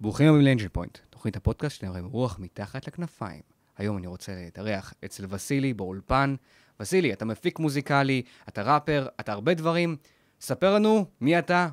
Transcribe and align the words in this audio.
ברוכים 0.00 0.28
הבאים 0.28 0.44
לאנג'ל 0.44 0.68
פוינט, 0.68 0.98
תוכנית 1.10 1.36
הפודקאסט 1.36 1.76
שאתם 1.76 1.88
רואים 1.88 2.04
רוח 2.04 2.38
מתחת 2.38 2.86
לכנפיים. 2.86 3.40
היום 3.76 3.96
אני 3.96 4.06
רוצה 4.06 4.34
להתארח 4.34 4.94
אצל 5.04 5.24
וסילי 5.28 5.74
באולפן. 5.74 6.34
וסילי, 6.80 7.12
אתה 7.12 7.24
מפיק 7.24 7.58
מוזיקלי, 7.58 8.22
אתה 8.48 8.62
ראפר, 8.62 9.06
אתה 9.20 9.32
הרבה 9.32 9.54
דברים. 9.54 9.96
ספר 10.40 10.74
לנו 10.74 11.04
מי 11.20 11.38
אתה, 11.38 11.68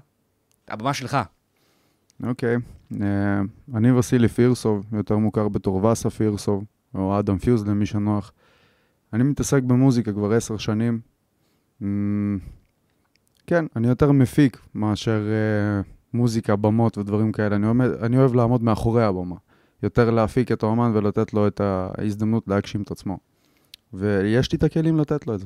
הבמה 0.68 0.94
שלך. 0.94 1.18
אוקיי, 2.24 2.56
okay. 2.56 2.60
אה, 3.02 3.42
uh, 3.42 3.78
אני 3.78 3.92
וסילי 3.92 4.28
פירסוב, 4.28 4.86
יותר 4.92 5.18
מוכר 5.18 5.48
בתור 5.48 5.84
וסה 5.86 6.10
פירסוב, 6.10 6.64
או 6.96 7.20
אדם 7.20 7.38
פיוז 7.38 7.68
למי 7.68 7.86
שנוח. 7.86 8.32
אני 9.14 9.24
מתעסק 9.24 9.64
במוזיקה 9.64 10.14
כבר 10.14 10.34
עשר 10.34 10.58
שנים. 10.58 11.00
Mm, 11.82 11.86
כן, 13.48 13.66
אני 13.76 13.88
יותר 13.88 14.12
מפיק 14.12 14.58
מאשר 14.76 15.22
uh, 15.84 15.95
מוזיקה, 16.16 16.56
במות 16.56 16.98
ודברים 16.98 17.32
כאלה. 17.32 17.56
אני, 17.56 17.68
עומד, 17.68 17.90
אני 17.90 18.18
אוהב 18.18 18.36
לעמוד 18.36 18.64
מאחורי 18.64 19.04
הבמה. 19.04 19.36
יותר 19.84 20.10
להפיק 20.10 20.52
את 20.52 20.64
האומן 20.64 20.92
ולתת 20.96 21.34
לו 21.34 21.48
את 21.48 21.62
ההזדמנות 21.62 22.48
להגשים 22.48 22.82
את 22.82 22.92
עצמו. 22.92 23.18
ויש 23.94 24.52
לי 24.52 24.58
את 24.58 24.64
הכלים 24.64 25.00
לתת 25.00 25.28
לו 25.28 25.36
את 25.36 25.40
זה. 25.40 25.46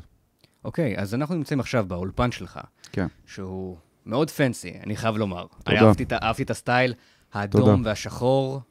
אוקיי, 0.65 0.97
okay, 0.97 1.01
אז 1.01 1.15
אנחנו 1.15 1.35
נמצאים 1.35 1.59
עכשיו 1.59 1.85
באולפן 1.87 2.31
שלך. 2.31 2.59
כן. 2.91 3.07
שהוא 3.25 3.77
מאוד 4.05 4.29
פנסי, 4.29 4.73
אני 4.85 4.95
חייב 4.95 5.17
לומר. 5.17 5.45
תודה. 5.63 5.79
אהבתי, 5.79 6.05
אהבתי 6.23 6.43
את 6.43 6.49
הסטייל 6.49 6.93
האדום 7.33 7.61
תודה. 7.61 7.89
והשחור, 7.89 8.61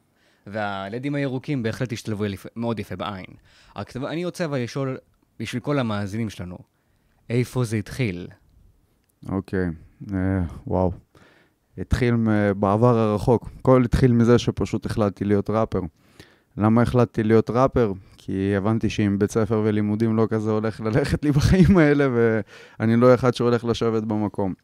והלדים 0.47 1.15
הירוקים 1.15 1.63
בהחלט 1.63 1.93
השתלבו 1.93 2.25
מאוד 2.57 2.79
יפה 2.79 2.97
בעין. 2.97 3.27
רק 3.77 3.97
אני 3.97 4.25
רוצה 4.25 4.45
אבל 4.45 4.63
לשאול, 4.63 4.99
בשביל 5.39 5.63
כל 5.63 5.79
המאזינים 5.79 6.31
שלנו, 6.31 6.59
איפה 7.31 7.65
זה 7.65 7.77
התחיל? 7.77 8.29
אוקיי, 9.29 9.67
uh, 10.03 10.13
וואו. 10.67 10.93
התחיל 11.81 12.15
בעבר 12.57 12.99
הרחוק. 12.99 13.51
הכל 13.61 13.83
התחיל 13.85 14.13
מזה 14.13 14.39
שפשוט 14.39 14.87
החלטתי 14.87 15.25
להיות 15.25 15.51
ראפר. 15.51 15.81
למה 16.57 16.83
החלטתי 16.83 17.23
להיות 17.23 17.51
ראפר? 17.51 17.93
כי 18.17 18.57
הבנתי 18.57 18.91
שאם 18.91 19.19
בית 19.19 19.31
ספר 19.31 19.63
ולימודים 19.65 20.17
לא 20.17 20.27
כזה 20.31 20.51
הולך 20.51 20.81
ללכת 20.81 21.25
לי 21.25 21.33
בחיים 21.33 21.79
האלה, 21.79 22.09
ואני 22.13 22.97
לא 22.97 23.15
אחד 23.15 23.35
שהולך 23.35 23.65
לשבת 23.65 24.03
במקום. 24.03 24.55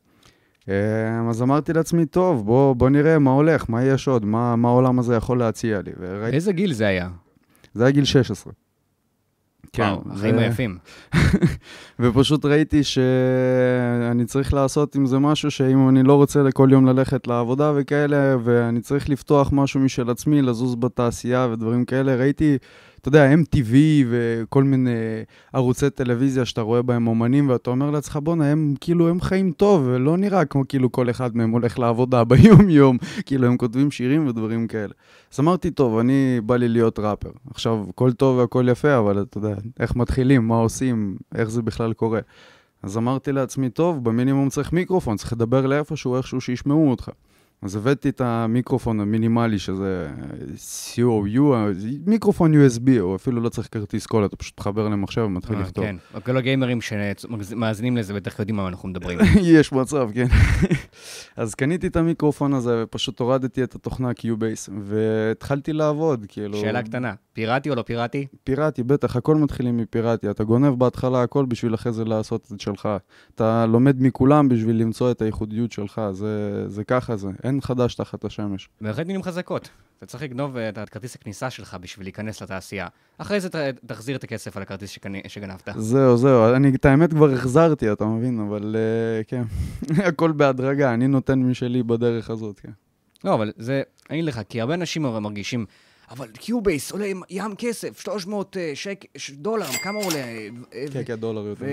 אז 1.31 1.43
אמרתי 1.43 1.73
לעצמי, 1.73 2.07
טוב, 2.07 2.47
בוא, 2.47 2.75
בוא 2.75 2.91
נראה 2.91 3.19
מה 3.19 3.31
הולך, 3.31 3.65
מה 3.69 3.85
יש 3.85 4.09
עוד, 4.09 4.25
מה, 4.25 4.57
מה 4.57 4.69
העולם 4.69 4.99
הזה 4.99 5.15
יכול 5.15 5.39
להציע 5.39 5.81
לי. 5.83 5.93
וראי... 5.99 6.33
איזה 6.33 6.53
גיל 6.53 6.73
זה 6.73 6.87
היה? 6.87 7.09
זה 7.75 7.85
היה 7.85 7.91
גיל 7.91 8.05
16. 8.05 8.53
כן, 9.75 9.83
וואו, 9.83 10.03
החיים. 10.11 10.39
היפים. 10.39 10.79
ופשוט 12.01 12.45
ראיתי 12.45 12.85
שאני 12.85 14.25
צריך 14.25 14.55
לעשות 14.55 14.95
עם 14.95 15.07
זה 15.07 15.19
משהו 15.19 15.51
שאם 15.51 15.89
אני 15.89 16.03
לא 16.03 16.15
רוצה 16.15 16.43
לכל 16.43 16.69
יום 16.73 16.87
ללכת 16.87 17.27
לעבודה 17.27 17.73
וכאלה, 17.77 18.37
ואני 18.45 18.81
צריך 18.81 19.09
לפתוח 19.09 19.51
משהו 19.53 19.81
משל 19.81 20.11
עצמי, 20.11 20.43
לזוז 20.43 20.75
בתעשייה 20.75 21.49
ודברים 21.53 21.85
כאלה, 21.85 22.17
ראיתי, 22.17 22.59
אתה 23.05 23.09
יודע, 23.09 23.35
MTV 23.35 23.75
וכל 24.11 24.65
מיני 24.65 24.91
ערוצי 25.53 25.91
טלוויזיה 25.91 26.45
שאתה 26.45 26.61
רואה 26.61 26.83
בהם 26.83 27.07
אומנים, 27.07 27.49
ואתה 27.49 27.71
אומר 27.71 27.91
לעצמך, 27.91 28.19
בואנה, 28.23 28.53
הם 28.53 28.75
כאילו, 28.81 29.09
הם 29.09 29.21
חיים 29.21 29.53
טוב, 29.53 29.83
ולא 29.87 30.17
נראה 30.17 30.45
כמו 30.45 30.69
כאילו 30.69 30.93
כל 30.93 31.11
אחד 31.11 31.37
מהם 31.37 31.51
הולך 31.51 31.79
לעבודה 31.79 32.25
ביום-יום, 32.31 32.99
כאילו, 33.27 33.47
הם 33.47 33.57
כותבים 33.57 33.91
שירים 33.91 34.29
ודברים 34.29 34.67
כאלה. 34.67 34.93
אז 35.33 35.41
אמרתי, 35.41 35.71
טוב, 35.71 35.99
אני, 35.99 36.41
בא 36.47 36.57
לי 36.57 36.69
להיות 36.69 36.99
ראפר. 36.99 37.31
עכשיו, 37.51 37.85
הכל 37.89 38.13
טוב 38.13 38.39
והכל 38.39 38.67
יפה, 38.71 38.99
אבל 38.99 39.23
אתה 39.23 39.39
יודע, 39.39 39.55
איך 39.81 39.97
מתחילים, 39.97 40.49
מה 40.49 40.57
עושים, 40.57 41.17
איך 41.35 41.51
זה 41.51 41.63
בכלל 41.63 41.93
קורה. 41.93 42.21
אז 42.83 42.97
אמרתי 42.97 43.33
לעצמי, 43.33 43.71
טוב, 43.71 44.05
במינימום 44.05 44.49
צריך 44.49 44.73
מיקרופון, 44.73 45.17
צריך 45.17 45.33
לדבר 45.33 45.67
לאיפשהו, 45.67 46.17
איכשהו 46.17 46.41
שישמעו 46.41 46.91
אותך. 46.91 47.11
אז 47.65 47.77
הבאתי 47.77 48.09
את 48.09 48.21
המיקרופון 48.21 49.01
המינימלי, 49.01 49.59
שזה 49.59 50.11
COU, 50.95 51.41
מיקרופון 52.07 52.55
USB, 52.55 53.01
או 53.01 53.17
אפילו 53.17 53.41
לא 53.41 53.49
צריך 53.49 53.69
כרטיס 53.71 54.07
קול, 54.07 54.25
אתה 54.25 54.37
פשוט 54.37 54.61
מחבר 54.61 54.89
למחשב 54.89 55.21
ומתחיל 55.21 55.59
לכתוב. 55.59 55.85
כן, 55.85 55.97
כל 56.25 56.37
הגיימרים 56.37 56.81
שמאזינים 56.81 57.97
לזה 57.97 58.15
בטח 58.15 58.39
יודעים 58.39 58.57
מה 58.57 58.69
אנחנו 58.69 58.89
מדברים. 58.89 59.19
יש 59.59 59.73
מצב, 59.73 60.11
כן. 60.15 60.27
אז 61.37 61.55
קניתי 61.55 61.87
את 61.87 61.97
המיקרופון 61.97 62.55
הזה, 62.55 62.83
ופשוט 62.83 63.21
הורדתי 63.21 63.65
את 63.65 63.75
התוכנה 63.75 64.11
Q-Base, 64.11 64.71
והתחלתי 64.81 65.73
לעבוד, 65.73 66.25
כאילו... 66.29 66.61
שאלה 66.61 66.83
קטנה, 66.83 67.15
פיראטי 67.35 67.71
או 67.71 67.75
לא 67.75 67.83
פיראטי? 67.83 68.27
פיראטי, 68.45 68.83
בטח, 68.83 69.17
הכל 69.17 69.37
מתחילים 69.37 69.77
מפיראטי. 69.77 70.31
אתה 70.31 70.45
גונב 70.45 70.79
בהתחלה 70.79 71.23
הכל 71.23 71.45
בשביל 71.45 71.75
אחרי 71.75 71.93
זה 71.93 72.05
לעשות 72.05 72.53
את 72.53 72.61
שלך. 72.61 72.89
אתה 73.35 73.67
לומד 73.67 73.97
מכולם 74.03 74.49
בשביל 74.49 74.77
למצוא 74.77 75.11
את 75.11 75.23
הייחודיות 75.23 75.73
שלך, 75.73 76.01
זה, 76.11 76.65
זה 76.69 76.85
ככה 76.85 77.17
זה. 77.17 77.29
אין 77.45 77.61
חדש 77.61 77.95
תחת 77.95 78.25
השמש. 78.25 78.69
בהחלט 78.81 79.07
מילים 79.07 79.23
חזקות. 79.23 79.69
אתה 79.99 80.07
צריך 80.07 80.23
לגנוב 80.23 80.57
את 80.57 80.89
כרטיס 80.89 81.15
הכניסה 81.15 81.51
שלך 81.51 81.77
בשביל 81.81 82.07
להיכנס 82.07 82.43
לתעשייה. 82.43 82.89
אחרי 83.19 83.41
זה 83.41 83.49
ת, 83.49 83.55
תחזיר 83.87 84.17
את 84.17 84.25
הכסף 84.25 84.57
על 84.57 84.63
הכרטיס 84.63 84.91
שקני, 84.91 85.21
שגנבת. 85.29 85.69
זהו, 85.77 86.17
זהו. 86.17 86.55
אני 86.55 86.73
את 86.75 86.85
האמת 86.85 87.11
כבר 87.11 87.31
החזרתי, 87.33 87.93
אתה 87.93 88.05
מבין? 88.05 88.41
אבל 88.49 88.77
uh, 88.77 89.25
כן, 89.29 89.43
הכל 90.09 90.33
בהדרגה. 90.33 90.95
אני 90.95 91.09
נותן 91.09 91.39
משלי 91.39 91.83
בדרך 91.83 92.31
הזאת, 92.31 92.61
כן. 92.61 92.71
לא, 93.25 93.35
אבל 93.35 93.53
זה, 93.57 93.83
אני 94.11 94.23
לך, 94.23 94.41
כי 94.49 94.61
הרבה 94.61 94.75
אנשים 94.75 95.03
מרגישים... 95.03 95.67
אבל 96.11 96.29
Cubase 96.29 96.93
עולה 96.93 97.07
ים 97.31 97.55
כסף, 97.59 98.01
300 98.01 98.57
שק, 98.75 99.05
דולר, 99.31 99.67
כמה 99.67 99.99
עולה? 99.99 100.25
כן, 100.93 101.05
כן, 101.05 101.15
דולר 101.15 101.47
יותר. 101.47 101.67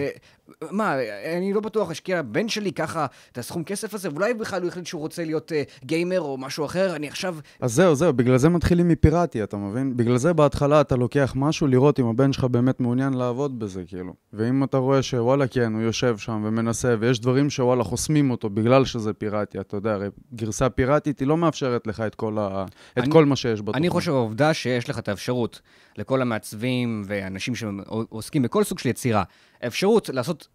מה, 0.71 0.95
אני 1.37 1.53
לא 1.53 1.61
בטוח 1.61 1.89
להשקיע 1.89 2.19
לבן 2.19 2.49
שלי 2.49 2.71
ככה 2.71 3.05
את 3.31 3.37
הסכום 3.37 3.63
כסף 3.63 3.93
הזה, 3.93 4.09
ואולי 4.11 4.33
בכלל 4.33 4.61
הוא 4.61 4.67
החליט 4.67 4.85
שהוא 4.85 5.01
רוצה 5.01 5.23
להיות 5.23 5.51
גיימר 5.85 6.21
או 6.21 6.37
משהו 6.37 6.65
אחר, 6.65 6.95
אני 6.95 7.07
עכשיו... 7.07 7.35
אז 7.59 7.73
זהו, 7.73 7.95
זהו, 7.95 8.13
בגלל 8.13 8.37
זה 8.37 8.49
מתחילים 8.49 8.87
מפיראטי, 8.87 9.43
אתה 9.43 9.57
מבין? 9.57 9.97
בגלל 9.97 10.17
זה 10.17 10.33
בהתחלה 10.33 10.81
אתה 10.81 10.95
לוקח 10.95 11.33
משהו 11.35 11.67
לראות 11.67 11.99
אם 11.99 12.05
הבן 12.05 12.33
שלך 12.33 12.43
באמת 12.43 12.79
מעוניין 12.79 13.13
לעבוד 13.13 13.59
בזה, 13.59 13.83
כאילו. 13.87 14.13
ואם 14.33 14.63
אתה 14.63 14.77
רואה 14.77 15.01
שוואלה, 15.01 15.47
כן, 15.47 15.73
הוא 15.73 15.81
יושב 15.81 16.17
שם 16.17 16.43
ומנסה, 16.45 16.95
ויש 16.99 17.19
דברים 17.19 17.49
שוואלה 17.49 17.83
חוסמים 17.83 18.31
אותו 18.31 18.49
בגלל 18.49 18.85
שזה 18.85 19.13
פיראטי, 19.13 19.59
אתה 19.59 19.77
יודע, 19.77 19.93
הרי 19.93 20.07
גרסה 20.33 20.69
פיראטית 20.69 21.19
היא 21.19 21.27
לא 21.27 21.37
מאפשרת 21.37 21.87
לך 21.87 21.99
את 21.99 22.15
כל, 22.15 22.37
ה... 22.39 22.65
את 22.93 22.97
אני, 22.97 23.11
כל 23.11 23.25
מה 23.25 23.35
שיש 23.35 23.61
בתוכנית. 23.61 23.75
אני 23.75 23.89
חושב 23.89 24.11
העובדה 24.11 24.53
שיש 24.53 24.89
לך 24.89 24.99
את 24.99 25.09
האפשרות 25.09 25.61
לכל 25.97 26.21
המעצבים 26.21 27.03
ואנשים 27.05 27.55
שעוסקים 27.55 28.41
בכל 28.41 28.63
סוג 28.63 28.79
של 28.79 28.89
יצירה, 28.89 29.23
האפשרות 29.61 30.09
לעשות 30.09 30.47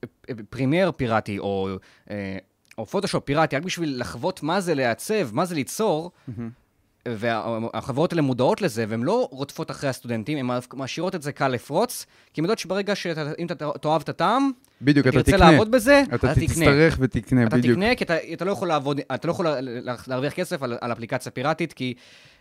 פרימייר 0.51 0.93
פיראטי 0.93 1.39
או, 1.39 1.69
או 2.79 2.87
פוטושופ 2.87 3.25
פיראטי 3.25 3.57
רק 3.57 3.63
בשביל 3.63 4.01
לחוות 4.01 4.43
מה 4.43 4.61
זה 4.61 4.75
לעצב, 4.75 5.35
מה 5.35 5.45
זה 5.45 5.55
ליצור, 5.55 6.11
mm-hmm. 6.11 6.33
והחברות 7.09 8.13
האלה 8.13 8.23
מודעות 8.23 8.63
לזה, 8.63 8.85
והן 8.89 9.03
לא 9.03 9.29
רודפות 9.31 9.71
אחרי 9.71 9.91
הסטודנטים, 9.91 10.51
הן 10.51 10.59
משאירות 10.75 11.15
את 11.15 11.23
זה 11.23 11.33
קל 11.33 11.49
לפרוץ, 11.49 12.07
כי 12.33 12.41
הן 12.41 12.45
יודעות 12.45 12.59
שברגע 12.59 12.95
שאם 12.95 13.47
אתה 13.47 13.71
תאהב 13.81 14.03
את 14.03 14.09
הטעם, 14.09 14.51
בדיוק, 14.83 15.07
אתה 15.07 15.23
תקנה. 15.23 15.37
לעבוד 15.51 15.71
בזה, 15.71 16.03
אתה, 16.15 16.33
אתה 16.33 16.41
תצטרך 16.41 16.97
ותקנה, 17.01 17.47
אתה 17.47 17.57
בדיוק. 17.57 17.79
אתה 17.79 17.81
תקנה, 17.81 17.95
כי 17.95 18.05
אתה, 18.05 18.15
אתה 18.33 18.45
לא 18.45 18.51
יכול 18.51 18.69
לעבוד, 18.69 19.01
אתה 19.15 19.29
לא 19.29 19.33
יכול 19.33 19.47
להרוויח 20.07 20.33
כסף 20.33 20.63
על, 20.63 20.79
על 20.81 20.93
אפליקציה 20.93 21.33
פיראטית, 21.33 21.73
כי 21.73 21.95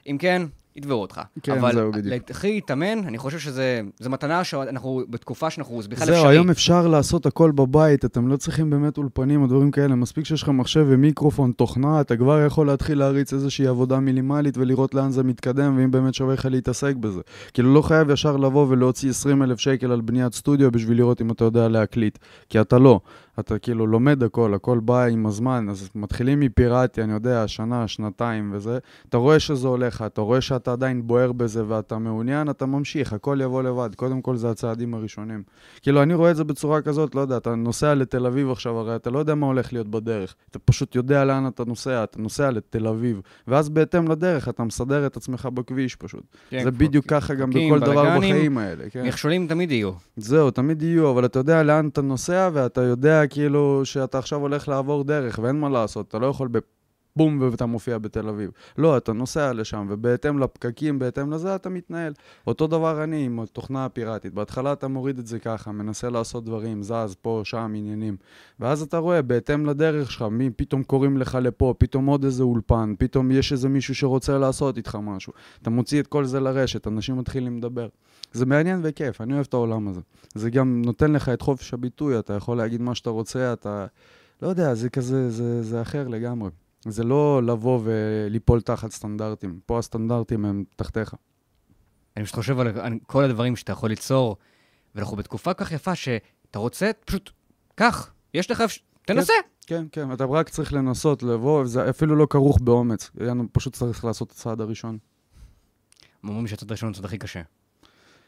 אם 0.08 0.18
כן, 0.20 0.42
יתבעו 0.76 1.02
אותך. 1.02 1.22
כן, 1.44 1.58
אבל 1.58 1.74
זהו, 1.74 1.92
בדיוק. 1.92 2.06
להתחיל 2.06 2.54
להתאמן, 2.54 3.00
אני 3.08 3.18
חושב 3.18 3.40
שזו 3.40 3.62
מתנה 4.10 4.44
שאנחנו, 4.44 5.02
בתקופה 5.10 5.50
שאנחנו, 5.50 5.82
זה 5.82 5.90
בכלל 5.90 6.06
זהו, 6.06 6.16
אפשרי. 6.16 6.30
היום 6.32 6.50
אפשר 6.50 6.88
לעשות 6.88 7.26
הכל 7.26 7.52
בבית, 7.52 8.06
אתם 8.06 8.28
לא 8.28 8.38
צריכים 8.38 8.70
באמת 8.70 8.98
אולפנים 8.98 9.42
או 9.42 9.48
דברים 9.48 9.72
כאלה, 9.72 9.96
מספיק 9.96 10.26
שיש 10.26 10.44
לך 10.44 10.50
מחשב 10.50 10.86
ומיקרופון, 10.90 11.52
תוכנה, 11.52 12.02
אתה 12.02 12.18
כבר 12.18 12.46
יכול 12.46 12.68
להתחיל 12.68 13.00
להריץ 13.00 13.34
איזושהי 13.34 13.68
עבודה 13.68 14.00
מינימלית 14.00 14.58
ולראות 14.58 14.94
לאן 14.94 15.12
זה 15.12 15.24
מתקדם, 15.24 15.78
ואם 15.78 15.92
באמת 15.92 16.14
שווה 16.14 16.34
לך 16.34 16.46
להתעסק 16.52 16.96
בזה. 16.96 17.22
כאילו, 17.54 17.74
לא 17.74 17.82
חייב 17.82 18.10
ישר 18.10 18.38
לבוא 18.38 18.68
ולהוציא 18.70 19.10
20 19.10 19.44
אלף 19.44 19.60
שקל 19.60 19.92
על 19.92 20.02
בניית 20.02 20.34
סטודיו 20.34 20.72
בשביל 20.72 20.98
לראות 20.98 21.22
אם 21.22 21.32
אתה 21.32 21.44
יודע 21.44 21.68
להקליט, 21.68 22.18
כי 22.50 22.62
אתה 22.62 22.78
לא. 22.78 23.00
אתה 23.40 23.60
כאילו 23.60 23.88
לומד 23.88 24.24
הכל, 24.24 24.54
הכל 24.54 24.80
בא 24.80 25.06
עם 25.06 25.26
הזמן, 25.26 25.68
אז 25.70 25.90
מתחילים 25.96 26.40
מפיראטי, 26.40 27.04
אני 27.04 27.14
יודע, 27.14 27.48
שנה, 27.48 27.88
שנתיים 27.88 28.52
וזה, 28.54 28.78
אתה 29.10 29.18
רואה 29.18 29.40
שזה 29.40 29.68
הולך, 29.68 30.04
אתה 30.06 30.22
רואה 30.22 30.42
שאתה 30.42 30.72
עדיין 30.72 31.08
בוער 31.08 31.32
בזה 31.32 31.64
ואתה 31.68 31.98
מעוניין, 31.98 32.50
אתה 32.50 32.66
ממשיך, 32.66 33.14
הכל 33.14 33.40
יבוא 33.42 33.64
לבד. 33.64 33.90
קודם 33.96 34.22
כל 34.22 34.36
זה 34.36 34.50
הצעדים 34.50 34.94
הראשונים. 34.94 35.44
כאילו, 35.82 36.04
אני 36.04 36.14
רואה 36.14 36.32
את 36.32 36.36
זה 36.36 36.44
בצורה 36.44 36.82
כזאת, 36.82 37.16
לא 37.16 37.22
יודע, 37.22 37.38
אתה 37.38 37.56
נוסע 37.56 37.96
לתל 37.96 38.26
אביב 38.26 38.52
עכשיו, 38.52 38.78
הרי 38.78 38.96
אתה 38.96 39.10
לא 39.10 39.20
יודע 39.20 39.36
מה 39.36 39.48
הולך 39.48 39.74
להיות 39.74 39.88
בדרך. 39.88 40.36
אתה 40.52 40.60
פשוט 40.60 40.96
יודע 40.96 41.26
לאן 41.26 41.48
אתה 41.48 41.66
נוסע, 41.66 42.04
אתה 42.04 42.20
נוסע 42.20 42.52
לתל 42.52 42.88
אביב, 42.88 43.22
ואז 43.48 43.70
בהתאם 43.70 44.12
לדרך 44.12 44.50
אתה 44.50 44.64
מסדר 44.64 45.06
את 45.06 45.18
עצמך 45.18 45.50
בכביש 45.54 45.96
פשוט. 45.96 46.24
כן, 46.50 46.64
זה 46.64 46.72
בדיוק 46.72 47.06
ככה 47.06 47.34
גם 47.34 47.50
בכל 47.50 47.80
דבר 47.80 48.18
בחיים 48.18 48.58
האלה. 48.58 48.90
כן. 48.90 49.06
מכשולים 49.08 49.48
תמיד 49.48 49.72
יהיו. 49.72 49.92
זהו, 50.18 50.52
תמיד 50.52 50.82
יהיו, 50.82 51.12
אבל 51.12 51.26
אתה 51.26 51.40
יודע 51.40 51.64
לאן 51.64 51.88
אתה 51.88 52.02
נוסע, 52.02 52.50
ואתה 52.54 52.82
יודע 52.82 53.25
כאילו 53.28 53.82
שאתה 53.86 54.18
עכשיו 54.18 54.40
הולך 54.40 54.68
לעבור 54.68 55.04
דרך, 55.04 55.40
ואין 55.44 55.60
מה 55.60 55.70
לעשות, 55.70 56.08
אתה 56.08 56.20
לא 56.20 56.28
יכול 56.28 56.50
בום, 57.16 57.40
ואתה 57.52 57.66
מופיע 57.66 57.98
בתל 57.98 58.30
אביב. 58.30 58.52
לא, 58.78 58.98
אתה 58.98 59.14
נוסע 59.14 59.54
לשם, 59.54 59.88
ובהתאם 59.90 60.40
לפקקים, 60.40 61.00
בהתאם 61.00 61.32
לזה, 61.32 61.56
אתה 61.56 61.70
מתנהל. 61.70 62.14
אותו 62.48 62.68
דבר 62.68 63.04
אני 63.04 63.26
עם 63.26 63.40
התוכנה 63.40 63.86
הפיראטית. 63.86 64.34
בהתחלה 64.34 64.74
אתה 64.74 64.88
מוריד 64.88 65.20
את 65.20 65.28
זה 65.28 65.40
ככה, 65.40 65.72
מנסה 65.72 66.10
לעשות 66.10 66.46
דברים, 66.46 66.84
זז 66.84 67.16
פה, 67.22 67.42
שם, 67.44 67.74
עניינים. 67.76 68.18
ואז 68.60 68.82
אתה 68.82 68.98
רואה, 68.98 69.22
בהתאם 69.22 69.66
לדרך 69.66 70.12
שלך, 70.12 70.22
מי 70.32 70.50
פתאום 70.50 70.84
קוראים 70.84 71.18
לך 71.18 71.38
לפה, 71.42 71.74
פתאום 71.78 72.06
עוד 72.06 72.24
איזה 72.24 72.44
אולפן, 72.44 72.94
פתאום 73.00 73.32
יש 73.32 73.52
איזה 73.52 73.70
מישהו 73.70 73.96
שרוצה 73.96 74.38
לעשות 74.38 74.78
איתך 74.78 74.98
משהו. 75.02 75.34
אתה 75.62 75.70
מוציא 75.70 76.02
את 76.02 76.08
כל 76.08 76.26
זה 76.26 76.40
לרשת, 76.40 76.88
אנשים 76.88 77.18
מתחילים 77.18 77.58
לדבר. 77.58 77.88
זה 78.32 78.46
מעניין 78.46 78.80
וכיף, 78.84 79.22
אני 79.22 79.34
אוהב 79.34 79.46
את 79.50 79.54
העולם 79.54 79.88
הזה. 79.88 80.02
זה 80.36 80.50
גם 80.50 80.82
נותן 80.86 81.12
לך 81.12 81.30
את 81.30 81.42
חופש 81.42 81.74
הביטוי, 81.74 82.20
אתה 82.20 82.34
יכול 82.34 82.58
להגיד 82.58 82.82
מה 82.82 82.96
שאתה 82.96 83.10
רוצה, 83.10 83.54
אתה... 83.54 83.86
לא 84.42 84.48
יודע, 84.48 84.74
זה 84.74 84.90
כזה, 84.90 85.30
זה, 85.30 85.64
זה 85.64 85.82
אחר 85.82 86.08
לגמרי. 86.08 86.50
זה 86.86 87.04
לא 87.04 87.44
לבוא 87.44 87.80
וליפול 87.84 88.62
תחת 88.62 88.92
סטנדרטים. 88.92 89.60
פה 89.66 89.80
הסטנדרטים 89.80 90.46
הם 90.46 90.64
תחתיך. 90.76 91.16
אני 92.18 92.26
פשוט 92.26 92.36
חושב 92.36 92.60
על 92.60 92.68
כל 93.08 93.24
הדברים 93.24 93.56
שאתה 93.56 93.72
יכול 93.72 93.90
ליצור, 93.90 94.38
ואנחנו 94.96 95.18
בתקופה 95.18 95.54
כך 95.54 95.72
יפה 95.72 95.96
שאתה 95.96 96.60
רוצה, 96.60 96.92
פשוט, 97.06 97.32
קח, 97.76 98.14
יש 98.34 98.52
לך, 98.52 98.64
תנסה. 99.06 99.34
כן, 99.68 99.86
כן, 99.92 100.14
אתה 100.14 100.26
רק 100.26 100.50
צריך 100.50 100.74
לנסות 100.74 101.24
לבוא, 101.24 101.62
וזה 101.62 101.90
אפילו 101.90 102.16
לא 102.16 102.28
כרוך 102.30 102.60
באומץ. 102.62 103.12
פשוט 103.52 103.74
צריך 103.74 104.06
לעשות 104.06 104.28
את 104.28 104.34
הצעד 104.34 104.62
הראשון. 104.62 104.98
אומרים 106.24 106.48
שהצעד 106.48 106.70
הראשון 106.70 106.88
הוא 106.88 106.94
הצעד 106.94 107.06
הכי 107.06 107.18
קשה. 107.18 107.42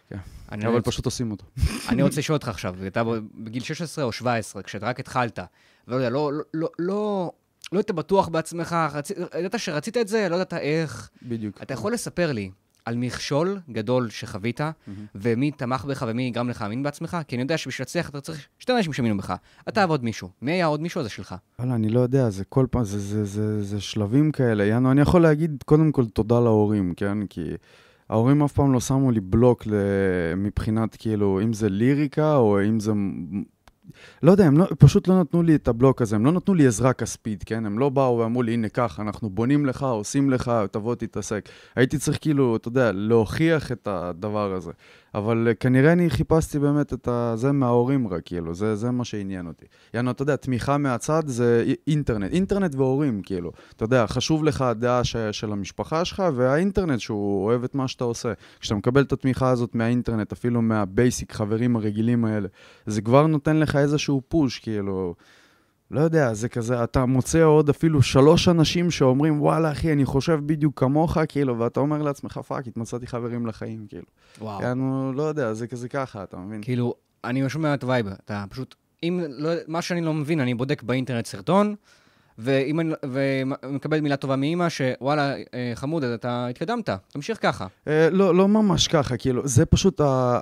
כן, 0.10 0.18
אבל 0.50 0.68
רוצה... 0.68 0.92
פשוט 0.92 1.06
עושים 1.06 1.32
אותו. 1.32 1.46
אני 1.90 2.02
רוצה 2.02 2.20
לשאול 2.20 2.36
אותך 2.36 2.48
עכשיו, 2.48 2.76
אתה 2.88 3.04
בגיל 3.36 3.64
16 3.64 4.06
או 4.06 4.12
17, 4.12 4.64
כשאתה 4.64 4.86
רק 4.86 5.00
התחלת, 5.00 5.40
ולא 5.88 5.96
יודע, 5.96 6.10
לא, 6.10 6.34
לא, 6.34 6.44
לא, 6.54 6.70
לא, 6.80 7.32
לא 7.72 7.80
היית 7.80 7.92
בטוח 7.92 8.28
בעצמך, 8.28 8.76
רצ... 8.94 9.12
ידעת 9.40 9.60
שרצית 9.60 9.98
את 9.98 10.08
זה, 10.08 10.30
לא 10.30 10.36
ידעת 10.36 10.54
איך. 10.54 11.10
בדיוק. 11.24 11.62
אתה 11.62 11.74
יכול 11.74 11.94
לספר 11.94 12.32
לי 12.32 12.52
על 12.86 12.96
מכשול 12.96 13.60
גדול 13.72 14.10
שחווית, 14.10 14.62
mm-hmm. 14.62 14.92
ומי 15.16 15.52
תמך 15.52 15.86
בך 15.86 16.06
ומי 16.08 16.24
יגרם 16.24 16.50
לך 16.50 16.62
להאמין 16.62 16.84
בעצמך? 16.84 17.18
כי 17.28 17.36
אני 17.36 17.42
יודע 17.44 17.58
שבשביל 17.58 17.84
להצליח 17.84 18.10
אתה 18.10 18.22
צריך 18.22 18.48
שתי 18.60 18.74
אנשים 18.74 18.94
שיאמינו 18.94 19.18
בך. 19.18 19.34
אתה 19.70 19.86
ועוד 19.88 20.04
מישהו. 20.04 20.30
מי 20.42 20.52
היה 20.52 20.66
עוד 20.66 20.82
מישהו 20.82 21.02
הזה 21.02 21.10
שלך? 21.10 21.36
וואלה, 21.60 21.76
אני 21.76 21.90
לא 21.90 22.00
יודע, 22.00 22.30
זה 22.30 22.44
כל 22.46 22.66
פעם, 22.72 22.84
זה, 22.84 23.00
זה, 23.00 23.26
זה, 23.26 23.64
זה 23.64 23.82
שלבים 23.82 24.32
כאלה. 24.32 24.66
יאנו, 24.66 24.92
אני 24.92 25.02
יכול 25.02 25.22
להגיד 25.22 25.64
קודם 25.66 25.92
כל 25.92 26.06
תודה 26.06 26.40
להורים, 26.40 26.94
כן? 26.98 27.26
כי... 27.26 27.42
ההורים 28.10 28.44
אף 28.44 28.54
פעם 28.54 28.74
לא 28.74 28.80
שמו 28.80 29.12
לי 29.12 29.20
בלוק 29.20 29.64
מבחינת, 30.38 30.96
כאילו, 31.00 31.40
אם 31.44 31.54
זה 31.54 31.70
ליריקה 31.70 32.36
או 32.36 32.64
אם 32.64 32.80
זה 32.80 32.92
לא 34.24 34.32
יודע, 34.32 34.46
הם 34.46 34.58
לא, 34.58 34.66
פשוט 34.80 35.08
לא 35.08 35.20
נתנו 35.20 35.44
לי 35.44 35.56
את 35.56 35.68
הבלוק 35.68 36.02
הזה, 36.02 36.16
הם 36.16 36.26
לא 36.26 36.32
נתנו 36.32 36.54
לי 36.54 36.68
עזרה 36.68 36.94
כספית, 36.94 37.44
כן? 37.44 37.66
הם 37.66 37.80
לא 37.80 37.90
באו 37.90 38.18
ואמרו 38.18 38.44
לי, 38.44 38.54
הנה, 38.54 38.70
קח, 38.70 39.00
אנחנו 39.00 39.30
בונים 39.30 39.66
לך, 39.66 39.84
עושים 39.84 40.30
לך, 40.30 40.52
תבוא 40.72 40.96
תתעסק. 40.96 41.50
הייתי 41.76 41.98
צריך 41.98 42.18
כאילו, 42.22 42.56
אתה 42.56 42.68
יודע, 42.68 42.92
להוכיח 42.92 43.72
את 43.72 43.88
הדבר 43.92 44.54
הזה. 44.54 44.72
אבל 45.18 45.48
uh, 45.52 45.56
כנראה 45.56 45.92
אני 45.92 46.10
חיפשתי 46.10 46.60
באמת 46.60 46.94
את 46.94 47.08
זה 47.36 47.52
מההורים 47.52 48.08
רק, 48.08 48.22
כאילו, 48.26 48.54
זה, 48.54 48.76
זה 48.76 48.92
מה 48.92 49.06
שעניין 49.06 49.48
אותי. 49.48 49.66
יענו, 49.94 50.12
אתה 50.12 50.24
יודע, 50.24 50.36
תמיכה 50.36 50.78
מהצד 50.78 51.24
זה 51.26 51.74
אינטרנט, 51.88 52.32
אינטרנט 52.32 52.76
והורים, 52.76 53.22
כאילו. 53.22 53.52
אתה 53.76 53.84
יודע, 53.84 54.08
חשוב 54.08 54.44
לך 54.44 54.62
הדעה 54.62 55.04
ש, 55.04 55.16
של 55.32 55.52
המשפחה 55.52 56.06
שלך 56.06 56.24
והאינטרנט 56.36 57.00
שהוא 57.00 57.46
אוהב 57.46 57.64
את 57.64 57.76
מה 57.76 57.88
שאתה 57.88 58.04
עושה. 58.04 58.34
כשאתה 58.60 58.76
מקבל 58.76 59.02
את 59.02 59.14
התמיכה 59.14 59.50
הזאת 59.50 59.76
מהאינטרנט, 59.76 60.32
אפילו 60.32 60.62
מהבייסיק, 60.62 61.34
חברים 61.34 61.76
הרגילים 61.76 62.26
האלה, 62.26 62.48
זה 62.86 63.02
כבר 63.02 63.28
נותן 63.28 63.58
לך 63.58 63.76
איזשהו 63.76 64.22
פוש, 64.28 64.60
כאילו... 64.60 65.16
לא 65.92 66.02
יודע, 66.02 66.34
זה 66.34 66.50
כזה, 66.50 66.84
אתה 66.84 67.06
מוצא 67.06 67.44
עוד 67.44 67.70
אפילו 67.70 68.02
שלוש 68.02 68.48
אנשים 68.48 68.92
שאומרים, 68.92 69.42
וואלה, 69.42 69.72
אחי, 69.72 69.94
אני 69.94 70.06
חושב 70.06 70.40
בדיוק 70.46 70.80
כמוך, 70.80 71.18
כאילו, 71.28 71.60
ואתה 71.60 71.80
אומר 71.80 72.02
לעצמך, 72.02 72.38
fuck, 72.38 72.68
מצאתי 72.68 73.08
חברים 73.08 73.48
לחיים, 73.48 73.86
כאילו. 73.90 74.06
וואו. 74.42 74.62
יענו, 74.62 75.14
לא 75.16 75.24
יודע, 75.24 75.54
זה 75.54 75.68
כזה 75.68 75.90
ככה, 75.90 76.24
אתה 76.24 76.38
מבין? 76.38 76.64
כאילו, 76.64 76.94
אני 77.24 77.50
שומע 77.50 77.74
את 77.74 77.84
vibe, 77.84 78.08
אתה 78.08 78.44
פשוט, 78.50 78.76
אם, 79.04 79.24
לא, 79.28 79.50
מה 79.68 79.82
שאני 79.82 80.02
לא 80.02 80.14
מבין, 80.14 80.40
אני 80.40 80.54
בודק 80.54 80.84
באינטרנט 80.84 81.26
סרטון, 81.26 81.76
ואם 82.38 82.80
אני, 82.80 82.94
ומקבל 83.04 84.00
מילה 84.00 84.16
טובה 84.16 84.36
מאימא, 84.36 84.70
שוואלה, 84.70 85.36
אה, 85.54 85.72
חמוד, 85.76 86.04
אתה 86.04 86.48
התקדמת, 86.48 86.90
תמשיך 87.08 87.38
ככה. 87.42 87.68
אה, 87.88 88.10
לא, 88.12 88.36
לא 88.36 88.48
ממש 88.48 88.88
ככה, 88.88 89.18
כאילו, 89.18 89.48
זה 89.48 89.66
פשוט 89.66 90.02
ה... 90.02 90.40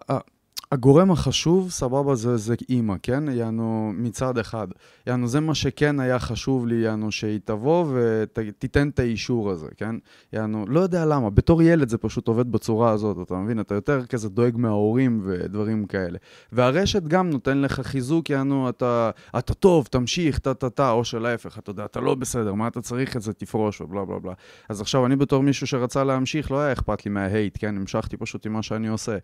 הגורם 0.71 1.11
החשוב, 1.11 1.71
סבבה, 1.71 2.15
זה, 2.15 2.37
זה 2.37 2.55
אימא, 2.69 2.95
כן? 3.03 3.23
יענו, 3.29 3.91
מצד 3.95 4.37
אחד. 4.37 4.67
יענו, 5.07 5.27
זה 5.27 5.39
מה 5.39 5.55
שכן 5.55 5.99
היה 5.99 6.19
חשוב 6.19 6.67
לי, 6.67 6.75
יענו, 6.75 7.11
שהיא 7.11 7.39
תבוא 7.45 7.85
ותיתן 7.93 8.89
את 8.89 8.99
האישור 8.99 9.51
הזה, 9.51 9.67
כן? 9.77 9.95
יענו, 10.33 10.65
לא 10.67 10.79
יודע 10.79 11.05
למה, 11.05 11.29
בתור 11.29 11.61
ילד 11.61 11.89
זה 11.89 11.97
פשוט 11.97 12.27
עובד 12.27 12.51
בצורה 12.51 12.91
הזאת, 12.91 13.17
אתה 13.21 13.35
מבין? 13.35 13.59
אתה 13.59 13.75
יותר 13.75 14.05
כזה 14.05 14.29
דואג 14.29 14.57
מההורים 14.57 15.21
ודברים 15.23 15.85
כאלה. 15.85 16.17
והרשת 16.51 17.03
גם 17.03 17.29
נותן 17.29 17.57
לך 17.57 17.81
חיזוק, 17.81 18.29
יענו, 18.29 18.69
אתה, 18.69 19.11
אתה 19.37 19.53
טוב, 19.53 19.87
תמשיך, 19.91 20.39
טה-טה-טה, 20.39 20.91
או 20.91 21.03
שלהפך, 21.03 21.57
אתה 21.57 21.69
יודע, 21.69 21.85
אתה 21.85 21.99
לא 21.99 22.15
בסדר, 22.15 22.53
מה 22.53 22.67
אתה 22.67 22.81
צריך 22.81 23.15
את 23.17 23.21
זה, 23.21 23.33
תפרוש, 23.33 23.81
ובלה 23.81 24.05
בלה 24.05 24.19
בלה. 24.19 24.33
אז 24.69 24.81
עכשיו, 24.81 25.05
אני 25.05 25.15
בתור 25.15 25.43
מישהו 25.43 25.67
שרצה 25.67 26.03
להמשיך, 26.03 26.51
לא 26.51 26.59
היה 26.59 26.73
אכפת 26.73 27.05
לי 27.05 27.11
מההייט, 27.11 27.57
כן? 27.59 27.77
המשכתי 27.77 28.17
פשוט 28.17 28.45
עם 28.45 28.53
מה 28.53 28.63
שאני 28.63 28.87
עושה. 28.87 29.17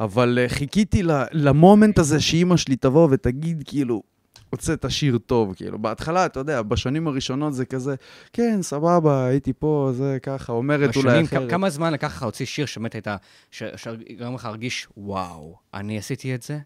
אבל 0.00 0.38
uh, 0.46 0.52
חיכיתי 0.52 1.02
למומנט 1.32 1.98
הזה 1.98 2.20
שאימא 2.20 2.56
שלי 2.56 2.76
תבוא 2.76 3.08
ותגיד, 3.10 3.62
כאילו, 3.66 4.02
הוצאת 4.50 4.90
שיר 4.90 5.18
טוב, 5.18 5.54
כאילו. 5.54 5.78
בהתחלה, 5.78 6.26
אתה 6.26 6.40
יודע, 6.40 6.62
בשנים 6.62 7.08
הראשונות 7.08 7.54
זה 7.54 7.64
כזה, 7.64 7.94
כן, 8.32 8.62
סבבה, 8.62 9.26
הייתי 9.26 9.52
פה, 9.52 9.90
זה 9.94 10.18
ככה, 10.22 10.52
אומרת 10.52 10.96
אולי 10.96 11.24
אחרת. 11.24 11.50
כמה 11.50 11.70
זמן 11.70 11.92
לקח 11.92 12.16
לך 12.16 12.22
להוציא 12.22 12.46
שיר 12.46 12.66
שבאמת 12.66 12.92
הייתה, 12.94 13.16
שגרם 13.50 14.34
לך 14.34 14.44
להרגיש, 14.44 14.88
וואו, 14.96 15.56
אני 15.74 15.98
עשיתי 15.98 16.34
את 16.34 16.42
זה? 16.42 16.58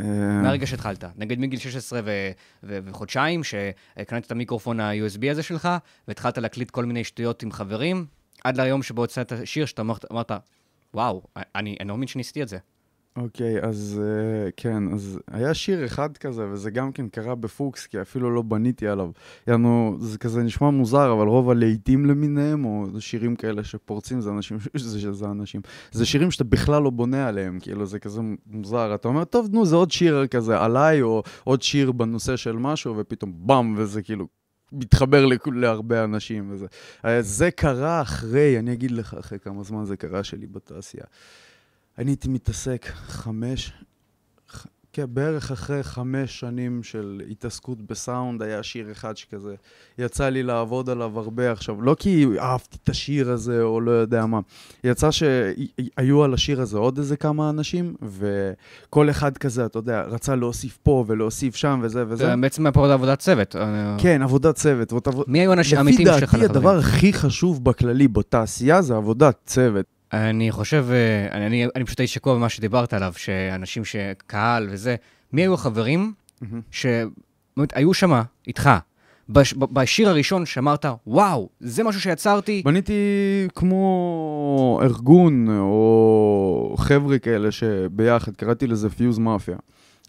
אה, 0.00 0.04
מהרגע 0.42 0.66
שהתחלת, 0.66 1.04
נגיד 1.16 1.40
מגיל 1.40 1.58
16 1.58 2.00
ו- 2.04 2.30
ו- 2.62 2.78
וחודשיים, 2.84 3.44
שקנית 3.44 4.26
את 4.26 4.32
המיקרופון 4.32 4.80
ה-USB 4.80 5.30
הזה 5.30 5.42
שלך, 5.42 5.68
והתחלת 6.08 6.38
להקליט 6.38 6.70
כל 6.70 6.84
מיני 6.84 7.04
שטויות 7.04 7.42
עם 7.42 7.52
חברים, 7.52 8.06
עד 8.44 8.60
ליום 8.60 8.82
שבו 8.82 9.02
הוצאת 9.02 9.32
שיר 9.44 9.66
שאתה 9.66 9.82
אמרת, 9.82 10.32
וואו, 10.96 11.22
אני, 11.54 11.76
לא 11.80 11.86
מאמין 11.86 12.08
שניסיתי 12.08 12.42
את 12.42 12.48
זה. 12.48 12.58
אוקיי, 13.16 13.60
okay, 13.60 13.66
אז 13.66 14.02
uh, 14.04 14.52
כן, 14.56 14.92
אז 14.92 15.20
היה 15.30 15.54
שיר 15.54 15.84
אחד 15.84 16.16
כזה, 16.16 16.46
וזה 16.50 16.70
גם 16.70 16.92
כן 16.92 17.08
קרה 17.08 17.34
בפוקס, 17.34 17.86
כי 17.86 18.00
אפילו 18.00 18.30
לא 18.30 18.42
בניתי 18.42 18.88
עליו. 18.88 19.10
יענו, 19.46 19.96
זה 20.00 20.18
כזה 20.18 20.42
נשמע 20.42 20.70
מוזר, 20.70 21.12
אבל 21.12 21.26
רוב 21.26 21.50
הלהיטים 21.50 22.06
למיניהם, 22.06 22.64
או 22.64 22.86
שירים 22.98 23.36
כאלה 23.36 23.64
שפורצים, 23.64 24.20
זה 24.20 24.30
אנשים, 24.30 24.58
זה, 24.74 25.12
זה 25.12 25.26
אנשים. 25.26 25.60
זה 25.92 26.06
שירים 26.06 26.30
שאתה 26.30 26.44
בכלל 26.44 26.82
לא 26.82 26.90
בונה 26.90 27.28
עליהם, 27.28 27.58
כאילו, 27.60 27.86
זה 27.86 27.98
כזה 27.98 28.20
מוזר. 28.46 28.94
אתה 28.94 29.08
אומר, 29.08 29.24
טוב, 29.24 29.48
נו, 29.52 29.66
זה 29.66 29.76
עוד 29.76 29.90
שיר 29.90 30.26
כזה 30.26 30.60
עליי, 30.60 31.02
או 31.02 31.22
עוד 31.44 31.62
שיר 31.62 31.92
בנושא 31.92 32.36
של 32.36 32.56
משהו, 32.56 32.96
ופתאום 32.96 33.32
באם, 33.36 33.74
וזה 33.78 34.02
כאילו 34.02 34.26
מתחבר 34.72 35.26
להרבה 35.52 36.04
אנשים 36.04 36.46
וזה. 36.50 36.66
אה, 37.04 37.22
זה 37.22 37.50
קרה 37.50 38.02
אחרי, 38.02 38.58
אני 38.58 38.72
אגיד 38.72 38.90
לך 38.90 39.14
אחרי 39.14 39.38
כמה 39.38 39.62
זמן 39.62 39.84
זה 39.84 39.96
קרה 39.96 40.24
שלי 40.24 40.46
בתעשייה. 40.46 41.04
אני 41.98 42.10
הייתי 42.10 42.28
מתעסק 42.28 42.86
חמש, 42.92 43.72
כן, 44.96 45.04
בערך 45.08 45.50
אחרי 45.50 45.82
חמש 45.82 46.40
שנים 46.40 46.82
של 46.82 47.22
התעסקות 47.30 47.82
בסאונד, 47.82 48.42
היה 48.42 48.62
שיר 48.62 48.92
אחד 48.92 49.16
שכזה, 49.16 49.54
יצא 49.98 50.28
לי 50.28 50.42
לעבוד 50.42 50.90
עליו 50.90 51.18
הרבה 51.18 51.52
עכשיו, 51.52 51.82
לא 51.82 51.96
כי 51.98 52.26
אהבתי 52.38 52.76
את 52.84 52.88
השיר 52.88 53.30
הזה 53.30 53.62
או 53.62 53.80
לא 53.80 53.90
יודע 53.90 54.26
מה, 54.26 54.40
יצא 54.84 55.10
שהיו 55.10 56.24
על 56.24 56.34
השיר 56.34 56.60
הזה 56.60 56.78
עוד 56.78 56.98
איזה 56.98 57.16
כמה 57.16 57.50
אנשים, 57.50 57.94
וכל 58.02 59.10
אחד 59.10 59.38
כזה, 59.38 59.66
אתה 59.66 59.78
יודע, 59.78 60.02
רצה 60.02 60.34
להוסיף 60.34 60.78
פה 60.82 61.04
ולהוסיף 61.06 61.56
שם 61.56 61.80
וזה 61.82 62.04
וזה. 62.08 62.26
זה 62.26 62.36
בעצם 62.40 62.70
פה 62.70 62.92
עבודת 62.92 63.18
צוות. 63.18 63.56
כן, 63.98 64.22
עבודת 64.22 64.54
צוות. 64.54 64.92
מי 65.26 65.38
היו 65.38 65.50
האנשים 65.50 65.78
האמיתיים 65.78 66.08
שלך? 66.20 66.34
לפי 66.34 66.42
דעתי, 66.42 66.58
הדבר 66.58 66.78
הכי 66.78 67.12
חשוב 67.12 67.64
בכללי 67.64 68.08
בתעשייה 68.08 68.82
זה 68.82 68.96
עבודת 68.96 69.36
צוות. 69.46 69.95
אני 70.12 70.52
חושב, 70.52 70.86
אה, 70.90 71.36
אני, 71.36 71.46
אני, 71.46 71.66
אני 71.76 71.84
פשוט 71.84 72.00
הייתי 72.00 72.12
שקוע 72.12 72.34
במה 72.34 72.48
שדיברת 72.48 72.94
עליו, 72.94 73.12
שאנשים 73.16 73.84
שקהל 73.84 74.68
וזה, 74.70 74.96
מי 75.32 75.42
היו 75.42 75.54
החברים 75.54 76.12
mm-hmm. 76.42 76.46
שבאמת 76.70 77.76
היו 77.76 77.94
שם 77.94 78.22
איתך? 78.46 78.70
בש, 79.28 79.54
בשיר 79.54 80.08
הראשון 80.08 80.46
שאמרת, 80.46 80.86
וואו, 81.06 81.48
זה 81.60 81.84
משהו 81.84 82.00
שיצרתי. 82.00 82.62
בניתי 82.64 82.92
כמו 83.54 84.80
ארגון 84.82 85.46
או 85.58 86.74
חבר'ה 86.78 87.18
כאלה 87.18 87.50
שביחד, 87.50 88.36
קראתי 88.36 88.66
לזה 88.66 88.90
פיוז 88.90 89.18
מאפיה. 89.18 89.56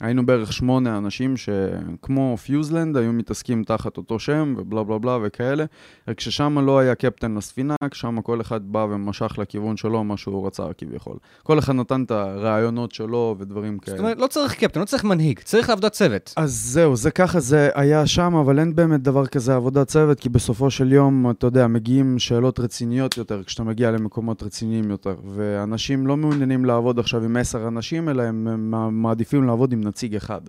היינו 0.02 0.26
בערך 0.26 0.54
שמונה 0.54 0.98
אנשים 0.98 1.34
שכמו 1.38 2.38
פיוזלנד 2.38 2.98
היו 2.98 3.14
מתעסקים 3.14 3.64
תחת 3.64 3.98
אותו 3.98 4.20
שם 4.20 4.54
ובלה 4.58 4.84
בלה 4.84 4.98
בלה 4.98 5.18
וכאלה, 5.24 5.66
רק 6.08 6.20
ששם 6.20 6.60
לא 6.60 6.80
היה 6.80 6.96
קפטן 6.96 7.36
לספינה, 7.36 7.76
שם 7.94 8.22
כל 8.22 8.42
אחד 8.42 8.62
בא 8.72 8.80
ומשך 8.80 9.36
לכיוון 9.38 9.78
שלו 9.78 10.04
מה 10.04 10.18
שהוא 10.18 10.48
רצה 10.48 10.64
כביכול. 10.78 11.18
כל 11.44 11.60
אחד 11.60 11.74
נתן 11.74 12.04
את 12.04 12.12
הרעיונות 12.12 12.92
שלו 12.92 13.36
ודברים 13.40 13.80
כאלה. 13.80 13.98
זאת 13.98 14.04
אומרת, 14.04 14.18
לא 14.18 14.28
צריך 14.28 14.56
קפטן, 14.56 14.80
לא 14.80 14.86
צריך 14.86 15.04
מנהיג, 15.04 15.40
צריך 15.40 15.70
עבודת 15.70 15.92
צוות. 15.92 16.34
אז 16.38 16.54
זהו, 16.54 16.96
זה 16.96 17.12
ככה 17.12 17.40
זה 17.40 17.70
היה 17.76 18.08
שם, 18.08 18.36
אבל 18.36 18.60
אין 18.60 18.76
באמת 18.76 19.02
דבר 19.02 19.28
כזה 19.28 19.56
עבודת 19.56 19.88
צוות, 19.88 20.20
כי 20.20 20.30
בסופו 20.30 20.70
של 20.70 20.92
יום, 20.92 21.32
אתה 21.32 21.48
יודע, 21.48 21.68
מגיעים 21.68 22.20
שאלות 22.20 22.60
רציניות 22.60 23.18
יותר 23.18 23.44
כשאתה 23.44 23.64
מגיע 23.64 23.92
למקומות 23.92 24.44
רציניים 24.44 24.90
יותר, 24.90 25.16
ואנשים 25.36 26.08
לא 26.08 26.18
מעוניינים 26.18 26.66
לעבוד 26.66 27.00
עכשיו 27.00 27.24
עם 27.24 27.38
עשר 27.38 27.68
אנשים, 27.68 28.10
אלא 28.10 28.24
הם 28.24 29.02
מעדיפים 29.02 29.44
לעבוד 29.44 29.74
עם 29.74 29.87
נציג 29.88 30.16
אחד. 30.16 30.42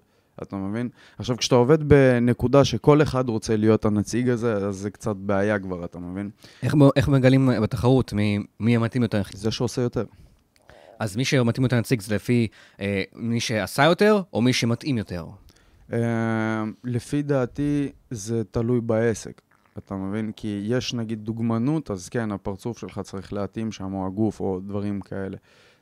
אתה 0.42 0.56
מבין? 0.56 0.88
עכשיו, 1.18 1.36
כשאתה 1.36 1.54
עובד 1.54 1.88
בנקודה 1.88 2.64
שכל 2.64 3.02
אחד 3.02 3.28
רוצה 3.28 3.56
להיות 3.56 3.84
הנציג 3.84 4.28
הזה, 4.28 4.54
אז 4.54 4.76
זה 4.76 4.90
קצת 4.90 5.16
בעיה 5.16 5.58
כבר, 5.58 5.84
אתה 5.84 5.98
מבין? 5.98 6.30
איך, 6.62 6.74
איך 6.96 7.08
מגלים 7.08 7.50
בתחרות 7.62 8.12
מי, 8.12 8.38
מי 8.60 8.76
המתאים 8.76 9.02
יותר? 9.02 9.22
זה 9.32 9.50
שעושה 9.50 9.82
יותר. 9.82 10.04
אז 10.98 11.16
מי 11.16 11.24
שמתאים 11.24 11.64
יותר 11.64 11.78
נציג 11.78 12.00
זה 12.00 12.14
לפי 12.14 12.48
אה, 12.80 13.02
מי 13.14 13.40
שעשה 13.40 13.84
יותר, 13.84 14.22
או 14.32 14.42
מי 14.42 14.52
שמתאים 14.52 14.98
יותר? 14.98 15.26
אה, 15.92 16.64
לפי 16.84 17.22
דעתי, 17.22 17.88
זה 18.10 18.44
תלוי 18.44 18.80
בעסק. 18.80 19.40
אתה 19.78 19.94
מבין? 19.94 20.32
כי 20.36 20.60
יש 20.64 20.94
נגיד 20.94 21.24
דוגמנות, 21.24 21.90
אז 21.90 22.08
כן, 22.08 22.32
הפרצוף 22.32 22.78
שלך 22.78 23.00
צריך 23.00 23.32
להתאים 23.32 23.72
שם, 23.72 23.94
או 23.94 24.06
הגוף, 24.06 24.40
או 24.40 24.60
דברים 24.66 25.00
כאלה. 25.00 25.36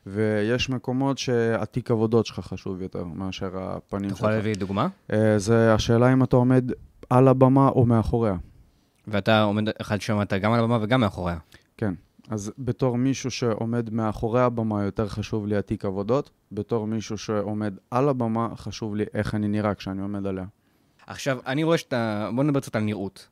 ויש 0.06 0.70
מקומות 0.70 1.18
שהתיק 1.18 1.90
עבודות 1.90 2.26
שלך 2.26 2.40
חשוב 2.40 2.82
יותר 2.82 3.04
מאשר 3.04 3.50
הפנים 3.54 4.10
שלך. 4.10 4.18
אתה 4.18 4.26
יכול 4.26 4.30
להביא 4.30 4.54
דוגמה? 4.54 4.88
Uh, 5.10 5.14
זה 5.36 5.74
השאלה 5.74 6.12
אם 6.12 6.22
אתה 6.22 6.36
עומד 6.36 6.70
על 7.10 7.28
הבמה 7.28 7.68
או 7.68 7.86
מאחוריה. 7.86 8.34
ואתה 9.06 9.42
עומד 9.42 9.64
אחד 9.80 10.00
שעומדת 10.00 10.32
גם 10.32 10.52
על 10.52 10.60
הבמה 10.60 10.78
וגם 10.82 11.00
מאחוריה. 11.00 11.36
כן. 11.76 11.94
אז 12.30 12.52
בתור 12.58 12.98
מישהו 12.98 13.30
שעומד 13.30 13.90
מאחורי 13.90 14.40
הבמה, 14.42 14.84
יותר 14.84 15.08
חשוב 15.08 15.46
לי 15.46 15.56
התיק 15.56 15.84
עבודות. 15.84 16.30
בתור 16.52 16.86
מישהו 16.86 17.18
שעומד 17.18 17.74
על 17.90 18.08
הבמה, 18.08 18.48
חשוב 18.56 18.96
לי 18.96 19.04
איך 19.14 19.34
אני 19.34 19.48
נראה 19.48 19.74
כשאני 19.74 20.02
עומד 20.02 20.26
עליה. 20.26 20.44
עכשיו, 21.06 21.38
אני 21.46 21.64
רואה 21.64 21.78
שאתה... 21.78 22.30
בוא 22.34 22.44
נדבר 22.44 22.60
קצת 22.60 22.76
על 22.76 22.82
נראות. 22.82 23.28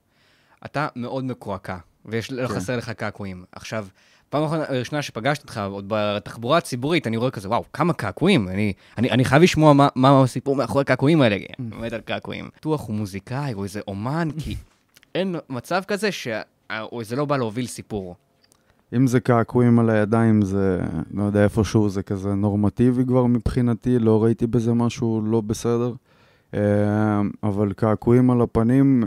אתה 0.65 0.89
מאוד 0.97 1.25
מקועקע, 1.25 1.77
ויש 2.05 2.33
כן. 2.33 2.47
חסר 2.47 2.77
לך 2.77 2.91
קעקועים. 2.91 3.45
עכשיו, 3.53 3.87
פעם 4.35 4.61
ראשונה 4.69 5.03
שפגשתי 5.03 5.43
אותך, 5.43 5.61
עוד 5.71 5.85
בתחבורה 5.89 6.59
הציבורית, 6.59 7.07
אני 7.07 7.17
רואה 7.17 7.31
כזה, 7.31 7.49
וואו, 7.49 7.65
כמה 7.73 7.93
קעקועים. 7.93 8.49
אני, 8.49 8.73
אני, 8.99 9.11
אני 9.11 9.25
חייב 9.25 9.43
לשמוע 9.43 9.73
מה, 9.73 9.89
מה 9.95 10.23
הסיפור 10.23 10.57
מאחורי 10.57 10.83
הקעקועים 10.83 11.23
האלה. 11.23 11.37
Mm. 11.37 11.55
באמת 11.59 11.93
על 11.93 12.01
קעקועים. 12.01 12.49
בטוח 12.57 12.89
הוא 12.89 12.97
מוזיקאי, 12.97 13.55
או 13.55 13.65
איזה 13.65 13.81
אומן, 13.89 14.29
כי 14.39 14.55
אין 15.15 15.37
מצב 15.51 15.83
כזה 15.89 16.13
שזה 16.13 17.17
לא 17.17 17.25
בא 17.25 17.37
להוביל 17.37 17.67
סיפור. 17.67 18.17
אם 18.97 19.07
זה 19.07 19.21
קעקועים 19.21 19.79
על 19.79 19.91
הידיים, 19.91 20.43
זה, 20.43 20.81
לא 21.15 21.23
יודע, 21.23 21.45
איפשהו 21.45 21.89
זה 21.89 22.03
כזה 22.03 22.35
נורמטיבי 22.35 23.05
כבר 23.05 23.27
מבחינתי, 23.27 23.99
לא 23.99 24.25
ראיתי 24.25 24.47
בזה 24.47 24.73
משהו 24.73 25.23
לא 25.25 25.41
בסדר. 25.41 25.93
אה, 26.55 27.21
אבל 27.43 27.73
קעקועים 27.73 28.31
על 28.31 28.41
הפנים, 28.41 29.05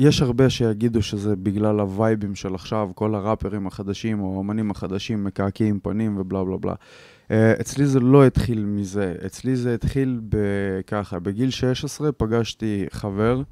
יש 0.00 0.22
הרבה 0.22 0.50
שיגידו 0.50 1.02
שזה 1.02 1.36
בגלל 1.36 1.80
הווייבים 1.80 2.34
של 2.34 2.54
עכשיו, 2.54 2.90
כל 2.94 3.14
הראפרים 3.14 3.66
החדשים 3.66 4.20
או 4.20 4.36
האמנים 4.36 4.70
החדשים 4.70 5.24
מקעקעים 5.24 5.80
פנים 5.82 6.18
ובלה 6.18 6.44
בלה 6.44 6.56
בלה. 6.56 6.74
Uh, 7.28 7.32
אצלי 7.60 7.86
זה 7.86 8.00
לא 8.00 8.26
התחיל 8.26 8.64
מזה, 8.64 9.14
אצלי 9.26 9.56
זה 9.56 9.74
התחיל 9.74 10.20
ככה, 10.86 11.18
בגיל 11.18 11.50
16 11.50 12.12
פגשתי 12.12 12.86
חבר, 12.90 13.42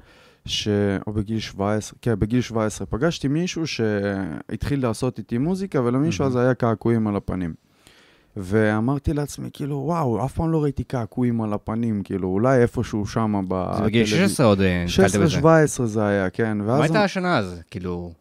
ש... 0.45 0.67
או 1.07 1.13
בגיל 1.13 1.39
17, 1.39 1.99
כן, 2.01 2.19
בגיל 2.19 2.41
17 2.41 2.87
פגשתי 2.87 3.27
מישהו 3.27 3.67
שהתחיל 3.67 4.83
לעשות 4.83 5.17
איתי 5.17 5.37
מוזיקה, 5.37 5.81
ולמישהו 5.81 6.25
הזה 6.25 6.41
היה 6.41 6.53
קעקועים 6.53 7.07
על 7.07 7.15
הפנים. 7.15 7.53
ואמרתי 8.41 9.13
לעצמי, 9.13 9.49
כאילו, 9.53 9.75
וואו, 9.75 10.25
אף 10.25 10.33
פעם 10.33 10.51
לא 10.51 10.63
ראיתי 10.63 10.83
קעקועים 10.83 11.41
על 11.41 11.53
הפנים, 11.53 12.03
כאילו, 12.03 12.27
אולי 12.27 12.61
איפשהו 12.61 13.05
שם 13.05 13.43
בטלוויזיה. 13.47 13.77
זה 13.77 13.83
בגיל 13.83 14.05
16 14.05 14.45
עוד 14.45 14.61
אה, 14.61 14.85
נתקלת 14.85 15.15
בזה? 15.15 15.39
16-17 15.83 15.85
זה 15.85 16.05
היה, 16.05 16.29
כן. 16.29 16.57
מה 16.57 16.83
הייתה 16.83 17.03
השנה 17.03 17.37
אז? 17.37 17.61
כאילו... 17.71 18.13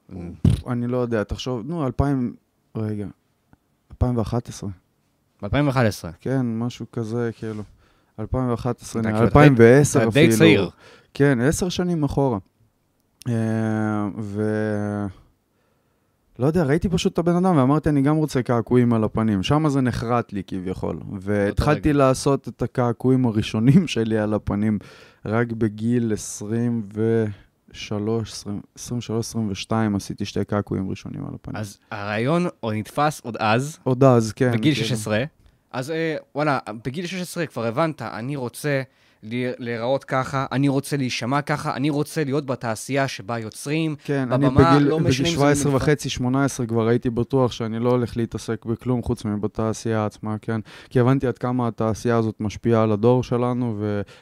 אני 0.66 0.86
לא 0.86 0.96
יודע, 0.96 1.22
תחשוב, 1.24 1.62
נו, 1.66 1.86
2000, 1.86 2.34
רגע, 2.76 3.06
2011. 3.90 4.70
ב-2011. 5.42 6.12
כן, 6.20 6.46
משהו 6.58 6.86
כזה, 6.92 7.30
כאילו. 7.38 7.62
2011, 8.20 9.02
2010 9.22 9.98
אפילו. 9.98 10.10
די 10.10 10.36
צעיר. 10.36 10.70
כן, 11.14 11.40
עשר 11.40 11.68
שנים 11.68 12.04
אחורה. 12.04 12.38
אה, 13.28 14.08
ו... 14.18 14.42
לא 16.38 16.46
יודע, 16.46 16.62
ראיתי 16.62 16.88
פשוט 16.88 17.12
את 17.12 17.18
הבן 17.18 17.36
אדם 17.36 17.56
ואמרתי, 17.56 17.88
אני 17.88 18.02
גם 18.02 18.16
רוצה 18.16 18.42
קעקועים 18.42 18.92
על 18.92 19.04
הפנים. 19.04 19.42
שם 19.42 19.68
זה 19.68 19.80
נחרט 19.80 20.32
לי 20.32 20.42
כביכול. 20.46 20.98
והתחלתי 21.20 21.92
לעשות 21.92 22.48
את 22.48 22.62
הקעקועים 22.62 23.26
הראשונים 23.26 23.86
שלי 23.88 24.18
על 24.18 24.34
הפנים 24.34 24.78
רק 25.26 25.52
בגיל 25.52 26.12
23, 26.12 28.44
22 29.18 29.96
עשיתי 29.96 30.24
שתי 30.24 30.44
קעקועים 30.44 30.90
ראשונים 30.90 31.26
על 31.26 31.34
הפנים. 31.34 31.56
אז 31.56 31.78
הרעיון 31.90 32.46
עוד 32.60 32.74
נתפס 32.74 33.20
עוד 33.20 33.36
אז. 33.36 33.78
עוד 33.82 34.04
אז, 34.04 34.32
כן. 34.32 34.52
בגיל 34.52 34.74
16. 34.74 35.18
כן. 35.18 35.24
אז 35.72 35.90
אה, 35.90 36.16
וואלה, 36.34 36.58
בגיל 36.84 37.06
16 37.06 37.46
כבר 37.46 37.66
הבנת, 37.66 38.02
אני 38.02 38.36
רוצה... 38.36 38.82
להיראות 39.22 40.04
ככה, 40.04 40.46
אני 40.52 40.68
רוצה 40.68 40.96
להישמע 40.96 41.42
ככה, 41.42 41.74
אני 41.74 41.90
רוצה 41.90 42.24
להיות 42.24 42.46
בתעשייה 42.46 43.08
שבה 43.08 43.38
יוצרים, 43.38 43.96
כן, 44.04 44.28
בבמה, 44.30 44.70
אני 44.70 44.76
בגיל, 44.76 44.88
לא 44.88 45.00
משנה 45.00 45.28
אם 45.28 45.34
זה... 45.34 45.40
בגיל 45.40 45.54
17 45.54 45.76
וחצי, 45.76 46.08
18 46.08 46.66
כבר 46.66 46.88
הייתי 46.88 47.10
בטוח 47.10 47.52
שאני 47.52 47.78
לא 47.78 47.90
הולך 47.90 48.16
להתעסק 48.16 48.64
בכלום 48.64 49.02
חוץ 49.02 49.24
מבתעשייה 49.24 50.06
עצמה, 50.06 50.36
כן? 50.42 50.60
כי 50.90 51.00
הבנתי 51.00 51.26
עד 51.26 51.38
כמה 51.38 51.68
התעשייה 51.68 52.16
הזאת 52.16 52.34
משפיעה 52.40 52.82
על 52.82 52.92
הדור 52.92 53.22
שלנו 53.22 53.76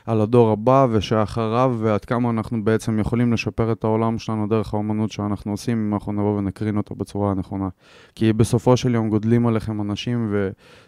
ועל 0.07 0.21
הדור 0.21 0.51
הבא 0.51 0.87
ושאחריו, 0.91 1.77
ועד 1.79 2.05
כמה 2.05 2.31
אנחנו 2.31 2.65
בעצם 2.65 2.99
יכולים 2.99 3.33
לשפר 3.33 3.73
את 3.73 3.85
העולם 3.85 4.19
שלנו 4.19 4.47
דרך 4.47 4.75
האומנות 4.75 5.13
שאנחנו 5.13 5.51
עושים, 5.51 5.87
אם 5.87 5.95
אנחנו 5.95 6.13
נבוא 6.13 6.39
ונקרין 6.39 6.77
אותו 6.77 6.95
בצורה 6.95 7.31
הנכונה. 7.31 7.69
כי 8.15 8.33
בסופו 8.33 8.77
של 8.77 8.95
יום 8.95 9.09
גודלים 9.09 9.47
עליכם 9.47 9.81
אנשים 9.81 10.35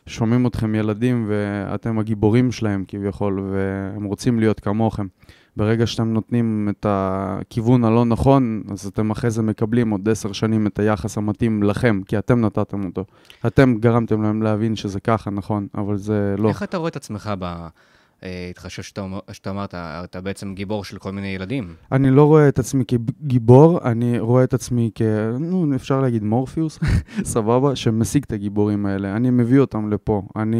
ושומעים 0.07 0.47
אתכם 0.47 0.75
ילדים, 0.75 1.27
ואתם 1.29 1.99
הגיבורים 1.99 2.53
שלהם 2.53 2.85
כביכול, 2.89 3.41
ו... 3.51 3.89
הם 3.99 4.05
רוצים 4.05 4.39
להיות 4.39 4.61
כמוכם. 4.61 5.07
ברגע 5.57 5.87
שאתם 5.87 6.13
נותנים 6.13 6.69
את 6.71 6.87
הכיוון 6.89 7.85
הלא 7.85 8.05
נכון, 8.05 8.63
אז 8.71 8.87
אתם 8.87 9.11
אחרי 9.11 9.31
זה 9.31 9.43
מקבלים 9.43 9.91
עוד 9.91 10.09
עשר 10.09 10.33
שנים 10.33 10.67
את 10.67 10.79
היחס 10.79 11.19
המתאים 11.19 11.63
לכם, 11.63 12.01
כי 12.07 12.19
אתם 12.19 12.41
נתתם 12.41 12.85
אותו. 12.85 13.05
אתם 13.47 13.75
גרמתם 13.81 14.23
להם 14.23 14.43
להבין 14.43 14.77
שזה 14.77 15.01
ככה, 15.01 15.31
נכון, 15.31 15.67
אבל 15.75 15.97
זה 15.97 16.35
לא. 16.39 16.49
איך 16.49 16.63
אתה 16.63 16.77
רואה 16.77 16.89
את 16.89 16.97
עצמך 16.97 17.33
ב... 17.39 17.67
התחשב 18.23 18.83
שאתה, 18.83 19.07
שאתה 19.33 19.51
אמרת, 19.51 19.75
אתה 19.75 20.21
בעצם 20.21 20.55
גיבור 20.55 20.85
של 20.85 20.99
כל 20.99 21.13
מיני 21.13 21.27
ילדים. 21.27 21.75
אני 21.93 22.11
לא 22.11 22.25
רואה 22.25 22.49
את 22.49 22.59
עצמי 22.59 22.85
כגיבור, 22.85 23.81
אני 23.85 24.19
רואה 24.19 24.45
את 24.45 24.55
עצמי 24.55 24.91
כ... 24.95 25.03
נו, 25.41 25.75
אפשר 25.75 26.01
להגיד 26.01 26.23
מורפיוס, 26.23 26.79
סבבה, 27.35 27.77
שמשיג 27.77 28.25
את 28.27 28.33
הגיבורים 28.33 28.87
האלה. 28.87 29.17
אני 29.17 29.31
מביא 29.31 29.61
אותם 29.61 29.91
לפה, 29.91 30.23
אני 30.37 30.59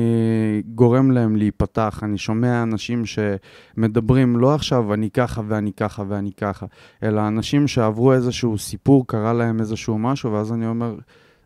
גורם 0.75 1.11
להם 1.11 1.37
להיפתח, 1.37 2.01
אני 2.03 2.19
שומע 2.19 2.63
אנשים 2.63 3.03
שמדברים 3.07 4.37
לא 4.37 4.55
עכשיו 4.55 4.95
אני 4.95 5.11
ככה 5.11 5.43
ואני 5.49 5.73
ככה 5.73 6.03
ואני 6.09 6.33
ככה, 6.33 6.67
אלא 7.03 7.29
אנשים 7.29 7.69
שעברו 7.69 8.13
איזשהו 8.13 8.59
סיפור, 8.59 9.07
קרה 9.07 9.33
להם 9.33 9.61
איזשהו 9.61 9.99
משהו, 9.99 10.33
ואז 10.33 10.53
אני 10.53 10.67
אומר, 10.67 10.95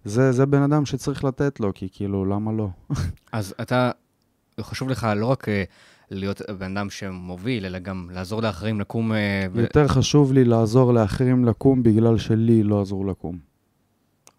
זה, 0.04 0.32
זה 0.32 0.46
בן 0.46 0.62
אדם 0.62 0.86
שצריך 0.86 1.24
לתת 1.24 1.60
לו, 1.60 1.74
כי 1.74 1.88
כאילו, 1.92 2.24
למה 2.24 2.52
לא? 2.52 2.68
אז 3.32 3.54
אתה, 3.60 3.90
חשוב 4.60 4.88
לך 4.88 5.08
לא 5.16 5.26
רק... 5.26 5.48
אה, 6.12 6.16
להיות 6.18 6.42
בן 6.58 6.76
אדם 6.76 6.90
שמוביל, 6.90 7.66
אלא 7.66 7.78
גם 7.78 8.08
לעזור 8.12 8.42
לאחרים 8.42 8.80
לקום... 8.80 9.12
אה, 9.12 9.46
יותר 9.54 9.84
ו... 9.84 9.88
חשוב 9.88 10.32
לי 10.32 10.44
לעזור 10.44 10.94
לאחרים 10.94 11.44
לקום 11.44 11.82
בגלל 11.82 12.18
שלי 12.18 12.62
לא 12.62 12.80
עזרו 12.80 13.04
לקום. 13.04 13.38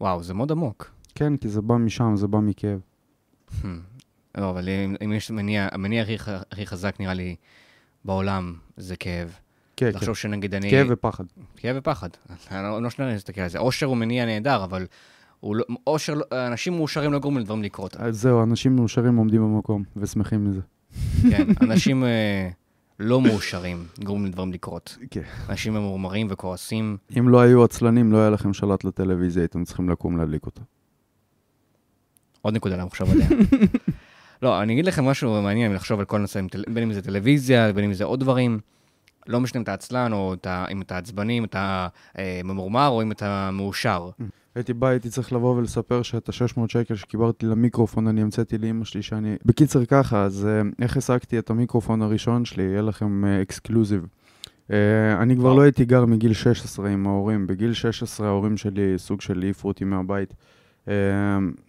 וואו, 0.02 0.24
זה 0.24 0.34
מאוד 0.34 0.52
עמוק. 0.52 0.92
כן, 1.16 1.38
כי 1.38 1.50
זה 1.50 1.62
בא 1.62 1.76
משם, 1.76 2.16
זה 2.18 2.28
בא 2.28 2.40
מכאב. 2.40 2.80
Hmm. 3.50 3.66
לא, 4.38 4.50
אבל 4.50 4.70
אם, 4.70 4.96
אם 5.06 5.14
יש 5.14 5.32
מניע, 5.32 5.68
המניע 5.72 6.04
הכי, 6.04 6.16
הכי 6.52 6.66
חזק 6.66 6.96
נראה 7.00 7.14
לי 7.14 7.36
בעולם 8.06 8.54
זה 8.78 8.96
כאב. 8.96 9.38
כן, 9.76 9.92
כן. 9.92 9.98
לחשוב 9.98 10.16
שנגיד 10.16 10.56
אני... 10.56 10.72
כאב 10.72 10.88
ופחד. 10.90 11.24
כאב 11.58 11.76
ופחד. 11.80 12.10
אני 12.52 12.64
לא, 12.64 12.82
לא 12.82 12.90
שניה 12.90 13.08
להסתכל 13.08 13.42
על 13.42 13.50
זה. 13.50 13.58
אושר 13.58 13.86
הוא 13.86 13.98
מניע 13.98 14.26
נהדר, 14.26 14.64
אבל 14.64 14.86
לא, 15.44 15.64
אושר, 15.88 16.14
אנשים 16.32 16.74
מאושרים 16.74 17.14
לא 17.14 17.20
גורמים 17.20 17.40
לדברים 17.40 17.64
לקרות. 17.64 17.96
זהו, 18.10 18.44
אנשים 18.44 18.76
מאושרים 18.76 19.16
עומדים 19.16 19.42
במקום 19.42 19.84
ושמחים 19.96 20.50
מזה. 20.50 20.62
כן, 21.30 21.48
אנשים 21.62 22.04
אה, 22.04 22.50
לא 23.00 23.22
מאושרים 23.22 23.86
גורמים 24.04 24.26
לדברים 24.26 24.54
לקרות. 24.54 24.98
כן. 25.12 25.22
אנשים 25.50 25.74
ממורמרים 25.74 26.28
וכועסים. 26.30 26.98
אם 27.20 27.30
לא 27.30 27.42
היו 27.42 27.64
עצלנים, 27.64 28.12
לא 28.12 28.18
היה 28.18 28.30
לכם 28.30 28.54
שלט 28.54 28.84
לטלוויזיה, 28.84 29.44
הייתם 29.44 29.64
צריכים 29.64 29.90
לקום 29.90 30.18
להדליק 30.18 30.46
אותה. 30.46 30.62
עוד 32.42 32.54
נקודה 32.54 32.78
למחשב 32.78 33.12
עליה. 33.12 33.28
לא, 34.44 34.62
אני 34.62 34.74
אגיד 34.74 34.86
לכם 34.86 35.06
משהו 35.06 35.42
מעניין 35.42 35.74
לחשוב 35.74 36.00
על 36.00 36.06
כל 36.06 36.18
נושא, 36.18 36.42
בין 36.68 36.84
אם 36.84 36.94
זה 36.94 37.02
טלוויזיה, 37.02 37.74
בין 37.74 37.86
אם 37.86 37.94
זה 37.94 38.04
עוד 38.04 38.20
דברים. 38.20 38.60
לא 39.28 39.40
משנה 39.40 39.60
אם 39.60 39.64
אתה 39.64 39.74
עצלן, 39.74 40.14
או 40.14 40.34
אתה, 40.34 40.66
אם 40.72 40.82
אתה 40.82 40.98
עצבני, 40.98 41.38
אם 41.38 41.44
אתה 41.44 41.88
אה, 42.18 42.42
ממורמר, 42.44 42.88
או 42.88 43.02
אם 43.02 43.12
אתה 43.12 43.50
מאושר. 43.54 44.10
הייתי 44.56 44.74
בא, 44.74 44.88
הייתי 44.88 45.10
צריך 45.10 45.34
לבוא 45.34 45.56
ולספר 45.56 46.02
שאת 46.02 46.30
ה-600 46.30 46.62
שקל 46.68 46.96
שקיבלתי 46.96 47.46
למיקרופון, 47.46 48.08
אני 48.08 48.22
המצאתי 48.22 48.58
לאמא 48.58 48.86
שלי 48.86 49.02
שאני... 49.02 49.36
בקיצר 49.46 49.86
ככה, 49.86 50.24
אז 50.24 50.46
אה, 50.46 50.62
איך 50.82 50.98
השגתי 50.98 51.40
את 51.40 51.50
המיקרופון 51.50 52.02
הראשון 52.02 52.46
שלי? 52.46 52.64
יהיה 52.64 52.82
לכם 52.82 53.26
exclusive. 53.26 54.06
אה, 54.68 54.74
אני 55.22 55.36
כבר 55.36 55.54
לא 55.54 55.62
הייתי 55.62 55.86
גר 55.86 56.06
מגיל 56.06 56.34
16 56.34 56.90
עם 56.90 57.08
ההורים. 57.08 57.48
בגיל 57.48 57.74
16 57.74 58.28
ההורים 58.28 58.58
שלי 58.58 58.94
סוג 58.98 59.22
של 59.22 59.42
העיפו 59.42 59.68
אותי 59.68 59.86
מהבית. 59.86 60.34
אה, 60.86 60.90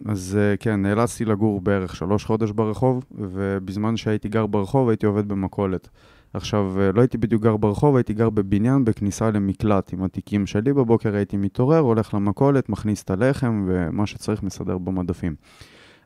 אז 0.05 0.37
uh, 0.37 0.57
כן, 0.57 0.81
נאלצתי 0.81 1.25
לגור 1.25 1.61
בערך 1.61 1.95
שלוש 1.95 2.25
חודש 2.25 2.51
ברחוב, 2.51 3.05
ובזמן 3.11 3.97
שהייתי 3.97 4.29
גר 4.29 4.45
ברחוב 4.45 4.89
הייתי 4.89 5.05
עובד 5.05 5.27
במכולת. 5.27 5.89
עכשיו, 6.35 6.81
אה, 6.81 6.91
לא 6.91 7.01
הייתי 7.01 7.17
בדיוק 7.17 7.43
גר 7.43 7.57
ברחוב, 7.57 7.95
הייתי 7.95 8.13
גר 8.13 8.29
בבניין 8.29 8.85
בכניסה 8.85 9.31
למקלט 9.31 9.93
עם 9.93 10.03
התיקים 10.03 10.45
שלי. 10.45 10.73
בבוקר 10.73 11.15
הייתי 11.15 11.37
מתעורר, 11.37 11.79
הולך 11.79 12.13
למכולת, 12.13 12.69
מכניס 12.69 13.03
את 13.03 13.09
הלחם 13.09 13.65
ומה 13.67 14.05
שצריך 14.05 14.43
מסדר 14.43 14.77
במדפים. 14.77 15.35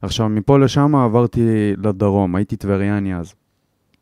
עכשיו, 0.02 0.30
מפה 0.30 0.60
לשם 0.60 0.96
עברתי 0.96 1.74
לדרום, 1.78 2.36
הייתי 2.36 2.56
טבריאני 2.56 3.16
אז. 3.16 3.34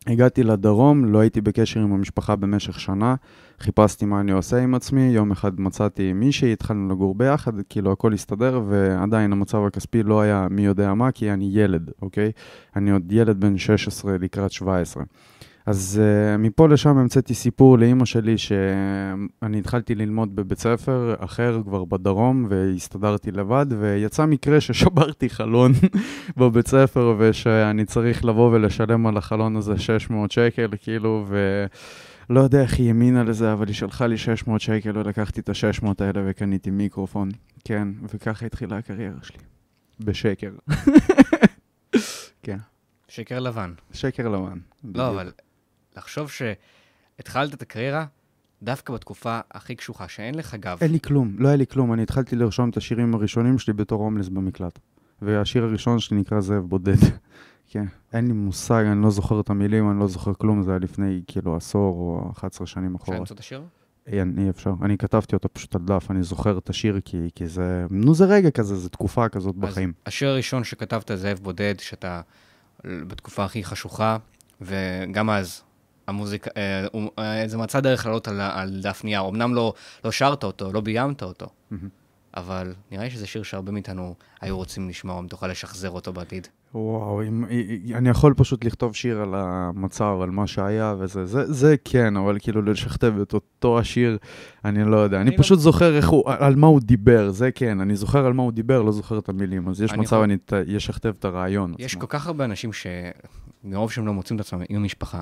הגעתי 0.07 0.43
לדרום, 0.43 1.05
לא 1.05 1.19
הייתי 1.19 1.41
בקשר 1.41 1.79
עם 1.79 1.93
המשפחה 1.93 2.35
במשך 2.35 2.79
שנה, 2.79 3.15
חיפשתי 3.59 4.05
מה 4.05 4.19
אני 4.19 4.31
עושה 4.31 4.57
עם 4.57 4.75
עצמי, 4.75 5.01
יום 5.01 5.31
אחד 5.31 5.61
מצאתי 5.61 6.13
מישהי, 6.13 6.53
התחלנו 6.53 6.89
לגור 6.89 7.15
ביחד, 7.15 7.51
כאילו 7.69 7.91
הכל 7.91 8.13
הסתדר, 8.13 8.61
ועדיין 8.67 9.31
המצב 9.31 9.65
הכספי 9.67 10.03
לא 10.03 10.21
היה 10.21 10.47
מי 10.49 10.65
יודע 10.65 10.93
מה, 10.93 11.11
כי 11.11 11.31
אני 11.31 11.49
ילד, 11.51 11.91
אוקיי? 12.01 12.31
אני 12.75 12.91
עוד 12.91 13.11
ילד 13.11 13.39
בן 13.39 13.57
16 13.57 14.17
לקראת 14.17 14.51
17. 14.51 15.03
אז 15.67 16.01
uh, 16.01 16.37
מפה 16.37 16.67
לשם 16.67 16.97
המצאתי 16.97 17.33
סיפור 17.33 17.77
לאימא 17.77 18.05
שלי 18.05 18.37
שאני 18.37 19.59
התחלתי 19.59 19.95
ללמוד 19.95 20.35
בבית 20.35 20.59
ספר 20.59 21.15
אחר 21.19 21.59
כבר 21.63 21.85
בדרום 21.85 22.45
והסתדרתי 22.49 23.31
לבד 23.31 23.65
ויצא 23.79 24.25
מקרה 24.25 24.61
ששברתי 24.61 25.29
חלון 25.29 25.71
בבית 26.37 26.67
ספר 26.67 27.15
ושאני 27.19 27.85
צריך 27.85 28.25
לבוא 28.25 28.51
ולשלם 28.51 29.07
על 29.07 29.17
החלון 29.17 29.55
הזה 29.55 29.79
600 29.79 30.31
שקל 30.31 30.67
כאילו 30.81 31.25
ולא 32.29 32.39
יודע 32.39 32.61
איך 32.61 32.79
היא 32.79 32.87
האמינה 32.87 33.23
לזה 33.23 33.53
אבל 33.53 33.67
היא 33.67 33.75
שלחה 33.75 34.07
לי 34.07 34.17
600 34.17 34.61
שקל 34.61 34.97
ולקחתי 34.97 35.41
את 35.41 35.49
ה-600 35.49 35.87
האלה 35.99 36.21
וקניתי 36.25 36.69
מיקרופון 36.69 37.29
כן 37.65 37.87
וככה 38.13 38.45
התחילה 38.45 38.77
הקריירה 38.77 39.19
שלי 39.23 39.37
בשקר. 39.99 40.51
כן. 42.43 42.57
שקר 43.07 43.39
לבן. 43.39 43.73
שקר 43.93 44.27
לבן. 44.27 44.57
לא, 44.83 45.09
אבל 45.09 45.31
לחשוב 45.97 46.31
שהתחלת 46.31 47.53
את 47.53 47.61
הקריירה 47.61 48.05
דווקא 48.61 48.93
בתקופה 48.93 49.39
הכי 49.51 49.75
קשוחה, 49.75 50.07
שאין 50.07 50.35
לך 50.35 50.55
גב. 50.55 50.77
אין 50.81 50.91
לי 50.91 50.99
כלום, 50.99 51.35
לא 51.39 51.47
היה 51.47 51.57
לי 51.57 51.67
כלום. 51.67 51.93
אני 51.93 52.03
התחלתי 52.03 52.35
לרשום 52.35 52.69
את 52.69 52.77
השירים 52.77 53.15
הראשונים 53.15 53.59
שלי 53.59 53.73
בתור 53.73 54.01
הומלס 54.01 54.29
במקלט. 54.29 54.79
והשיר 55.21 55.63
הראשון 55.63 55.99
שלי 55.99 56.17
נקרא 56.17 56.39
זאב 56.39 56.63
בודד. 56.63 56.95
כן, 57.71 57.85
אין 58.13 58.27
לי 58.27 58.33
מושג, 58.33 58.83
אני 58.91 59.01
לא 59.01 59.09
זוכר 59.09 59.39
את 59.39 59.49
המילים, 59.49 59.91
אני 59.91 59.99
לא 59.99 60.07
זוכר 60.07 60.33
כלום, 60.33 60.63
זה 60.63 60.71
היה 60.71 60.79
לפני 60.79 61.21
כאילו 61.27 61.55
עשור 61.55 61.95
או 61.95 62.31
11 62.31 62.67
שנים 62.67 62.95
אחורה. 62.95 63.17
אפשר 63.17 63.19
למצוא 63.19 63.33
את 63.35 63.39
השיר? 63.39 63.63
אין, 64.07 64.35
אי 64.37 64.49
אפשר. 64.49 64.73
אני 64.81 64.97
כתבתי 64.97 65.35
אותו 65.35 65.49
פשוט 65.53 65.75
על 65.75 65.81
דף, 65.81 66.07
אני 66.11 66.23
זוכר 66.23 66.57
את 66.57 66.69
השיר 66.69 66.99
כי, 67.05 67.29
כי 67.35 67.47
זה, 67.47 67.85
נו 67.89 68.15
זה 68.15 68.25
רגע 68.25 68.51
כזה, 68.51 68.75
זה 68.75 68.89
תקופה 68.89 69.29
כזאת 69.29 69.55
בחיים. 69.55 69.93
השיר 70.05 70.29
הראשון 70.29 70.63
שכתבת, 70.63 71.11
זאב 71.15 71.39
בודד, 71.39 71.75
שאתה 71.79 72.21
בתקופה 72.83 73.45
הכי 73.45 73.63
חשוכה, 73.63 74.17
וגם 74.61 75.29
אז 75.29 75.61
המוזיקה, 76.07 76.49
אה, 76.57 76.85
אה, 77.19 77.47
זה 77.47 77.57
מצא 77.57 77.79
דרך 77.79 78.05
לעלות 78.05 78.27
על, 78.27 78.41
על 78.41 78.79
דף 78.81 79.03
נייר. 79.03 79.27
אמנם 79.29 79.55
לא, 79.55 79.73
לא 80.05 80.11
שרת 80.11 80.43
אותו, 80.43 80.71
לא 80.73 80.81
ביימת 80.81 81.23
אותו, 81.23 81.45
mm-hmm. 81.45 81.75
אבל 82.37 82.73
נראה 82.91 83.03
לי 83.03 83.09
שזה 83.09 83.27
שיר 83.27 83.43
שהרבה 83.43 83.71
מאיתנו 83.71 84.15
היו 84.41 84.57
רוצים 84.57 84.89
לשמוע, 84.89 85.19
אם 85.19 85.27
תוכל 85.27 85.47
לשחזר 85.47 85.89
אותו 85.89 86.13
בעתיד. 86.13 86.47
וואו, 86.73 87.23
אם, 87.23 87.45
אני 87.95 88.09
יכול 88.09 88.33
פשוט 88.37 88.65
לכתוב 88.65 88.95
שיר 88.95 89.21
על 89.21 89.35
המצב, 89.35 90.17
על 90.21 90.29
מה 90.29 90.47
שהיה 90.47 90.95
וזה, 90.99 91.25
זה, 91.25 91.53
זה 91.53 91.75
כן, 91.85 92.17
אבל 92.17 92.37
כאילו 92.39 92.61
לשכתב 92.61 93.13
את 93.21 93.33
אותו 93.33 93.79
השיר, 93.79 94.17
אני 94.65 94.91
לא 94.91 94.97
יודע. 94.97 95.21
אני, 95.21 95.29
אני 95.29 95.37
פשוט 95.37 95.57
לא... 95.57 95.63
זוכר 95.63 95.95
איך 95.95 96.09
הוא, 96.09 96.23
על 96.27 96.55
מה 96.55 96.67
הוא 96.67 96.79
דיבר, 96.79 97.31
זה 97.31 97.51
כן, 97.51 97.79
אני 97.79 97.95
זוכר 97.95 98.25
על 98.25 98.33
מה 98.33 98.43
הוא 98.43 98.51
דיבר, 98.51 98.81
לא 98.81 98.91
זוכר 98.91 99.19
את 99.19 99.29
המילים, 99.29 99.69
אז 99.69 99.81
יש 99.81 99.93
מצב 99.93 100.03
יכול... 100.03 100.23
אני 100.53 100.77
אשכתב 100.77 101.13
את 101.19 101.25
הרעיון. 101.25 101.73
יש 101.79 101.91
עצמו. 101.91 102.01
כל 102.01 102.07
כך 102.07 102.27
הרבה 102.27 102.45
אנשים 102.45 102.69
שמרוב 102.73 103.91
שהם 103.91 104.07
לא 104.07 104.13
מוצאים 104.13 104.39
את 104.39 104.45
עצמם 104.45 104.61
עם 104.69 104.83
משפחה, 104.83 105.21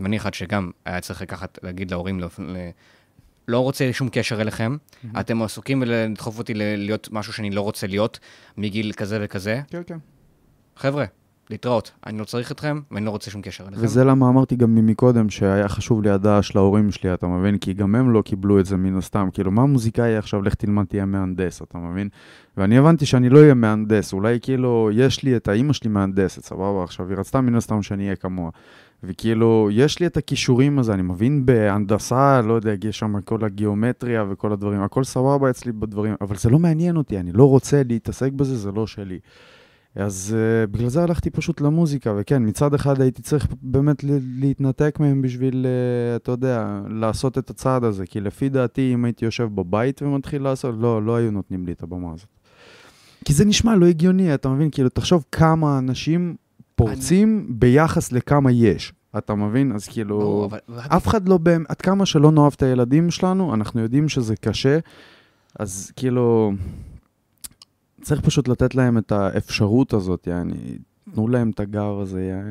ואני 0.00 0.16
אחד 0.16 0.34
שגם 0.34 0.70
היה 0.84 1.00
צריך 1.00 1.22
לקחת, 1.22 1.58
להגיד 1.62 1.90
להורים, 1.90 2.20
לא, 2.20 2.28
לא 3.48 3.58
רוצה 3.58 3.92
שום 3.92 4.08
קשר 4.08 4.40
אליכם, 4.40 4.76
mm-hmm. 4.76 5.20
אתם 5.20 5.42
עסוקים 5.42 5.82
ולדחוף 5.82 6.38
אותי 6.38 6.54
להיות 6.54 7.08
משהו 7.12 7.32
שאני 7.32 7.50
לא 7.50 7.60
רוצה 7.60 7.86
להיות, 7.86 8.18
מגיל 8.56 8.92
כזה 8.92 9.18
וכזה. 9.20 9.60
כן, 9.70 9.82
כן. 9.86 9.98
חבר'ה, 10.76 11.04
להתראות. 11.50 11.90
אני 12.06 12.18
לא 12.18 12.24
צריך 12.24 12.52
אתכם, 12.52 12.80
ואני 12.90 13.06
לא 13.06 13.10
רוצה 13.10 13.30
שום 13.30 13.42
קשר 13.42 13.68
אליכם. 13.68 13.82
וזה 13.82 14.04
למה 14.04 14.28
אמרתי 14.28 14.56
גם 14.56 14.74
ממקודם, 14.74 15.30
שהיה 15.30 15.68
חשוב 15.68 16.02
לי 16.02 16.10
הדעה 16.10 16.42
של 16.42 16.58
ההורים 16.58 16.90
שלי, 16.90 17.14
אתה 17.14 17.26
מבין? 17.26 17.58
כי 17.58 17.74
גם 17.74 17.94
הם 17.94 18.12
לא 18.12 18.22
קיבלו 18.22 18.60
את 18.60 18.66
זה 18.66 18.76
מן 18.76 18.96
הסתם. 18.96 19.28
כאילו, 19.32 19.50
מה 19.50 19.66
מוזיקאי 19.66 20.16
עכשיו, 20.16 20.42
לך 20.42 20.54
תלמד, 20.54 20.84
תהיה 20.84 21.04
מהנדס, 21.04 21.62
אתה 21.62 21.78
מבין? 21.78 22.08
ואני 22.56 22.78
הבנתי 22.78 23.06
שאני 23.06 23.28
לא 23.28 23.38
אהיה 23.38 23.54
מהנדס, 23.54 24.12
אולי 24.12 24.38
כאילו, 24.42 24.90
יש 24.92 25.22
לי 25.22 25.36
את 25.36 25.48
האימא 25.48 25.72
שלי 25.72 25.90
מהנדסת, 25.90 26.44
סבבה? 26.44 26.84
עכשיו, 26.84 27.08
היא 27.08 27.16
רצתה 27.16 27.40
מן 27.40 27.54
הסתם 27.54 27.82
שאני 27.82 28.04
אהיה 28.04 28.16
כמוה. 28.16 28.50
וכאילו, 29.06 29.68
יש 29.72 30.00
לי 30.00 30.06
את 30.06 30.16
הכישורים 30.16 30.78
הזה, 30.78 30.94
אני 30.94 31.02
מבין 31.02 31.46
בהנדסה, 31.46 32.40
לא 32.40 32.52
יודע, 32.52 32.72
יש 32.84 32.98
שם 32.98 33.20
כל 33.20 33.44
הגיאומטריה 33.44 34.24
וכל 34.30 34.52
הדברים, 34.52 34.80
הכל 34.80 35.04
סבבה 35.04 35.50
אצלי 35.50 35.72
בדברים, 35.72 36.14
אבל 36.20 36.36
זה 36.36 36.50
לא 36.50 36.58
מעניין 36.58 36.96
אותי, 36.96 37.18
אני 37.18 37.32
לא 37.32 37.48
רוצה 37.48 37.82
להתעסק 37.88 38.32
בזה, 38.32 38.56
זה 38.56 38.72
לא 38.72 38.86
שלי. 38.86 39.18
אז 39.96 40.36
uh, 40.36 40.70
בגלל 40.70 40.88
זה 40.88 41.02
הלכתי 41.02 41.30
פשוט 41.30 41.60
למוזיקה, 41.60 42.14
וכן, 42.18 42.48
מצד 42.48 42.74
אחד 42.74 43.00
הייתי 43.00 43.22
צריך 43.22 43.46
באמת 43.62 44.04
להתנתק 44.40 44.96
מהם 45.00 45.22
בשביל, 45.22 45.66
uh, 45.66 46.16
אתה 46.16 46.30
יודע, 46.30 46.80
לעשות 46.88 47.38
את 47.38 47.50
הצעד 47.50 47.84
הזה, 47.84 48.06
כי 48.06 48.20
לפי 48.20 48.48
דעתי, 48.48 48.94
אם 48.94 49.04
הייתי 49.04 49.24
יושב 49.24 49.48
בבית 49.54 50.02
ומתחיל 50.02 50.42
לעשות, 50.42 50.74
לא, 50.78 51.02
לא 51.02 51.16
היו 51.16 51.30
נותנים 51.30 51.66
לי 51.66 51.72
את 51.72 51.82
הבמה 51.82 52.12
הזאת. 52.12 52.28
כי 53.24 53.32
זה 53.32 53.44
נשמע 53.44 53.76
לא 53.76 53.86
הגיוני, 53.86 54.34
אתה 54.34 54.48
מבין? 54.48 54.70
כאילו, 54.70 54.88
תחשוב 54.88 55.24
כמה 55.32 55.78
אנשים 55.78 56.36
פורצים 56.74 57.44
אני... 57.46 57.54
ביחס 57.58 58.12
לכמה 58.12 58.52
יש. 58.52 58.92
אתה 59.18 59.34
מבין? 59.34 59.72
אז 59.72 59.88
כאילו, 59.88 60.20
לא, 60.20 60.48
אבל... 60.50 60.58
אף 60.78 61.06
אחד 61.06 61.28
לא 61.28 61.38
באמת, 61.38 61.70
עד 61.70 61.80
כמה 61.80 62.06
שלא 62.06 62.32
נאהב 62.32 62.52
את 62.56 62.62
הילדים 62.62 63.10
שלנו, 63.10 63.54
אנחנו 63.54 63.80
יודעים 63.80 64.08
שזה 64.08 64.36
קשה, 64.36 64.78
אז 65.58 65.92
כאילו, 65.96 66.52
צריך 68.02 68.20
פשוט 68.20 68.48
לתת 68.48 68.74
להם 68.74 68.98
את 68.98 69.12
האפשרות 69.12 69.92
הזאת, 69.92 70.26
יעני, 70.26 70.78
תנו 71.14 71.28
להם 71.28 71.50
את 71.50 71.60
הגב 71.60 71.98
הזה. 72.00 72.22
יעני. 72.22 72.50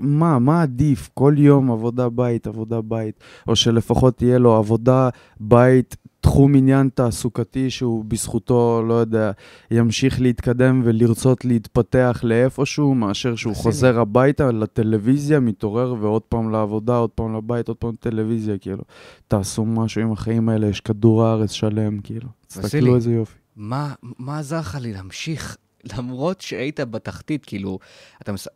מה, 0.00 0.38
מה 0.38 0.62
עדיף? 0.62 1.10
כל 1.14 1.34
יום 1.36 1.70
עבודה 1.70 2.08
בית, 2.08 2.46
עבודה 2.46 2.80
בית, 2.80 3.20
או 3.48 3.56
שלפחות 3.56 4.16
תהיה 4.16 4.38
לו 4.38 4.56
עבודה 4.56 5.08
בית 5.40 5.96
תחום 6.22 6.54
עניין 6.54 6.88
תעסוקתי 6.94 7.70
שהוא 7.70 8.04
בזכותו, 8.04 8.82
לא 8.88 8.94
יודע, 8.94 9.30
ימשיך 9.70 10.20
להתקדם 10.20 10.82
ולרצות 10.84 11.44
להתפתח 11.44 12.20
לאיפשהו, 12.22 12.94
מאשר 12.94 13.36
שהוא 13.36 13.54
חוזר 13.54 14.00
הביתה 14.00 14.50
לטלוויזיה, 14.50 15.40
מתעורר 15.40 15.94
ועוד 16.00 16.22
פעם 16.22 16.50
לעבודה, 16.50 16.96
עוד 16.96 17.10
פעם 17.10 17.36
לבית, 17.36 17.68
עוד 17.68 17.76
פעם 17.76 17.90
לטלוויזיה, 17.90 18.58
כאילו. 18.58 18.82
תעשו 19.28 19.64
משהו 19.64 20.00
עם 20.02 20.12
החיים 20.12 20.48
האלה, 20.48 20.66
יש 20.66 20.80
כדור 20.80 21.24
הארץ 21.24 21.50
שלם, 21.50 21.98
כאילו. 22.00 22.28
תסתכלו 22.46 22.96
איזה 22.96 23.12
יופי. 23.12 23.38
מה, 23.56 23.94
מה 24.02 24.38
עזר 24.38 24.60
לך 24.60 24.78
לי 24.80 24.92
להמשיך, 24.92 25.56
למרות 25.96 26.40
שהיית 26.40 26.80
בתחתית, 26.80 27.44
כאילו, 27.44 27.78
אתה 28.22 28.32
מס... 28.32 28.48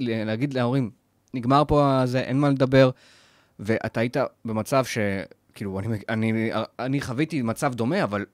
להגיד 0.00 0.54
להורים, 0.54 0.90
נגמר 1.34 1.62
פה 1.68 2.00
הזה, 2.02 2.20
אין 2.20 2.40
מה 2.40 2.50
לדבר, 2.50 2.90
ואתה 3.58 4.00
היית 4.00 4.16
במצב 4.44 4.84
ש... 4.84 4.98
כאילו, 5.54 5.78
אני, 5.78 5.98
אני, 6.08 6.50
אני 6.78 7.00
חוויתי 7.00 7.42
מצב 7.42 7.74
דומה, 7.74 8.04
אבל 8.04 8.24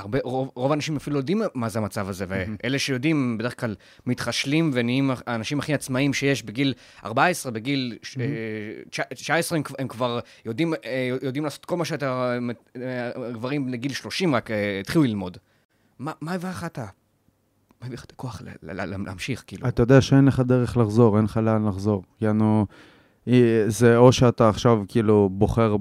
הרבה, 0.00 0.18
רוב, 0.24 0.50
רוב 0.54 0.70
האנשים 0.72 0.96
אפילו 0.96 1.14
לא 1.14 1.18
יודעים 1.20 1.42
מה 1.54 1.68
זה 1.68 1.78
המצב 1.78 2.08
הזה, 2.08 2.24
ואלה 2.28 2.78
שיודעים 2.78 3.38
בדרך 3.38 3.60
כלל 3.60 3.74
מתחשלים 4.06 4.70
ונהיים 4.74 5.10
האנשים 5.26 5.58
הכי 5.58 5.74
עצמאיים 5.74 6.12
שיש 6.12 6.42
בגיל 6.42 6.74
14, 7.04 7.52
בגיל 7.52 7.98
19, 9.14 9.58
הם, 9.58 9.64
הם 9.78 9.88
כבר 9.88 10.20
יודעים, 10.44 10.74
אה, 10.84 11.16
יודעים 11.22 11.44
לעשות 11.44 11.64
כל 11.64 11.76
מה 11.76 11.84
שאתה, 11.84 12.38
אה, 12.76 13.10
גברים 13.32 13.68
לגיל 13.68 13.92
30 13.92 14.34
רק 14.34 14.50
אה, 14.50 14.80
התחילו 14.80 15.04
ללמוד. 15.04 15.38
מה, 15.98 16.12
מה 16.20 16.32
הביא 16.32 16.48
לך 16.48 16.64
אתה? 16.64 16.86
מה 17.80 17.86
הביא 17.86 17.96
לך 17.96 18.04
את 18.04 18.12
הכוח 18.12 18.42
להמשיך, 18.62 19.44
כאילו? 19.46 19.68
אתה 19.68 19.82
יודע 19.82 20.00
שאין 20.00 20.24
לך 20.24 20.40
דרך 20.40 20.76
לחזור, 20.76 21.16
אין 21.16 21.24
לך 21.24 21.36
לאן 21.36 21.68
לחזור. 21.68 22.02
יענו... 22.20 22.66
אה, 23.28 23.64
זה 23.66 23.96
או 23.96 24.12
שאתה 24.12 24.48
עכשיו 24.48 24.82
כאילו 24.88 25.28
בוחר 25.32 25.76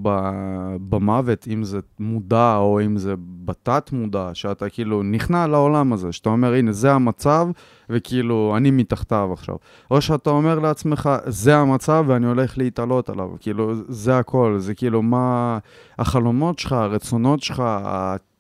במוות, 0.90 1.48
אם 1.54 1.64
זה 1.64 1.80
מודע 2.00 2.56
או 2.56 2.82
אם 2.86 2.98
זה 2.98 3.16
בתת 3.46 3.92
מודע, 3.92 4.30
שאתה 4.34 4.70
כאילו 4.70 5.04
נכנע 5.04 5.48
לעולם 5.48 5.94
הזה, 5.94 6.12
שאתה 6.12 6.30
אומר, 6.30 6.54
הנה, 6.54 6.72
זה 6.72 6.92
המצב, 6.92 7.48
וכאילו, 7.90 8.54
אני 8.58 8.72
מתחתיו 8.72 9.30
עכשיו. 9.34 9.56
או 9.92 10.02
שאתה 10.02 10.30
אומר 10.30 10.60
לעצמך, 10.60 11.10
זה 11.26 11.58
המצב 11.58 12.06
ואני 12.08 12.26
הולך 12.26 12.58
להתעלות 12.58 13.10
עליו. 13.10 13.30
כאילו, 13.40 13.74
זה 13.88 14.18
הכל, 14.18 14.56
זה 14.58 14.74
כאילו 14.74 15.02
מה 15.02 15.58
החלומות 16.00 16.60
שלך, 16.60 16.72
הרצונות 16.72 17.42
שלך, 17.42 17.64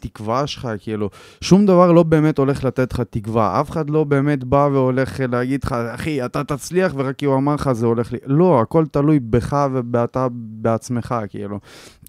התקווה 0.05 0.47
שלך, 0.47 0.67
כאילו, 0.79 1.09
שום 1.41 1.65
דבר 1.65 1.91
לא 1.91 2.03
באמת 2.03 2.37
הולך 2.37 2.63
לתת 2.63 2.93
לך 2.93 3.01
תקווה. 3.01 3.61
אף 3.61 3.69
אחד 3.69 3.89
לא 3.89 4.03
באמת 4.03 4.43
בא 4.43 4.69
והולך 4.71 5.19
להגיד 5.31 5.63
לך, 5.63 5.71
אחי, 5.71 6.25
אתה 6.25 6.43
תצליח, 6.43 6.93
ורק 6.95 7.15
כי 7.15 7.25
הוא 7.25 7.35
אמר 7.35 7.55
לך, 7.55 7.71
זה 7.71 7.85
הולך 7.85 8.11
לי... 8.11 8.17
לא, 8.25 8.61
הכל 8.61 8.85
תלוי 8.85 9.19
בך 9.19 9.67
ובאתה 9.73 10.27
בעצמך, 10.31 11.15
כאילו. 11.29 11.59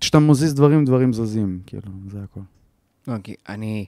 כשאתה 0.01 0.19
מזיז 0.19 0.55
דברים, 0.55 0.85
דברים 0.85 1.13
זזים, 1.13 1.61
כאילו, 1.67 1.93
זה 2.09 2.19
הכל. 2.25 2.41
לא, 3.09 3.15
כי 3.23 3.35
אני 3.49 3.87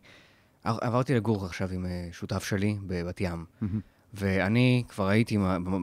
עברתי 0.65 1.15
לגור 1.15 1.45
עכשיו 1.45 1.69
עם 1.73 1.87
אה, 1.87 2.09
שותף 2.13 2.45
שלי 2.45 2.77
בבת 2.87 3.21
ים, 3.21 3.45
ואני 4.15 4.83
כבר 4.89 5.09
הייתי 5.09 5.39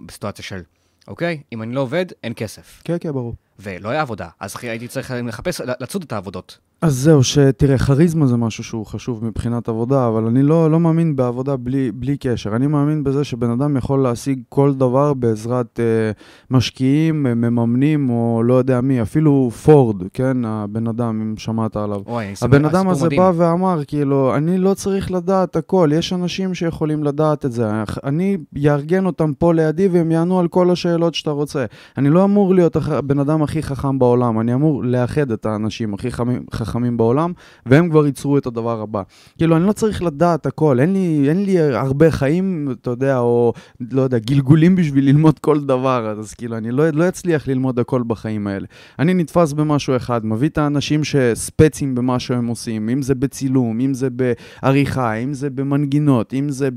בסיטואציה 0.05 0.43
של, 0.43 0.62
אוקיי, 1.08 1.41
אם 1.53 1.62
אני 1.62 1.75
לא 1.75 1.82
עובד, 1.82 2.05
אין 2.23 2.34
כסף. 2.36 2.82
כן, 2.84 2.97
כן, 2.99 3.12
ברור. 3.12 3.36
ולא 3.60 3.89
היה 3.89 4.01
עבודה, 4.01 4.29
אז 4.39 4.55
הייתי 4.62 4.88
צריך 4.88 5.13
לחפש, 5.23 5.62
לצוד 5.62 6.03
את 6.03 6.12
העבודות. 6.12 6.58
אז 6.82 6.96
זהו, 6.96 7.24
שתראה, 7.24 7.78
כריזמה 7.78 8.28
זה 8.28 8.38
משהו 8.38 8.63
שהוא 8.63 8.86
חשוב 8.86 9.26
מבחינת 9.26 9.70
עבודה, 9.70 10.08
אבל 10.08 10.26
אני 10.26 10.44
לא, 10.44 10.72
לא 10.72 10.80
מאמין 10.80 11.15
בעבודה 11.15 11.56
בלי, 11.56 11.92
בלי 11.92 12.18
קשר. 12.18 12.56
אני 12.56 12.68
מאמין 12.68 13.04
בזה 13.04 13.24
שבן 13.24 13.50
אדם 13.50 13.78
יכול 13.78 14.04
להשיג 14.04 14.39
כל 14.50 14.74
דבר 14.74 15.13
בעזרת 15.13 15.80
אה, 15.80 16.12
משקיעים, 16.52 17.28
אה, 17.28 17.34
מממנים, 17.34 18.10
או 18.10 18.44
לא 18.44 18.54
יודע 18.54 18.82
מי, 18.82 19.02
אפילו 19.02 19.52
פורד, 19.63 20.04
כן? 20.13 20.46
הבן 20.46 20.88
אדם, 20.88 21.22
אם 21.22 21.38
שמעת 21.38 21.76
עליו. 21.76 22.02
אוי, 22.08 22.26
הבן 22.42 22.65
אדם 22.65 22.89
הזה 22.89 23.06
מדהים. 23.06 23.22
בא 23.22 23.32
ואמר, 23.36 23.82
כאילו, 23.88 24.36
אני 24.36 24.58
לא 24.58 24.74
צריך 24.74 25.12
לדעת 25.12 25.56
הכל, 25.56 25.89
יש 25.94 26.13
אנשים 26.13 26.54
שיכולים 26.54 27.04
לדעת 27.04 27.46
את 27.46 27.52
זה. 27.52 27.70
אני 28.04 28.38
אארגן 28.68 29.06
אותם 29.06 29.34
פה 29.34 29.54
לידי 29.54 29.88
והם 29.88 30.12
יענו 30.12 30.39
על 30.39 30.48
כל 30.48 30.72
השאלות 30.72 31.15
שאתה 31.15 31.32
רוצה. 31.32 31.65
אני 31.98 32.10
לא 32.10 32.24
אמור 32.24 32.56
להיות 32.56 32.76
הבן 32.76 33.20
אדם 33.20 33.44
הכי 33.44 33.63
חכם 33.63 34.00
בעולם, 34.00 34.39
אני 34.39 34.54
אמור 34.54 34.84
לאחד 34.84 35.32
את 35.32 35.46
האנשים 35.46 35.94
הכי 35.94 36.12
חכמים. 36.12 36.44
חכמים 36.69 36.97
בעולם, 36.97 37.34
והם 37.65 37.89
כבר 37.89 38.05
ייצרו 38.05 38.38
את 38.38 38.45
הדבר 38.45 38.82
הבא. 38.82 39.01
כאילו, 39.38 39.58
אני 39.58 39.65
לא 39.67 39.71
צריך 39.71 40.03
לדעת 40.03 40.45
הכל, 40.45 40.79
אין 40.79 40.93
לי, 40.93 41.25
אין 41.29 41.45
לי 41.45 41.60
הרבה 41.60 42.12
חיים, 42.12 42.75
אתה 42.82 42.89
יודע, 42.89 43.19
או 43.19 43.53
לא 43.91 44.01
יודע, 44.01 44.17
גלגולים 44.17 44.75
בשביל 44.75 45.05
ללמוד 45.05 45.39
כל 45.39 45.60
דבר, 45.60 46.15
אז 46.19 46.34
כאילו, 46.34 46.58
אני 46.58 46.71
לא, 46.71 46.89
לא 46.89 47.08
אצליח 47.08 47.47
ללמוד 47.47 47.79
הכל 47.79 48.03
בחיים 48.08 48.47
האלה. 48.47 48.67
אני 48.99 49.13
נתפס 49.13 49.53
במשהו 49.53 49.95
אחד, 49.95 50.25
מביא 50.25 50.49
את 50.49 50.58
האנשים 50.58 51.03
שספצים 51.03 51.95
במה 51.95 52.19
שהם 52.19 52.47
עושים, 52.47 52.89
אם 52.89 53.01
זה 53.01 53.15
בצילום, 53.15 53.79
אם 53.79 53.93
זה 53.93 54.08
בעריכה, 54.10 55.13
אם 55.13 55.34
זה 55.34 55.49
במנגינות, 55.49 56.34
אם 56.34 56.49
זה 56.49 56.69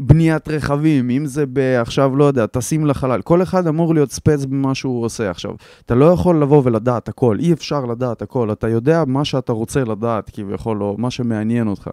בבניית 0.00 0.48
רכבים, 0.48 1.10
אם 1.10 1.26
זה 1.26 1.44
עכשיו, 1.80 2.16
לא 2.16 2.24
יודע, 2.24 2.46
טסים 2.46 2.86
לחלל. 2.86 3.22
כל 3.22 3.42
אחד 3.42 3.66
אמור 3.66 3.94
להיות 3.94 4.12
ספץ 4.12 4.44
במה 4.44 4.74
שהוא 4.74 5.04
עושה 5.04 5.30
עכשיו. 5.30 5.50
אתה 5.86 5.94
לא 5.94 6.04
יכול 6.04 6.42
לבוא 6.42 6.62
ולדעת 6.64 7.08
הכל, 7.08 7.36
אי 7.40 7.52
אפשר 7.52 7.84
לדעת 7.84 8.22
הכל. 8.22 8.52
אתה 8.52 8.68
יודע 8.68 8.99
מה 9.04 9.24
שאתה 9.24 9.52
רוצה 9.52 9.84
לדעת, 9.84 10.30
כביכול, 10.30 10.82
או 10.82 10.96
מה 10.98 11.10
שמעניין 11.10 11.68
אותך. 11.68 11.90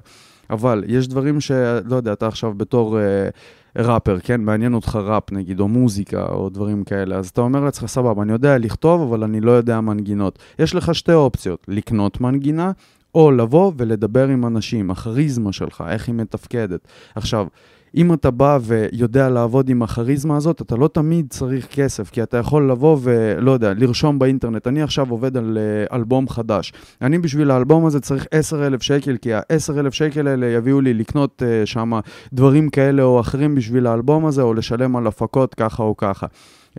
אבל 0.50 0.84
יש 0.88 1.08
דברים 1.08 1.42
שלא 1.42 1.96
יודע, 1.96 2.14
אתה 2.14 2.28
עכשיו 2.28 2.54
בתור 2.58 3.00
אה, 3.00 3.30
ראפר, 3.78 4.20
כן? 4.20 4.42
מעניין 4.42 4.74
אותך 4.74 4.96
ראפ 4.96 5.32
נגיד, 5.32 5.60
או 5.60 5.68
מוזיקה, 5.68 6.26
או 6.26 6.50
דברים 6.50 6.84
כאלה. 6.84 7.16
אז 7.16 7.30
אתה 7.30 7.42
אומר 7.42 7.60
לעצמך, 7.60 7.90
סבבה, 7.90 8.24
אני 8.24 8.32
יודע 8.32 8.58
לכתוב, 8.58 9.02
אבל 9.02 9.24
אני 9.24 9.42
לא 9.42 9.52
יודע 9.52 9.82
מנגינות. 9.82 10.40
יש 10.60 10.76
לך 10.76 10.96
שתי 10.96 11.14
אופציות, 11.14 11.66
לקנות 11.68 12.22
מנגינה, 12.22 12.72
או 13.16 13.32
לבוא 13.32 13.72
ולדבר 13.78 14.28
עם 14.28 14.46
אנשים, 14.46 14.92
הכריזמה 14.92 15.52
שלך, 15.52 15.84
איך 15.90 16.08
היא 16.08 16.16
מתפקדת. 16.16 16.88
עכשיו, 17.16 17.48
אם 17.96 18.14
אתה 18.14 18.32
בא 18.32 18.60
ויודע 18.62 19.30
לעבוד 19.30 19.70
עם 19.70 19.82
הכריזמה 19.82 20.38
הזאת, 20.38 20.62
אתה 20.62 20.76
לא 20.76 20.88
תמיד 20.88 21.26
צריך 21.30 21.68
כסף, 21.68 22.10
כי 22.10 22.24
אתה 22.24 22.38
יכול 22.38 22.72
לבוא 22.72 22.98
ולא 23.02 23.52
יודע, 23.52 23.74
לרשום 23.78 24.20
באינטרנט. 24.20 24.68
אני 24.68 24.82
עכשיו 24.82 25.10
עובד 25.10 25.38
על 25.38 25.58
uh, 25.58 25.96
אלבום 25.96 26.30
חדש. 26.30 26.74
אני 27.02 27.18
בשביל 27.18 27.52
האלבום 27.52 27.86
הזה 27.86 28.00
צריך 28.00 28.28
10,000 28.32 28.82
שקל, 28.82 29.18
כי 29.18 29.34
ה-10,000 29.34 29.92
שקל 29.92 30.28
האלה 30.28 30.48
יביאו 30.48 30.82
לי 30.82 30.94
לקנות 30.94 31.42
uh, 31.42 31.66
שם 31.66 32.00
דברים 32.34 32.70
כאלה 32.70 33.04
או 33.04 33.20
אחרים 33.20 33.56
בשביל 33.56 33.88
האלבום 33.88 34.26
הזה, 34.26 34.42
או 34.42 34.54
לשלם 34.54 34.96
על 34.96 35.08
הפקות 35.08 35.54
ככה 35.54 35.84
או 35.84 35.98
ככה. 35.98 36.28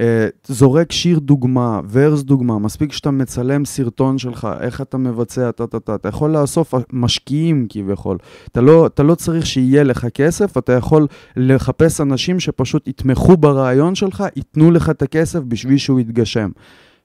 אה, 0.01 0.29
זורק 0.47 0.93
שיר 0.93 1.19
דוגמה, 1.19 1.81
ורס 1.91 2.23
דוגמה, 2.23 2.59
מספיק 2.59 2.93
שאתה 2.93 3.11
מצלם 3.11 3.65
סרטון 3.65 4.19
שלך, 4.19 4.49
איך 4.61 4.81
אתה 4.81 4.99
מבצע, 4.99 5.51
טה-טה-טה, 5.51 5.95
אתה 5.95 6.09
יכול 6.09 6.31
לאסוף 6.31 6.75
משקיעים 6.93 7.67
כביכול. 7.69 8.19
אתה 8.53 8.61
לא, 8.61 8.87
אתה 8.87 9.03
לא 9.03 9.15
צריך 9.15 9.47
שיהיה 9.47 9.85
לך 9.85 10.07
כסף, 10.15 10.59
אתה 10.59 10.73
יכול 10.73 11.07
לחפש 11.37 12.01
אנשים 12.01 12.41
שפשוט 12.41 12.89
יתמכו 12.89 13.37
ברעיון 13.37 13.95
שלך, 13.95 14.25
ייתנו 14.37 14.71
לך 14.71 14.91
את 14.91 15.03
הכסף 15.03 15.41
בשביל 15.41 15.79
שהוא 15.79 16.01
יתגשם. 16.01 16.51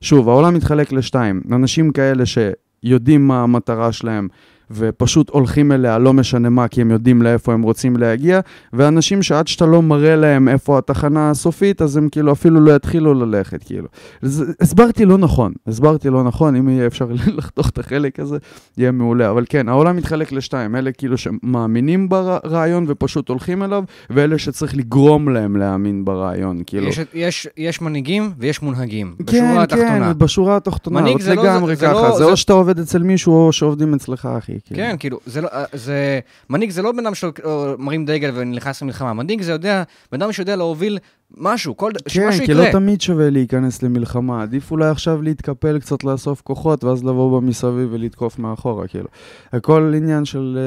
שוב, 0.01 0.29
העולם 0.29 0.53
מתחלק 0.53 0.91
לשתיים, 0.91 1.41
אנשים 1.51 1.91
כאלה 1.91 2.23
שיודעים 2.25 3.27
מה 3.27 3.43
המטרה 3.43 3.91
שלהם, 3.91 4.27
ופשוט 4.75 5.29
הולכים 5.29 5.71
אליה 5.71 5.97
לא 5.97 6.13
משנה 6.13 6.49
מה, 6.49 6.67
כי 6.67 6.81
הם 6.81 6.91
יודעים 6.91 7.21
לאיפה 7.21 7.53
הם 7.53 7.61
רוצים 7.61 7.97
להגיע, 7.97 8.39
ואנשים 8.73 9.23
שעד 9.23 9.47
שאתה 9.47 9.65
לא 9.65 9.81
מראה 9.81 10.15
להם 10.15 10.49
איפה 10.49 10.77
התחנה 10.77 11.29
הסופית, 11.29 11.81
אז 11.81 11.97
הם 11.97 12.09
כאילו 12.11 12.31
אפילו 12.31 12.59
לא 12.59 12.75
יתחילו 12.75 13.13
ללכת, 13.13 13.63
כאילו. 13.63 13.87
אז, 14.21 14.45
הסברתי 14.61 15.05
לא 15.05 15.17
נכון, 15.17 15.53
הסברתי 15.67 16.09
לא 16.09 16.23
נכון, 16.23 16.55
אם 16.55 16.69
יהיה 16.69 16.87
אפשר 16.87 17.07
לחתוך 17.37 17.69
את 17.69 17.79
החלק 17.79 18.19
הזה, 18.19 18.37
יהיה 18.77 18.91
מעולה. 18.91 19.29
אבל 19.29 19.45
כן, 19.49 19.69
העולם 19.69 19.95
מתחלק 19.95 20.31
לשתיים, 20.31 20.75
אלה 20.75 20.91
כאילו 20.91 21.17
שמאמינים 21.17 22.09
ברעיון 22.09 22.85
ופשוט 22.87 23.29
הולכים 23.29 23.63
אליו, 23.63 23.83
ואלה 24.09 24.37
שצריך 24.37 24.77
לגרום 24.77 25.29
להם 25.29 25.57
להאמין 25.57 26.05
ברעיון, 26.05 26.61
כאילו. 26.65 26.87
יש, 26.87 26.99
יש, 27.13 27.47
יש 27.57 27.81
מנהיגים 27.81 28.31
ויש 28.37 28.61
מונהגים, 28.61 29.15
כן, 29.17 29.23
בשורה 29.25 29.53
כן, 29.53 29.59
התחתונה. 29.59 30.13
כן, 30.13 30.19
בשורה 30.19 30.57
התחתונה, 30.57 31.01
מנהיג 31.01 31.21
זה 31.21 31.35
לא... 31.35 31.43
לגמרי 31.43 31.75
זה, 31.75 31.85
ככה, 31.85 31.93
זה, 31.95 32.01
לא, 32.01 32.17
זה, 32.17 32.23
זה 32.23 32.31
או 32.31 32.37
שאתה 32.37 32.53
עובד 32.53 32.79
אצל 32.79 33.03
מישהו 33.03 33.33
או 33.33 33.51
שעובדים 33.51 33.93
אצלך, 33.93 34.25
אחי. 34.37 34.53
כאילו. 34.65 34.79
כן, 34.79 34.97
כאילו, 34.99 35.19
זה 35.25 35.41
לא, 35.41 35.47
אה, 35.47 35.65
זה, 35.73 36.19
מנהיג 36.49 36.69
זה 36.69 36.81
לא 36.81 36.91
בן 36.91 37.05
אדם 37.05 37.13
שמרים 37.15 38.05
דגל 38.05 38.31
ונכנס 38.33 38.81
למלחמה, 38.81 39.13
מנהיג 39.13 39.41
זה 39.41 39.51
יודע, 39.51 39.83
בן 40.11 40.21
אדם 40.21 40.31
שיודע 40.31 40.55
להוביל 40.55 40.99
משהו, 41.37 41.77
כל, 41.77 41.91
כן, 42.03 42.09
שמשהו 42.09 42.29
יקרה. 42.29 42.39
כן, 42.39 42.45
כי 42.45 42.53
לא 42.53 42.71
תמיד 42.71 43.01
שווה 43.01 43.29
להיכנס 43.29 43.83
למלחמה, 43.83 44.41
עדיף 44.41 44.71
אולי 44.71 44.89
עכשיו 44.89 45.21
להתקפל 45.21 45.79
קצת, 45.79 46.03
לאסוף 46.03 46.41
כוחות, 46.41 46.83
ואז 46.83 47.03
לבוא 47.03 47.41
במסביב 47.41 47.89
ולתקוף 47.91 48.39
מאחורה, 48.39 48.87
כאילו. 48.87 49.07
הכל 49.53 49.93
עניין 49.97 50.25
של 50.25 50.59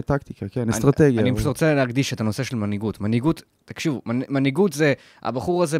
uh, 0.00 0.02
טקטיקה, 0.02 0.48
כן, 0.48 0.68
אסטרטגיה. 0.68 1.20
אני, 1.20 1.30
אני 1.30 1.36
פשוט 1.36 1.46
רוצה 1.46 1.74
להקדיש 1.74 2.12
את 2.12 2.20
הנושא 2.20 2.42
של 2.42 2.56
מנהיגות. 2.56 3.00
מנהיגות, 3.00 3.42
תקשיבו, 3.64 4.02
מנהיגות 4.06 4.72
זה 4.72 4.92
הבחור 5.22 5.62
הזה 5.62 5.78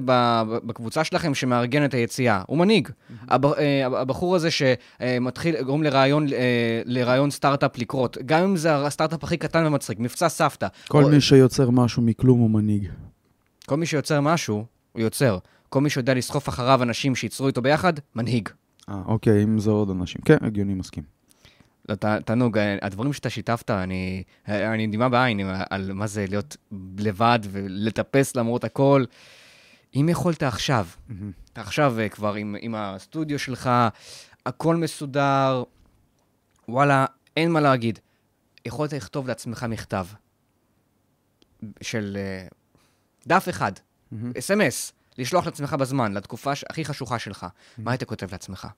בקבוצה 0.67 1.05
שלכם 1.05 1.35
שמארגן 1.35 1.85
את 1.85 1.95
היציאה, 1.95 2.43
הוא 2.47 2.59
מנהיג. 2.59 2.89
אה, 3.31 3.87
הבחור 3.87 4.37
הזה 4.37 4.49
שמתחיל, 4.51 5.63
גורם 5.63 5.83
לרעיון, 5.83 6.27
אה, 6.33 6.83
לרעיון 6.85 7.31
סטארט-אפ 7.31 7.79
לקרות, 7.79 8.19
גם 8.27 8.43
אם 8.43 8.57
זה 8.57 8.77
הסטארט-אפ 8.77 9.25
הכי 9.25 9.37
קטן 9.37 9.67
ומצחיק, 9.67 9.99
מבצע 9.99 10.29
סבתא. 10.29 10.67
כל 10.89 11.05
או... 11.05 11.09
מי 11.09 11.21
שיוצר 11.21 11.71
משהו 11.71 12.03
מכלום 12.03 12.39
הוא 12.39 12.51
מנהיג. 12.51 12.89
כל 13.67 13.77
מי 13.77 13.87
שיוצר 13.87 14.21
משהו, 14.21 14.65
הוא 14.93 15.03
יוצר. 15.03 15.39
כל 15.69 15.81
מי 15.81 15.91
שיודע 15.91 16.15
לסחוף 16.15 16.49
אחריו 16.49 16.83
אנשים 16.83 17.15
שייצרו 17.15 17.47
איתו 17.47 17.63
ביחד, 17.63 17.93
מנהיג. 18.15 18.49
אה, 18.89 19.03
אוקיי, 19.07 19.45
אם 19.45 19.59
זה 19.59 19.71
עוד 19.71 19.91
אנשים. 19.91 20.21
כן, 20.25 20.37
הגיוני, 20.41 20.75
מסכים. 20.75 21.05
לא, 21.89 21.95
תענוג, 22.25 22.59
הדברים 22.83 23.13
שאתה 23.13 23.31
שיתפת, 23.31 23.71
אני, 23.71 24.23
אני 24.49 24.87
דמעה 24.87 25.09
בעין 25.09 25.41
על 25.71 25.93
מה 25.93 26.07
זה 26.07 26.25
להיות 26.29 26.57
לבד 26.99 27.39
ולטפס 27.51 28.37
למרות 28.37 28.65
הכל. 28.65 29.05
אם 29.95 30.09
יכולת 30.11 30.43
עכשיו, 30.43 30.87
mm-hmm. 30.87 31.13
אתה 31.53 31.61
עכשיו 31.61 32.01
אה, 32.01 32.09
כבר 32.09 32.35
עם, 32.35 32.57
עם 32.61 32.75
הסטודיו 32.75 33.39
שלך, 33.39 33.71
הכל 34.47 34.77
מסודר, 34.77 35.63
וואלה, 36.69 37.07
אין 37.37 37.51
מה 37.51 37.61
להגיד. 37.61 37.99
יכולת 38.67 38.93
לכתוב 38.93 39.29
לעצמך 39.29 39.67
מכתב 39.69 40.07
של 41.81 42.17
אה, 42.21 42.47
דף 43.27 43.49
אחד, 43.49 43.73
אס.אם.אס, 44.39 44.93
לשלוח 45.19 45.47
לעצמך 45.47 45.73
בזמן, 45.73 46.13
לתקופה 46.13 46.53
הכי 46.71 46.85
חשוכה 46.85 47.19
שלך. 47.19 47.47
מה 47.79 47.91
היית 47.91 48.05
כותב 48.05 48.27
לעצמך? 48.33 48.69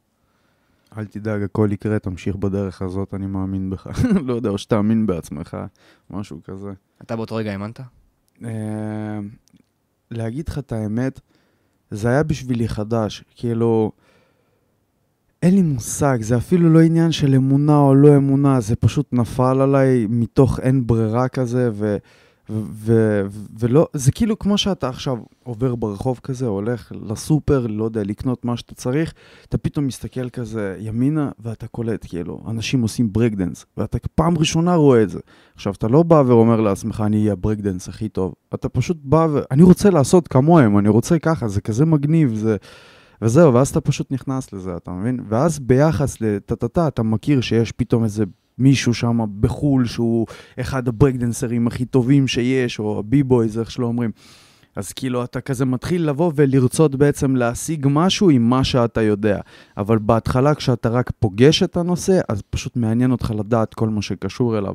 אל 0.98 1.04
תדאג, 1.04 1.42
הכל 1.42 1.68
יקרה, 1.72 1.98
תמשיך 1.98 2.36
בדרך 2.36 2.82
הזאת, 2.82 3.14
אני 3.14 3.26
מאמין 3.26 3.70
בך. 3.70 3.86
לא 4.26 4.34
יודע, 4.34 4.50
או 4.50 4.58
שתאמין 4.58 5.06
בעצמך, 5.06 5.56
משהו 6.10 6.40
כזה. 6.44 6.72
אתה 7.02 7.16
באותו 7.16 7.34
רגע 7.34 7.52
האמנת? 7.52 7.80
אה, 8.44 8.50
להגיד 10.10 10.48
לך 10.48 10.58
את 10.58 10.72
האמת, 10.72 11.20
זה 11.90 12.08
היה 12.08 12.22
בשבילי 12.22 12.68
חדש. 12.68 13.24
כאילו, 13.36 13.92
אין 15.42 15.54
לי 15.54 15.62
מושג, 15.62 16.18
זה 16.20 16.36
אפילו 16.36 16.72
לא 16.72 16.80
עניין 16.80 17.12
של 17.12 17.34
אמונה 17.34 17.76
או 17.76 17.94
לא 17.94 18.16
אמונה, 18.16 18.60
זה 18.60 18.76
פשוט 18.76 19.12
נפל 19.12 19.60
עליי 19.60 20.06
מתוך 20.08 20.60
אין 20.60 20.86
ברירה 20.86 21.28
כזה, 21.28 21.70
ו... 21.72 21.96
ו- 22.50 22.62
ו- 22.74 23.40
ולא, 23.58 23.86
זה 23.92 24.12
כאילו 24.12 24.38
כמו 24.38 24.58
שאתה 24.58 24.88
עכשיו 24.88 25.18
עובר 25.42 25.74
ברחוב 25.74 26.20
כזה, 26.22 26.46
הולך 26.46 26.92
לסופר, 26.94 27.66
לא 27.66 27.84
יודע, 27.84 28.02
לקנות 28.04 28.44
מה 28.44 28.56
שאתה 28.56 28.74
צריך, 28.74 29.14
אתה 29.48 29.58
פתאום 29.58 29.86
מסתכל 29.86 30.28
כזה 30.28 30.76
ימינה, 30.78 31.30
ואתה 31.38 31.66
קולט, 31.66 32.06
כאילו, 32.08 32.40
אנשים 32.48 32.82
עושים 32.82 33.12
ברקדנס, 33.12 33.66
ואתה 33.76 33.98
פעם 34.14 34.38
ראשונה 34.38 34.74
רואה 34.74 35.02
את 35.02 35.10
זה. 35.10 35.18
עכשיו, 35.54 35.72
אתה 35.72 35.88
לא 35.88 36.02
בא 36.02 36.22
ואומר 36.26 36.60
לעצמך, 36.60 37.02
אני 37.06 37.20
אהיה 37.20 37.32
הברקדנס 37.32 37.88
הכי 37.88 38.08
טוב, 38.08 38.34
אתה 38.54 38.68
פשוט 38.68 38.96
בא 39.02 39.26
ו... 39.30 39.40
אני 39.50 39.62
רוצה 39.62 39.90
לעשות 39.90 40.28
כמוהם, 40.28 40.78
אני 40.78 40.88
רוצה 40.88 41.18
ככה, 41.18 41.48
זה 41.48 41.60
כזה 41.60 41.84
מגניב, 41.84 42.34
זה... 42.34 42.56
וזהו, 43.22 43.54
ואז 43.54 43.68
אתה 43.68 43.80
פשוט 43.80 44.12
נכנס 44.12 44.52
לזה, 44.52 44.76
אתה 44.76 44.90
מבין? 44.90 45.20
ואז 45.28 45.58
ביחס 45.58 46.20
לטה-טה-טה, 46.20 46.88
אתה 46.88 47.02
מכיר 47.02 47.40
שיש 47.40 47.72
פתאום 47.72 48.04
איזה 48.04 48.24
מישהו 48.58 48.94
שם 48.94 49.18
בחו"ל 49.40 49.86
שהוא 49.86 50.26
אחד 50.60 50.88
הברקדנסרים 50.88 51.66
הכי 51.66 51.84
טובים 51.84 52.28
שיש, 52.28 52.78
או 52.78 52.98
הבי-בויז, 52.98 53.58
איך 53.58 53.70
שלא 53.70 53.86
אומרים. 53.86 54.10
אז 54.76 54.92
כאילו 54.92 55.24
אתה 55.24 55.40
כזה 55.40 55.64
מתחיל 55.64 56.08
לבוא 56.08 56.32
ולרצות 56.34 56.94
בעצם 56.94 57.36
להשיג 57.36 57.86
משהו 57.90 58.30
עם 58.30 58.50
מה 58.50 58.64
שאתה 58.64 59.02
יודע. 59.02 59.40
אבל 59.76 59.98
בהתחלה 59.98 60.54
כשאתה 60.54 60.88
רק 60.88 61.10
פוגש 61.18 61.62
את 61.62 61.76
הנושא, 61.76 62.20
אז 62.28 62.42
פשוט 62.50 62.76
מעניין 62.76 63.10
אותך 63.10 63.32
לדעת 63.38 63.74
כל 63.74 63.88
מה 63.88 64.02
שקשור 64.02 64.58
אליו. 64.58 64.74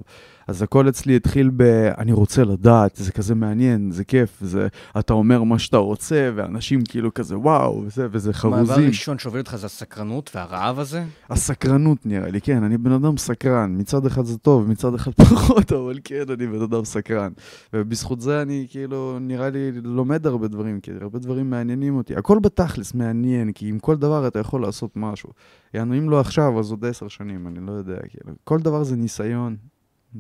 אז 0.50 0.62
הכל 0.62 0.90
אצלי 0.90 1.16
התחיל 1.16 1.52
ב... 1.58 1.62
אני 1.98 2.12
רוצה 2.12 2.44
לדעת, 2.44 2.96
זה 2.96 3.12
כזה 3.12 3.36
מעניין, 3.36 3.92
זה 3.92 4.04
כיף, 4.04 4.38
זה... 4.42 4.68
אתה 5.00 5.14
אומר 5.14 5.44
מה 5.44 5.60
שאתה 5.60 5.78
רוצה, 5.78 6.32
ואנשים 6.36 6.82
כאילו 6.90 7.14
כזה 7.14 7.38
וואו, 7.38 7.84
וזה, 7.86 8.08
וזה 8.12 8.34
חרוזים. 8.34 8.60
המעבר 8.60 8.82
הראשון 8.82 9.20
שהוביל 9.20 9.42
אותך 9.42 9.56
זה 9.56 9.66
הסקרנות 9.66 10.32
והרעב 10.36 10.80
הזה? 10.80 11.04
הסקרנות 11.30 12.06
נראה 12.06 12.32
לי, 12.32 12.42
כן, 12.42 12.64
אני 12.64 12.78
בן 12.78 12.92
אדם 12.92 13.18
סקרן. 13.18 13.76
מצד 13.78 14.06
אחד 14.06 14.26
זה 14.26 14.38
טוב, 14.38 14.70
מצד 14.70 14.94
אחד 14.94 15.12
פחות, 15.24 15.72
אבל 15.72 16.00
כן, 16.04 16.24
אני 16.34 16.48
בן 16.48 16.62
אדם 16.62 16.86
סקרן. 16.86 17.32
ובזכות 17.74 18.22
זה 18.22 18.42
אני 18.42 18.68
כאילו, 18.70 19.18
נראה 19.22 19.50
לי, 19.50 19.72
לומד 19.84 20.28
הרבה 20.28 20.48
דברים, 20.48 20.80
כי 20.80 20.92
הרבה 21.02 21.20
דברים 21.20 21.50
מעניינים 21.50 21.98
אותי. 21.98 22.16
הכל 22.16 22.40
בתכלס 22.40 22.94
מעניין, 22.94 23.52
כי 23.52 23.68
עם 23.68 23.80
כל 23.80 23.96
דבר 23.96 24.28
אתה 24.28 24.40
יכול 24.40 24.62
לעשות 24.62 24.92
משהו. 24.96 25.30
יענו, 25.74 25.98
אם 25.98 26.10
לא 26.10 26.20
עכשיו, 26.20 26.60
אז 26.60 26.72
עוד 26.72 26.86
עשר 26.86 27.08
שנים, 27.08 27.48
אני 27.48 27.60
לא 27.68 27.72
יודע, 27.72 27.98
כאילו. 28.08 28.36
כל 28.44 28.60
דבר 28.60 28.84
זה 28.84 28.96
ניסיון. 28.96 29.56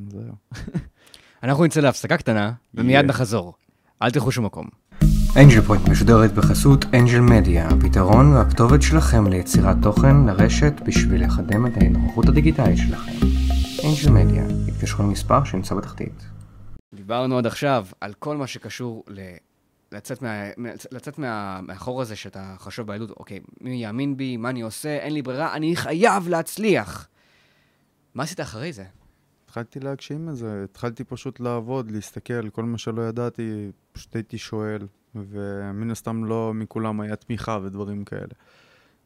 זהו. 0.09 0.33
אנחנו 1.43 1.65
נצא 1.65 1.79
להפסקה 1.79 2.17
קטנה, 2.17 2.51
ומיד 2.73 3.05
נחזור. 3.05 3.53
אל 4.01 4.11
תלכו 4.11 4.31
שום 4.31 4.45
מקום. 4.45 4.67
אנג'ל 5.37 5.61
פוינט 5.61 5.89
משודרת 5.89 6.33
בחסות 6.33 6.85
אנג'ל 6.85 7.19
מדיה, 7.19 7.67
הפתרון 7.67 8.33
והכתובת 8.33 8.81
שלכם 8.81 9.27
ליצירת 9.27 9.77
תוכן 9.81 10.25
לרשת 10.25 10.73
בשביל 10.85 11.23
לקדם 11.23 11.67
את 11.67 11.71
ההתנוכחות 11.77 12.29
הדיגיטלית 12.29 12.77
שלכם. 12.77 13.11
אנג'ל 13.85 14.11
מדיה, 14.11 14.43
התקשרו 14.67 15.03
למספר 15.03 15.43
שנמצא 15.43 15.75
בתחתית. 15.75 16.25
דיברנו 16.95 17.37
עד 17.37 17.45
עכשיו 17.45 17.85
על 18.01 18.13
כל 18.13 18.37
מה 18.37 18.47
שקשור 18.47 19.03
ל... 19.07 19.19
לצאת, 19.91 20.21
מה, 20.21 20.43
לצאת 20.91 21.19
מה, 21.19 21.59
מהחור 21.61 22.01
הזה 22.01 22.15
שאתה 22.15 22.55
חשוב 22.59 22.87
בילדות, 22.87 23.11
אוקיי, 23.17 23.39
מי 23.61 23.83
יאמין 23.83 24.17
בי, 24.17 24.37
מה 24.37 24.49
אני 24.49 24.61
עושה, 24.61 24.97
אין 24.97 25.13
לי 25.13 25.21
ברירה, 25.21 25.53
אני 25.53 25.75
חייב 25.75 26.27
להצליח. 26.27 27.07
מה 28.15 28.23
עשית 28.23 28.39
אחרי 28.39 28.73
זה? 28.73 28.83
התחלתי 29.49 29.79
להגשים 29.79 30.29
את 30.29 30.35
זה, 30.35 30.63
התחלתי 30.63 31.03
פשוט 31.03 31.39
לעבוד, 31.39 31.91
להסתכל, 31.91 32.49
כל 32.49 32.63
מה 32.63 32.77
שלא 32.77 33.01
ידעתי, 33.01 33.71
פשוט 33.91 34.15
הייתי 34.15 34.37
שואל, 34.37 34.87
ומן 35.15 35.91
הסתם 35.91 36.25
לא 36.25 36.51
מכולם 36.55 37.01
היה 37.01 37.15
תמיכה 37.15 37.59
ודברים 37.63 38.03
כאלה. 38.03 38.33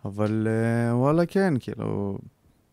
אבל 0.06 0.48
uh, 0.48 0.96
וואלה, 0.96 1.26
כן, 1.26 1.54
כאילו, 1.60 2.18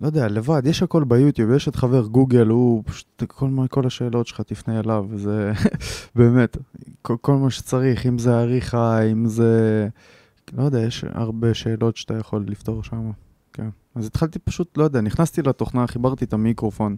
לא 0.00 0.06
יודע, 0.06 0.28
לבד, 0.28 0.62
יש 0.66 0.82
הכל 0.82 1.04
ביוטיוב, 1.04 1.50
יש 1.50 1.68
את 1.68 1.76
חבר 1.76 2.06
גוגל, 2.06 2.46
הוא 2.46 2.82
פשוט, 2.86 3.22
כל, 3.26 3.48
כל 3.70 3.86
השאלות 3.86 4.26
שלך 4.26 4.40
תפנה 4.40 4.80
אליו, 4.80 5.06
וזה 5.08 5.52
באמת, 6.16 6.56
כל, 7.02 7.16
כל 7.20 7.34
מה 7.34 7.50
שצריך, 7.50 8.06
אם 8.06 8.18
זה 8.18 8.38
עריכה, 8.38 9.02
אם 9.02 9.26
זה, 9.26 9.88
לא 10.52 10.62
יודע, 10.62 10.80
יש 10.80 11.04
הרבה 11.08 11.54
שאלות 11.54 11.96
שאתה 11.96 12.14
יכול 12.14 12.44
לפתור 12.48 12.82
שם, 12.84 13.10
כן. 13.52 13.68
אז 13.94 14.06
התחלתי 14.06 14.38
פשוט, 14.38 14.78
לא 14.78 14.84
יודע, 14.84 15.00
נכנסתי 15.00 15.42
לתוכנה, 15.42 15.86
חיברתי 15.86 16.24
את 16.24 16.32
המיקרופון. 16.32 16.96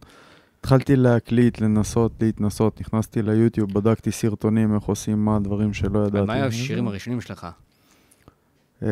התחלתי 0.63 0.97
להקליט, 0.97 1.61
לנסות, 1.61 2.13
להתנסות, 2.21 2.81
נכנסתי 2.81 3.23
ליוטיוב, 3.23 3.73
בדקתי 3.73 4.13
סרטונים, 4.13 4.75
איך 4.75 4.83
עושים 4.83 5.25
מה, 5.25 5.39
דברים 5.39 5.73
שלא 5.73 6.07
ידעתי. 6.07 6.27
מה 6.27 6.33
היו 6.33 6.45
השירים 6.45 6.89
הראשונים 6.89 7.21
שלך? 7.21 7.47
אה, 8.83 8.89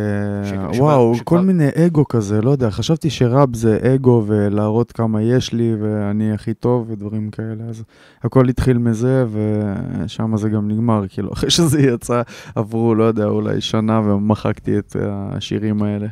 וואו, 0.78 1.14
כל 1.24 1.40
מיני 1.40 1.68
אגו 1.86 2.08
כזה, 2.08 2.42
לא 2.42 2.50
יודע, 2.50 2.70
חשבתי 2.70 3.10
שראפ 3.10 3.48
זה 3.54 3.78
אגו 3.94 4.24
ולהראות 4.26 4.92
כמה 4.92 5.22
יש 5.22 5.52
לי 5.52 5.74
ואני 5.80 6.32
הכי 6.32 6.54
טוב 6.54 6.90
ודברים 6.90 7.30
כאלה, 7.30 7.64
אז 7.68 7.82
הכל 8.22 8.48
התחיל 8.48 8.78
מזה 8.78 9.24
ושם 9.30 10.36
זה 10.36 10.48
גם 10.48 10.68
נגמר, 10.68 11.04
כאילו, 11.08 11.32
אחרי 11.32 11.50
שזה 11.50 11.80
יצא 11.80 12.22
עברו, 12.54 12.94
לא 12.94 13.04
יודע, 13.04 13.24
אולי 13.24 13.60
שנה 13.60 14.00
ומחקתי 14.00 14.78
את 14.78 14.96
השירים 15.00 15.82
האלה. 15.82 16.06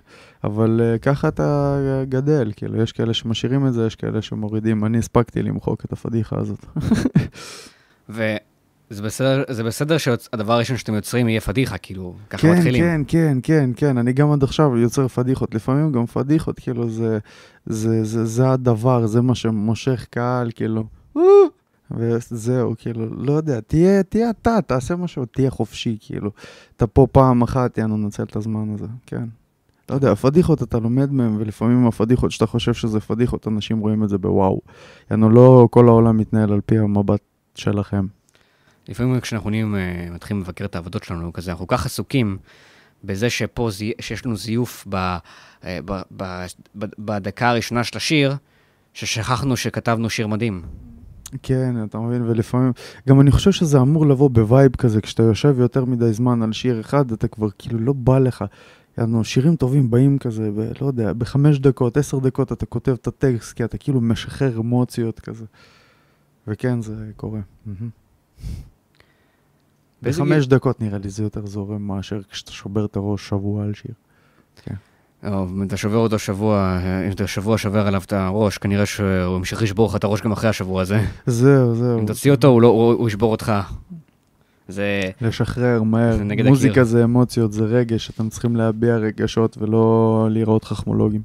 אבל 0.45 0.81
uh, 0.81 0.99
ככה 0.99 1.29
אתה 1.29 1.77
גדל, 2.09 2.53
כאילו, 2.57 2.83
יש 2.83 2.93
כאלה 2.93 3.15
שמשאירים 3.15 3.67
את 3.67 3.73
זה, 3.73 3.87
יש 3.87 3.97
כאלה 3.97 4.23
שמורידים. 4.23 4.85
אני 4.85 4.99
הספקתי 4.99 5.43
למחוק 5.43 5.85
את 5.85 5.93
הפדיחה 5.93 6.37
הזאת. 6.39 6.67
וזה 8.09 9.03
בסדר, 9.03 9.45
זה 9.49 9.65
בסדר 9.65 9.99
שהדבר 9.99 10.53
הראשון 10.53 10.77
שאתם 10.77 10.95
יוצרים 10.95 11.29
יהיה 11.29 11.41
פדיחה, 11.41 11.79
כאילו, 11.79 12.15
ככה 12.31 12.43
כן, 12.43 12.57
מתחילים. 12.57 12.83
כן, 12.85 13.01
כן, 13.09 13.39
כן, 13.43 13.71
כן, 13.77 13.99
אני 13.99 14.13
גם 14.13 14.33
עד 14.33 14.43
עכשיו 14.43 14.77
יוצר 14.77 15.09
פדיחות. 15.09 15.55
לפעמים 15.55 15.93
גם 15.93 16.07
פדיחות, 16.07 16.59
כאילו, 16.59 16.91
זה, 16.91 17.19
זה, 17.67 18.05
זה, 18.05 18.25
זה 18.25 18.51
הדבר, 18.51 19.07
זה 19.07 19.21
מה 19.21 19.35
שמושך 19.35 20.07
קהל, 20.11 20.51
כאילו, 20.55 20.85
וזהו, 21.91 22.75
כאילו, 22.79 23.15
לא 23.15 23.33
יודע, 23.33 23.61
תהיה, 23.61 24.03
תהיה 24.03 24.31
אתה, 24.31 24.59
תעשה 24.67 24.97
משהו, 24.97 25.25
תהיה 25.25 25.51
חופשי, 25.51 25.97
כאילו. 26.01 26.31
אתה 26.77 26.87
פה 26.87 27.07
פעם 27.13 27.43
אחת, 27.43 27.79
יאנו, 27.79 27.97
ננצל 27.97 28.23
את 28.23 28.37
הזמן 28.37 28.75
הזה, 28.75 28.87
כן. 29.07 29.25
לא 29.91 29.95
יודע, 29.95 30.13
הפדיחות 30.13 30.63
אתה 30.63 30.79
לומד 30.79 31.13
מהם, 31.13 31.37
ולפעמים 31.39 31.87
הפדיחות 31.87 32.31
שאתה 32.31 32.47
חושב 32.47 32.75
שזה 32.75 33.01
פדיחות, 33.01 33.49
אנשים 33.49 33.79
רואים 33.79 34.05
את 34.05 34.09
זה 34.09 34.19
בוואו. 34.19 34.61
יענו, 35.11 35.31
לא 35.31 35.69
כל 35.71 35.89
העולם 35.89 36.17
מתנהל 36.17 36.53
על 36.53 36.61
פי 36.67 36.79
המבט 36.79 37.21
שלכם. 37.55 38.07
לפעמים 38.89 39.21
כשאנחנו 39.21 39.51
נהיים, 39.51 39.75
uh, 39.75 40.15
מתחילים 40.15 40.43
לבקר 40.43 40.65
את 40.65 40.75
העבודות 40.75 41.05
שלנו, 41.05 41.33
כזה, 41.33 41.51
אנחנו 41.51 41.67
כל 41.67 41.77
כך 41.77 41.87
עסוקים 41.87 42.39
בזה 43.05 43.31
שפה, 43.31 43.71
זי, 43.71 43.93
שיש 44.01 44.27
לנו 44.27 44.37
זיוף 44.37 44.87
ב, 44.89 45.17
uh, 45.61 45.65
ב, 45.85 46.01
ב, 46.17 46.47
ב, 46.79 46.85
בדקה 46.99 47.49
הראשונה 47.51 47.85
של 47.85 47.97
השיר, 47.97 48.37
ששכחנו 48.95 49.57
שכתבנו 49.57 50.11
שיר 50.11 50.27
מדהים. 50.27 50.63
כן, 51.43 51.85
אתה 51.85 51.99
מבין, 51.99 52.23
ולפעמים, 52.23 52.73
גם 53.09 53.21
אני 53.21 53.31
חושב 53.31 53.53
שזה 53.53 53.81
אמור 53.81 54.07
לבוא 54.07 54.31
ב 54.31 54.40
vibe 54.40 54.77
כזה, 54.77 55.01
כשאתה 55.01 55.23
יושב 55.23 55.59
יותר 55.59 55.85
מדי 55.85 56.13
זמן 56.13 56.43
על 56.43 56.53
שיר 56.53 56.81
אחד, 56.81 57.13
אתה 57.13 57.29
כבר 57.29 57.49
כאילו 57.59 57.79
לא 57.79 57.93
בא 57.93 58.19
לך. 58.19 58.45
יענו, 58.99 59.25
שירים 59.25 59.57
טובים 59.57 59.91
באים 59.91 60.19
כזה, 60.19 60.51
ב, 60.51 60.61
לא 60.81 60.87
יודע, 60.87 61.13
בחמש 61.13 61.59
דקות, 61.59 61.97
עשר 61.97 62.19
דקות 62.19 62.53
אתה 62.53 62.67
כותב 62.67 62.93
את 62.93 63.07
הטקסט, 63.07 63.53
כי 63.53 63.65
אתה 63.65 63.79
כאילו 63.79 64.01
משחרר 64.01 64.59
אמוציות 64.59 65.21
כזה. 65.21 65.45
וכן, 66.49 66.83
זה 66.83 66.95
קורה. 67.17 67.41
בחמש 70.03 70.47
גיל... 70.47 70.57
דקות 70.57 70.81
נראה 70.81 70.99
לי 70.99 71.09
זה 71.09 71.23
יותר 71.23 71.47
זורם 71.47 71.83
מאשר 71.83 72.21
כשאתה 72.31 72.53
שובר 72.53 72.85
את 72.85 72.97
הראש 72.97 73.29
שבוע 73.29 73.65
על 73.65 73.75
שיר. 73.75 73.95
כן. 74.63 74.75
אם 75.25 75.63
אתה 75.63 75.77
שובר 75.77 75.97
אותו 75.97 76.19
שבוע, 76.19 76.79
אם 77.07 77.13
אתה 77.13 77.27
שבוע 77.27 77.59
שובר 77.59 77.87
עליו 77.87 78.03
את 78.07 78.13
הראש, 78.13 78.59
כנראה 78.59 78.87
שהוא 78.87 79.37
ימשיך 79.37 79.63
לשבור 79.63 79.89
לך 79.89 79.97
את 79.97 80.05
הראש 80.05 80.21
גם 80.21 80.33
אחרי 80.33 80.51
השבוע 80.51 80.83
הזה. 80.83 81.01
זהו, 81.27 81.75
זהו. 81.75 82.01
אם 82.01 82.07
תוציא 82.07 82.31
אותו, 82.31 82.49
הוא, 82.49 82.63
לא, 82.63 82.69
הוא, 82.69 82.93
הוא 82.93 83.09
ישבור 83.09 83.31
אותך. 83.31 83.53
זה... 84.69 85.03
לשחרר 85.21 85.83
מהר. 85.83 86.17
זה 86.17 86.25
מוזיקה 86.45 86.73
הקיר. 86.73 86.85
זה 86.85 87.05
אמוציות, 87.05 87.53
זה 87.53 87.65
רגש, 87.65 88.11
אתם 88.11 88.29
צריכים 88.29 88.57
להביע 88.57 88.97
רגשות 88.97 89.59
ולא 89.59 90.29
לראות 90.31 90.65
חכמולוגים. 90.65 91.23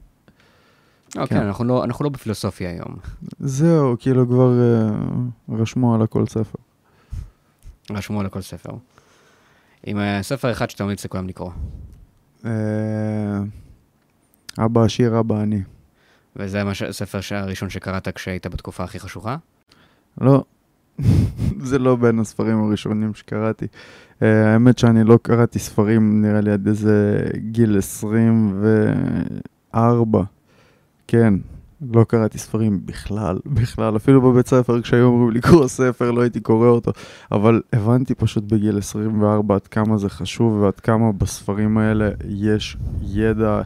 אוקיי, 1.17 1.37
כן. 1.37 1.45
אנחנו, 1.45 1.63
לא, 1.65 1.83
אנחנו 1.83 2.03
לא 2.03 2.09
בפילוסופיה 2.09 2.69
היום. 2.69 2.95
זהו, 3.39 3.95
כאילו 3.99 4.27
כבר 4.27 4.51
uh, 4.51 5.53
רשמו 5.61 5.95
על 5.95 6.01
הכל 6.01 6.25
ספר. 6.27 6.59
רשמו 7.91 8.19
על 8.19 8.25
הכל 8.25 8.41
ספר. 8.41 8.71
עם 9.85 9.97
uh, 9.97 10.01
ספר 10.23 10.51
אחד 10.51 10.69
שאתה 10.69 10.83
ממליץ 10.83 11.05
לכולם 11.05 11.27
לקרוא. 11.27 11.51
Uh, 12.43 12.47
אבא 14.57 14.83
עשיר, 14.83 15.19
אבא 15.19 15.41
אני. 15.41 15.61
וזה 16.35 16.61
הספר 16.89 17.19
הראשון 17.31 17.69
שקראת 17.69 18.07
כשהיית 18.07 18.47
בתקופה 18.47 18.83
הכי 18.83 18.99
חשוכה? 18.99 19.37
לא, 20.21 20.43
זה 21.69 21.79
לא 21.79 21.95
בין 21.95 22.19
הספרים 22.19 22.63
הראשונים 22.63 23.13
שקראתי. 23.13 23.65
Uh, 23.65 23.69
האמת 24.25 24.77
שאני 24.77 25.03
לא 25.03 25.19
קראתי 25.21 25.59
ספרים, 25.59 26.21
נראה 26.21 26.41
לי 26.41 26.51
עד 26.51 26.67
איזה 26.67 27.25
גיל 27.37 27.77
24. 27.77 30.23
כן, 31.07 31.33
לא 31.91 32.03
קראתי 32.03 32.37
ספרים 32.37 32.81
בכלל, 32.85 33.39
בכלל. 33.61 33.95
אפילו 33.95 34.21
בבית 34.21 34.47
ספר, 34.47 34.81
כשהיו 34.81 35.05
אומרים 35.05 35.31
לקרוא 35.31 35.67
ספר, 35.67 36.11
לא 36.11 36.21
הייתי 36.21 36.39
קורא 36.39 36.67
אותו. 36.67 36.91
אבל 37.31 37.61
הבנתי 37.73 38.15
פשוט 38.15 38.43
בגיל 38.43 38.77
24 38.77 39.55
עד 39.55 39.67
כמה 39.67 39.97
זה 39.97 40.09
חשוב 40.09 40.53
ועד 40.53 40.79
כמה 40.79 41.11
בספרים 41.11 41.77
האלה 41.77 42.09
יש 42.29 42.77
ידע 43.01 43.61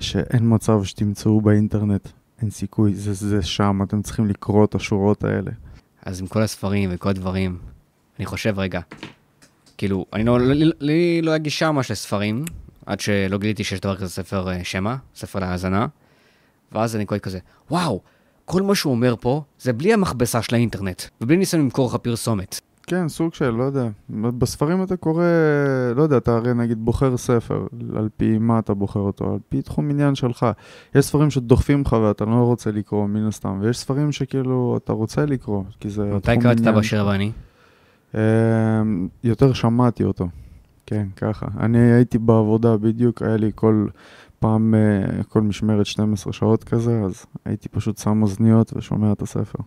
שאין 0.00 0.54
מצב 0.54 0.84
שתמצאו 0.84 1.40
באינטרנט. 1.40 2.08
אין 2.42 2.50
סיכוי, 2.50 2.94
זה, 2.94 3.12
זה 3.12 3.42
שם, 3.42 3.80
אתם 3.82 4.02
צריכים 4.02 4.26
לקרוא 4.26 4.64
את 4.64 4.74
השורות 4.74 5.24
האלה. 5.24 5.50
אז 6.04 6.20
עם 6.20 6.26
כל 6.26 6.42
הספרים 6.42 6.90
וכל 6.92 7.08
הדברים, 7.08 7.58
אני 8.18 8.26
חושב 8.26 8.58
רגע. 8.58 8.80
כאילו, 9.78 10.06
אני 10.12 10.24
לא, 10.24 10.40
לי, 10.40 10.70
לי 10.80 11.22
לא 11.22 11.30
היה 11.30 11.38
גישה 11.38 11.70
ממש 11.70 11.90
לספרים, 11.90 12.44
עד 12.86 13.00
שלא 13.00 13.38
גיליתי 13.38 13.64
שיש 13.64 13.80
דבר 13.80 13.96
כזה 13.96 14.08
ספר 14.08 14.50
אה, 14.50 14.64
שמע, 14.64 14.96
ספר 15.14 15.38
להאזנה. 15.38 15.86
ואז 16.72 16.96
אני 16.96 17.06
קורא 17.06 17.18
כזה, 17.18 17.38
וואו, 17.70 18.00
כל 18.44 18.62
מה 18.62 18.74
שהוא 18.74 18.90
אומר 18.90 19.14
פה, 19.20 19.42
זה 19.60 19.72
בלי 19.72 19.92
המכבסה 19.92 20.42
של 20.42 20.54
האינטרנט, 20.54 21.02
ובלי 21.20 21.36
ניסיון 21.36 21.62
למכור 21.62 21.86
לך 21.86 21.96
פרסומת. 21.96 22.60
כן, 22.90 23.08
סוג 23.08 23.34
של, 23.34 23.50
לא 23.50 23.62
יודע. 23.62 23.88
בספרים 24.10 24.82
אתה 24.82 24.96
קורא, 24.96 25.24
לא 25.96 26.02
יודע, 26.02 26.16
אתה 26.16 26.36
הרי 26.36 26.54
נגיד 26.54 26.84
בוחר 26.84 27.16
ספר, 27.16 27.66
על 27.96 28.08
פי 28.16 28.38
מה 28.38 28.58
אתה 28.58 28.74
בוחר 28.74 29.00
אותו, 29.00 29.32
על 29.32 29.38
פי 29.48 29.62
תחום 29.62 29.90
עניין 29.90 30.14
שלך. 30.14 30.46
יש 30.94 31.04
ספרים 31.04 31.30
שדוחפים 31.30 31.80
לך 31.80 31.92
ואתה 31.92 32.24
לא 32.24 32.34
רוצה 32.34 32.70
לקרוא, 32.70 33.06
מן 33.06 33.26
הסתם, 33.26 33.58
ויש 33.60 33.78
ספרים 33.78 34.12
שכאילו 34.12 34.78
אתה 34.84 34.92
רוצה 34.92 35.26
לקרוא, 35.26 35.64
כי 35.80 35.90
זה 35.90 35.94
תחום 35.94 36.06
עניין. 36.06 36.16
מתי 36.16 36.42
קראת 36.42 36.60
את 36.60 36.66
אבא 36.66 37.04
ואני? 37.04 37.32
אמ, 38.14 39.08
יותר 39.24 39.52
שמעתי 39.52 40.04
אותו, 40.04 40.28
כן, 40.86 41.06
ככה. 41.16 41.46
אני 41.60 41.78
הייתי 41.78 42.18
בעבודה 42.18 42.76
בדיוק, 42.76 43.22
היה 43.22 43.36
לי 43.36 43.50
כל 43.54 43.86
פעם, 44.38 44.74
אה, 44.74 45.22
כל 45.24 45.40
משמרת 45.40 45.86
12 45.86 46.32
שעות 46.32 46.64
כזה, 46.64 47.00
אז 47.04 47.26
הייתי 47.44 47.68
פשוט 47.68 47.98
שם 47.98 48.22
אוזניות 48.22 48.72
ושומע 48.76 49.12
את 49.12 49.22
הספר. 49.22 49.58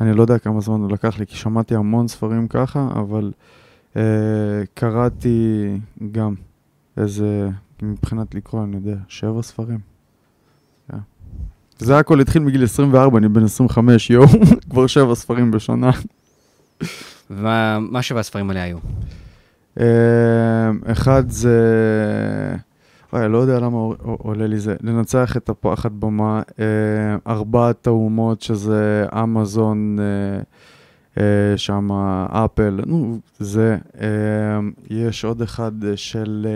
אני 0.00 0.14
לא 0.14 0.22
יודע 0.22 0.38
כמה 0.38 0.60
זמן 0.60 0.80
הוא 0.80 0.90
לקח 0.90 1.18
לי, 1.18 1.26
כי 1.26 1.36
שמעתי 1.36 1.74
המון 1.74 2.08
ספרים 2.08 2.48
ככה, 2.48 2.88
אבל 2.92 3.32
אה, 3.96 4.02
קראתי 4.74 5.68
גם 6.12 6.34
איזה, 6.96 7.48
מבחינת 7.82 8.34
לקרוא, 8.34 8.64
אני 8.64 8.76
יודע, 8.76 8.96
שבע 9.08 9.42
ספרים. 9.42 9.78
Yeah. 9.78 10.92
כן. 10.92 10.98
זה 11.78 11.98
הכל 11.98 12.20
התחיל 12.20 12.42
מגיל 12.42 12.64
24, 12.64 13.18
אני 13.18 13.28
בן 13.28 13.44
25, 13.44 14.10
יואו, 14.10 14.26
כבר 14.70 14.86
שבע 14.86 15.14
ספרים 15.14 15.50
בשנה. 15.50 15.90
ומה 17.30 18.02
שבע 18.02 18.20
הספרים 18.20 18.50
האלה 18.50 18.62
היו? 18.62 18.78
אה, 19.80 20.70
אחד 20.92 21.30
זה... 21.30 21.56
וואי, 23.12 23.28
לא 23.28 23.38
יודע 23.38 23.60
למה 23.60 23.78
עולה 24.02 24.46
לי 24.46 24.58
זה. 24.58 24.76
לנצח 24.82 25.36
את 25.36 25.48
הפחד 25.48 26.00
במה, 26.00 26.42
אה, 26.58 27.32
ארבעת 27.32 27.86
האומות, 27.86 28.42
שזה 28.42 29.06
אמזון, 29.22 29.98
אה, 30.00 30.42
אה, 31.22 31.58
שם 31.58 31.92
אפל, 32.30 32.80
נו, 32.86 33.18
זה. 33.38 33.76
יש 34.90 35.24
עוד 35.24 35.42
אחד 35.42 35.72
של... 35.96 36.46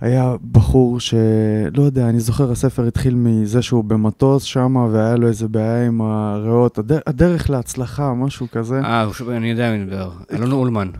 היה 0.00 0.34
בחור 0.52 1.00
שלא 1.00 1.82
יודע, 1.82 2.08
אני 2.08 2.20
זוכר, 2.20 2.52
הספר 2.52 2.86
התחיל 2.86 3.14
מזה 3.14 3.62
שהוא 3.62 3.84
במטוס 3.84 4.42
שם, 4.42 4.76
והיה 4.76 5.16
לו 5.16 5.28
איזה 5.28 5.48
בעיה 5.48 5.86
עם 5.86 6.00
הריאות, 6.00 6.78
הדר, 6.78 6.98
הדרך 7.06 7.50
להצלחה, 7.50 8.14
משהו 8.14 8.46
כזה. 8.52 8.80
אה, 8.80 9.06
אני 9.28 9.50
יודע 9.50 9.72
מי 9.72 9.84
מדבר, 9.84 10.10
אלון 10.32 10.52
אולמן. 10.52 10.90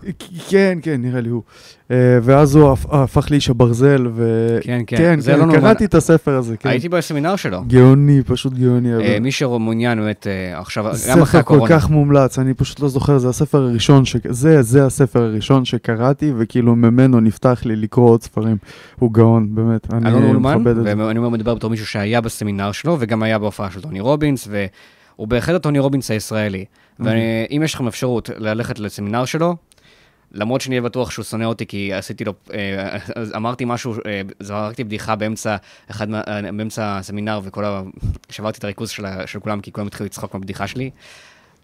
כן, 0.48 0.78
כן, 0.82 1.02
נראה 1.02 1.20
לי 1.20 1.28
הוא. 1.28 1.42
אה, 1.90 2.18
ואז 2.22 2.56
הוא 2.56 2.76
הפך 2.90 3.30
לאיש 3.30 3.50
הברזל, 3.50 4.06
ו... 4.14 4.58
כן, 4.62 4.80
כן, 4.86 4.96
כן, 4.96 5.20
זה 5.20 5.32
כן, 5.32 5.52
קראתי 5.52 5.84
את 5.84 5.94
הספר 5.94 6.34
הזה, 6.34 6.56
כן. 6.56 6.68
הייתי 6.68 6.88
בסמינר 6.88 7.36
שלו. 7.36 7.62
גאוני, 7.66 8.22
פשוט 8.26 8.52
גאוני. 8.52 8.94
אה, 8.94 9.20
מי 9.20 9.32
שמעוניין 9.32 9.98
באמת, 9.98 10.26
אה, 10.26 10.60
עכשיו, 10.60 10.84
גם 10.84 11.22
אחרי 11.22 11.40
הקורונה. 11.40 11.66
ספר 11.66 11.74
כל 11.74 11.80
כך 11.80 11.90
מומלץ, 11.90 12.38
אני 12.38 12.54
פשוט 12.54 12.80
לא 12.80 12.88
זוכר, 12.88 13.18
זה 13.18 13.28
הספר 13.28 13.58
הראשון, 13.58 14.04
ש... 14.04 14.16
זה, 14.28 14.62
זה 14.62 14.86
הספר 14.86 15.22
הראשון 15.22 15.64
שקראתי, 15.64 16.32
וכאילו 16.38 16.76
ממנו 16.76 17.20
נפתח 17.20 17.62
לי 17.64 17.76
לקרוא 17.76 18.10
עוד 18.10 18.22
ספרים. 18.22 18.56
הוא 18.98 19.12
גאון, 19.12 19.54
באמת, 19.54 19.92
אני 19.92 20.32
מכבד 20.32 20.78
את 20.78 20.84
זה. 20.84 20.94
ואני 20.96 21.18
אומר, 21.18 21.28
מדבר 21.28 21.54
בתור 21.54 21.70
מישהו 21.70 21.86
שהיה 21.86 22.20
בסמינר 22.20 22.72
שלו, 22.72 22.96
וגם 23.00 23.22
היה 23.22 23.38
בהופעה 23.38 23.70
של 23.70 23.80
טוני 23.80 24.00
רובינס, 24.00 24.48
והוא 24.50 25.28
בהחלט 25.28 25.56
הטוני 25.56 25.78
רובינס 25.78 26.10
הישראלי. 26.10 26.64
אוקיי. 27.00 27.46
ואם 27.50 27.62
יש 27.62 27.74
לכם 27.74 27.86
אפשרות 27.86 28.30
ללכת 28.36 28.78
לסמינר 28.78 29.24
שלו, 29.24 29.56
למרות 30.32 30.60
שאני 30.60 30.80
בטוח 30.80 31.10
שהוא 31.10 31.24
שונא 31.24 31.44
אותי, 31.44 31.66
כי 31.66 31.92
עשיתי 31.92 32.24
לו, 32.24 32.34
אה, 32.54 32.98
אמרתי 33.36 33.64
משהו, 33.66 33.94
אה, 34.06 34.20
זרקתי 34.40 34.84
בדיחה 34.84 35.16
באמצע, 35.16 35.56
אחד, 35.90 36.14
אה, 36.14 36.42
באמצע 36.42 36.98
הסמינר, 36.98 37.40
וכל 37.44 37.64
ה... 37.64 37.82
שברתי 38.30 38.58
את 38.58 38.64
הריכוז 38.64 38.90
של, 38.90 39.04
של 39.26 39.40
כולם, 39.40 39.60
כי 39.60 39.72
כולם 39.72 39.86
התחילו 39.86 40.06
לצחוק 40.06 40.34
מהבדיחה 40.34 40.66
שלי. 40.66 40.90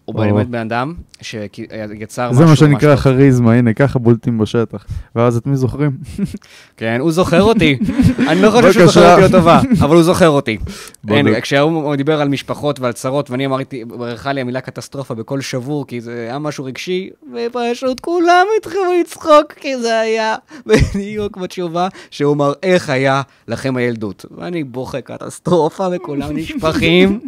הוא 0.05 0.15
באמת 0.15 0.49
בן 0.49 0.59
אדם 0.59 0.93
שיצר 1.21 2.29
משהו... 2.29 2.37
זה 2.37 2.45
מה 2.45 2.55
שנקרא 2.55 2.95
כריזמה, 2.95 3.53
הנה, 3.53 3.73
ככה 3.73 3.99
בולטים 3.99 4.37
בשטח. 4.37 4.85
ואז 5.15 5.37
את 5.37 5.47
מי 5.47 5.55
זוכרים? 5.55 5.91
כן, 6.77 6.97
הוא 6.99 7.11
זוכר 7.11 7.41
אותי. 7.41 7.77
אני 8.29 8.41
לא 8.41 8.51
חושב 8.51 8.71
שהוא 8.71 8.85
זוכר 8.85 9.13
אותי 9.13 9.23
לטובה, 9.23 9.61
אבל 9.79 9.95
הוא 9.95 10.03
זוכר 10.03 10.29
אותי. 10.29 10.57
כשהוא 11.41 11.95
דיבר 11.95 12.21
על 12.21 12.27
משפחות 12.29 12.79
ועל 12.79 12.91
צרות, 12.91 13.29
ואני 13.29 13.45
אמרתי, 13.45 13.85
ברכה 13.85 14.33
לי 14.33 14.41
המילה 14.41 14.61
קטסטרופה 14.61 15.13
בקול 15.13 15.41
שבור, 15.41 15.87
כי 15.87 16.01
זה 16.01 16.25
היה 16.27 16.39
משהו 16.39 16.65
רגשי, 16.65 17.09
ופשוט 17.33 17.99
כולם 17.99 18.45
התחילו 18.57 18.93
לצחוק, 19.01 19.53
כי 19.55 19.77
זה 19.77 19.99
היה 19.99 20.35
בדיוק 20.65 21.37
בתשובה 21.37 21.87
שהוא 22.11 22.33
אמר, 22.33 22.53
איך 22.63 22.89
היה 22.89 23.21
לכם 23.47 23.77
הילדות? 23.77 24.25
ואני 24.37 24.63
בוכה 24.63 25.01
קטסטרופה, 25.01 25.87
וכולם 25.91 26.29
נשפכים, 26.37 27.19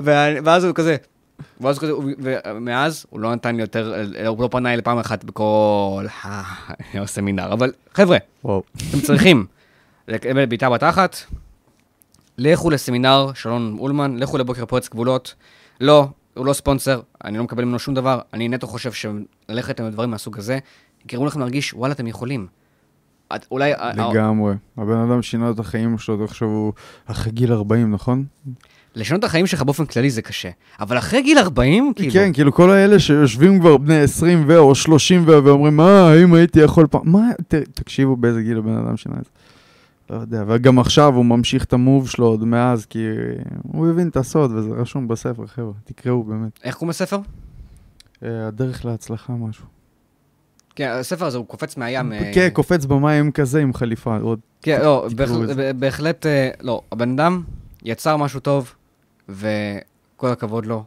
ואז 0.00 0.64
הוא 0.64 0.74
כזה... 0.74 0.96
ואז 1.60 1.78
כזה, 1.78 1.92
ומאז 2.18 3.06
הוא 3.10 3.20
לא 3.20 3.34
נתן 3.34 3.56
לי 3.56 3.62
יותר, 3.62 3.94
הוא 4.26 4.42
לא 4.42 4.48
פנה 4.48 4.72
אלי 4.72 4.82
פעם 4.82 4.98
אחת 4.98 5.24
בכל 5.24 6.06
הסמינר, 6.94 7.52
אבל 7.52 7.72
חבר'ה, 7.94 8.18
אתם 8.40 9.00
צריכים 9.02 9.46
לקבל 10.08 10.46
בעיטה 10.46 10.70
בתחת, 10.70 11.16
לכו 12.38 12.70
לסמינר 12.70 13.30
של 13.34 13.48
אלון 13.48 13.76
אולמן, 13.78 14.16
לכו 14.18 14.38
לבוקר 14.38 14.66
פרץ 14.66 14.88
גבולות. 14.88 15.34
לא, 15.80 16.08
הוא 16.34 16.46
לא 16.46 16.52
ספונסר, 16.52 17.00
אני 17.24 17.38
לא 17.38 17.44
מקבל 17.44 17.64
ממנו 17.64 17.78
שום 17.78 17.94
דבר, 17.94 18.20
אני 18.32 18.48
נטו 18.48 18.66
חושב 18.66 18.92
שללכת 18.92 19.80
עם 19.80 19.90
דברים 19.90 20.10
מהסוג 20.10 20.38
הזה, 20.38 20.58
יגרמו 21.04 21.26
לכם 21.26 21.40
להרגיש, 21.40 21.74
וואלה, 21.74 21.94
אתם 21.94 22.06
יכולים. 22.06 22.46
את, 23.36 23.46
אולי... 23.50 23.72
לגמרי. 23.96 24.54
הבן 24.76 24.96
אדם 24.96 25.22
שינה 25.22 25.50
את 25.50 25.58
החיים 25.58 25.98
שלו, 25.98 26.24
עכשיו 26.24 26.48
הוא 26.48 26.72
אחרי 27.06 27.32
גיל 27.32 27.52
40, 27.52 27.90
נכון? 27.90 28.24
לשנות 28.94 29.18
את 29.18 29.24
החיים 29.24 29.46
שלך 29.46 29.62
באופן 29.62 29.86
כללי 29.86 30.10
זה 30.10 30.22
קשה. 30.22 30.50
אבל 30.80 30.98
אחרי 30.98 31.22
גיל 31.22 31.38
40, 31.38 31.92
כאילו... 31.96 32.12
כן, 32.12 32.32
כאילו 32.32 32.52
כל 32.52 32.70
האלה 32.70 32.98
שיושבים 32.98 33.60
כבר 33.60 33.76
בני 33.76 34.00
20 34.00 34.44
ו... 34.48 34.58
או 34.58 34.74
30 34.74 35.22
ו... 35.22 35.44
ואומרים, 35.44 35.76
מה, 35.76 36.10
האם 36.10 36.34
הייתי 36.34 36.60
יכול 36.60 36.86
פעם... 36.86 37.00
מה, 37.04 37.30
ת... 37.48 37.54
תקשיבו 37.54 38.16
באיזה 38.16 38.42
גיל 38.42 38.58
הבן 38.58 38.76
אדם 38.76 38.96
שינה 38.96 39.16
את 39.18 39.24
זה. 39.24 39.30
לא 40.10 40.16
יודע, 40.16 40.44
וגם 40.48 40.78
עכשיו 40.78 41.14
הוא 41.14 41.24
ממשיך 41.24 41.64
את 41.64 41.72
המוב 41.72 42.08
שלו 42.08 42.26
עוד 42.26 42.44
מאז, 42.44 42.86
כי 42.86 42.98
הוא 43.62 43.88
הבין 43.88 44.08
את 44.08 44.16
הסוד, 44.16 44.52
וזה 44.52 44.70
רשום 44.70 45.08
בספר, 45.08 45.46
חבר'ה, 45.46 45.72
תקראו 45.84 46.22
באמת. 46.22 46.60
איך 46.64 46.74
קוראים 46.74 46.90
לספר? 46.90 47.18
אה, 48.22 48.46
הדרך 48.46 48.84
להצלחה, 48.84 49.32
משהו. 49.32 49.64
כן, 50.76 50.88
הספר 50.88 51.26
הזה 51.26 51.38
הוא 51.38 51.46
קופץ 51.46 51.76
מהים. 51.76 52.12
אה, 52.12 52.30
כן, 52.34 52.48
קופץ 52.52 52.84
במים 52.84 53.32
כזה 53.32 53.60
עם 53.60 53.74
חליפה, 53.74 54.16
עוד... 54.16 54.38
כן, 54.62 54.80
לא, 54.82 55.08
בהחלט, 55.76 56.26
אה, 56.26 56.50
לא, 56.60 56.82
הבן 56.92 57.10
אדם 57.10 57.42
יצר 57.84 58.16
משהו 58.16 58.40
טוב, 58.40 58.74
וכל 59.28 60.30
הכבוד 60.30 60.66
לו. 60.66 60.84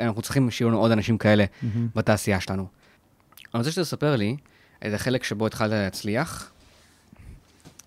אנחנו 0.00 0.22
צריכים 0.22 0.50
שיהיו 0.50 0.68
לנו 0.68 0.78
עוד 0.78 0.90
אנשים 0.90 1.18
כאלה 1.18 1.44
mm-hmm. 1.44 1.66
בתעשייה 1.94 2.40
שלנו. 2.40 2.66
אני 3.54 3.58
רוצה 3.58 3.70
שתספר 3.70 4.16
לי 4.16 4.36
את 4.86 4.92
החלק 4.94 5.24
שבו 5.24 5.46
התחלת 5.46 5.70
להצליח, 5.70 6.50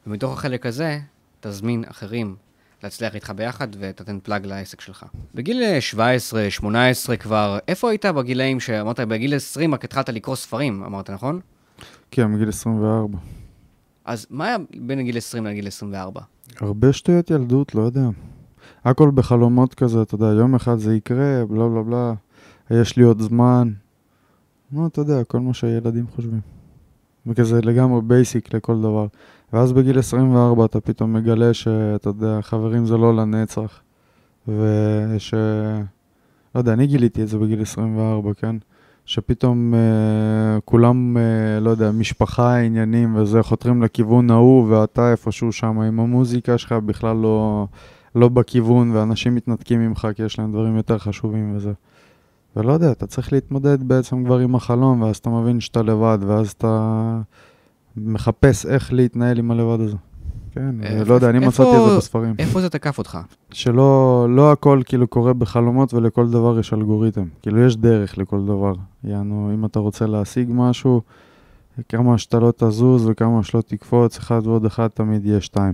ומתוך 0.08 0.34
החלק 0.34 0.65
הזה, 0.65 0.99
תזמין 1.39 1.84
אחרים 1.88 2.36
להצליח 2.84 3.15
איתך 3.15 3.34
ביחד 3.36 3.67
ותתן 3.80 4.19
פלאג 4.23 4.45
לעסק 4.45 4.82
שלך. 4.82 5.06
בגיל 5.36 5.80
17, 5.80 6.49
18 6.49 7.17
כבר, 7.17 7.58
איפה 7.67 7.89
היית 7.89 8.06
בגילאים 8.06 8.60
שאמרת, 8.60 8.99
בגיל 8.99 9.36
20 9.36 9.73
רק 9.73 9.84
התחלת 9.84 10.10
לקרוא 10.10 10.36
ספרים, 10.36 10.84
אמרת, 10.84 11.10
נכון? 11.10 11.39
כן, 12.12 12.36
בגיל 12.36 12.49
24. 12.49 13.17
אז 14.06 14.28
מה 14.30 14.45
היה 14.47 14.58
בין 14.80 15.04
גיל 15.04 15.17
20 15.17 15.45
לגיל 15.45 15.67
24? 15.67 16.21
הרבה 16.60 16.93
שטויות 16.93 17.30
ילדות, 17.30 17.75
לא 17.75 17.82
יודע. 17.82 18.01
הכל 18.86 19.12
בחלומות 19.15 19.74
כזה, 19.74 20.02
אתה 20.02 20.15
יודע, 20.15 20.26
יום 20.26 20.56
אחד 20.56 20.76
זה 20.76 20.95
יקרה, 20.95 21.45
בלה 21.50 21.69
בלה 21.69 21.84
בלה, 21.84 22.13
יש 22.71 22.98
לי 22.98 23.04
עוד 23.04 23.21
זמן. 23.21 23.71
נו, 24.71 24.88
אתה 24.88 25.02
יודע, 25.02 25.24
כל 25.24 25.39
מה 25.39 25.54
שהילדים 25.54 26.06
חושבים. 26.15 26.39
וכזה 27.28 27.62
לגמרי 27.62 28.02
basic 28.02 28.54
לכל 28.54 28.82
דבר. 28.82 29.08
ואז 29.54 29.74
בגיל 29.74 30.00
24 30.00 30.65
אתה 30.65 30.82
פתאום 30.82 31.13
מגלה 31.13 31.54
שאתה 31.54 32.10
יודע, 32.10 32.41
חברים 32.41 32.86
זה 32.86 32.98
לא 32.98 33.15
לנצח. 33.15 33.82
וש... 34.48 35.34
לא 36.56 36.60
יודע, 36.60 36.74
אני 36.74 36.88
גיליתי 36.88 37.24
את 37.24 37.28
זה 37.28 37.38
בגיל 37.38 37.62
24, 37.62 38.34
כן? 38.34 38.56
שפתאום 39.06 39.74
אה, 39.74 40.60
כולם, 40.65 41.17
אה, 41.17 41.60
לא 41.60 41.69
יודע, 41.69 41.91
משפחה, 41.91 42.58
עניינים 42.58 43.15
וזה, 43.15 43.43
חותרים 43.43 43.84
לכיוון 43.84 44.32
ההוא, 44.32 44.67
ואתה 44.69 45.12
איפשהו 45.12 45.52
שם 45.52 45.80
עם 45.80 46.00
המוזיקה 46.00 46.58
שלך 46.58 46.71
בכלל 46.71 47.15
לא, 47.17 47.67
לא 48.15 48.30
בכיוון, 48.30 48.91
ואנשים 48.95 49.36
מתנתקים 49.36 49.80
ממך 49.80 50.08
כי 50.15 50.23
יש 50.23 50.39
להם 50.39 50.51
דברים 50.51 50.75
יותר 50.78 50.97
חשובים 50.97 51.56
וזה. 51.56 51.71
ולא 52.56 52.73
יודע, 52.73 52.91
אתה 52.91 53.08
צריך 53.08 53.34
להתמודד 53.34 53.84
בעצם 53.88 54.25
כבר 54.25 54.38
עם 54.38 54.56
החלום, 54.56 55.01
ואז 55.01 55.15
אתה 55.17 55.30
מבין 55.30 55.60
שאתה 55.60 55.82
לבד, 55.82 56.17
ואז 56.21 56.49
אתה 56.51 57.19
מחפש 57.97 58.65
איך 58.65 58.93
להתנהל 58.93 59.38
עם 59.39 59.51
הלבד 59.51 59.82
הזה. 59.82 59.95
כן, 60.51 60.75
אה, 60.84 61.04
לא 61.08 61.13
יודע, 61.13 61.30
אני 61.30 61.38
איפה- 61.38 61.47
מצאתי 61.63 61.84
את 61.86 61.89
זה 61.89 61.97
בספרים. 61.97 62.36
איפה 62.39 62.62
זה 62.62 62.69
תקף 62.69 62.97
אותך? 62.97 63.17
שלא 63.51 64.28
לא 64.30 64.51
הכל 64.51 64.82
כאילו 64.86 65.08
קורה 65.08 65.34
בחלומות 65.34 65.93
ולכל 65.93 66.30
דבר 66.30 66.60
יש 66.60 66.73
אלגוריתם. 66.73 67.25
כאילו 67.41 67.62
יש 67.65 67.78
דרך 67.78 68.17
לכל 68.17 68.45
דבר. 68.45 68.73
יענו, 69.04 69.51
אם 69.54 69.65
אתה 69.65 69.80
רוצה 69.80 70.06
להשיג 70.06 70.47
משהו, 70.51 71.01
כמה 71.89 72.17
שאתה 72.17 72.39
לא 72.39 72.54
תזוז 72.58 73.08
וכמה 73.10 73.43
שלא 73.43 73.62
תקפוץ, 73.62 74.17
אחד 74.17 74.41
ועוד 74.47 74.65
אחד 74.65 74.88
תמיד 74.88 75.25
יהיה 75.25 75.41
שתיים. 75.41 75.73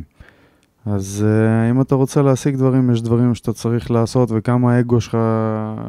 אז 0.86 1.26
uh, 1.28 1.72
אם 1.72 1.82
אתה 1.82 1.96
רוצה 1.96 2.22
להשיג 2.22 2.56
דברים, 2.56 2.92
יש 2.92 3.02
דברים 3.02 3.36
שאתה 3.36 3.54
צריך 3.54 3.92
לעשות, 3.92 4.30
וכמה 4.32 4.74
האגו 4.74 5.02
שלך 5.02 5.18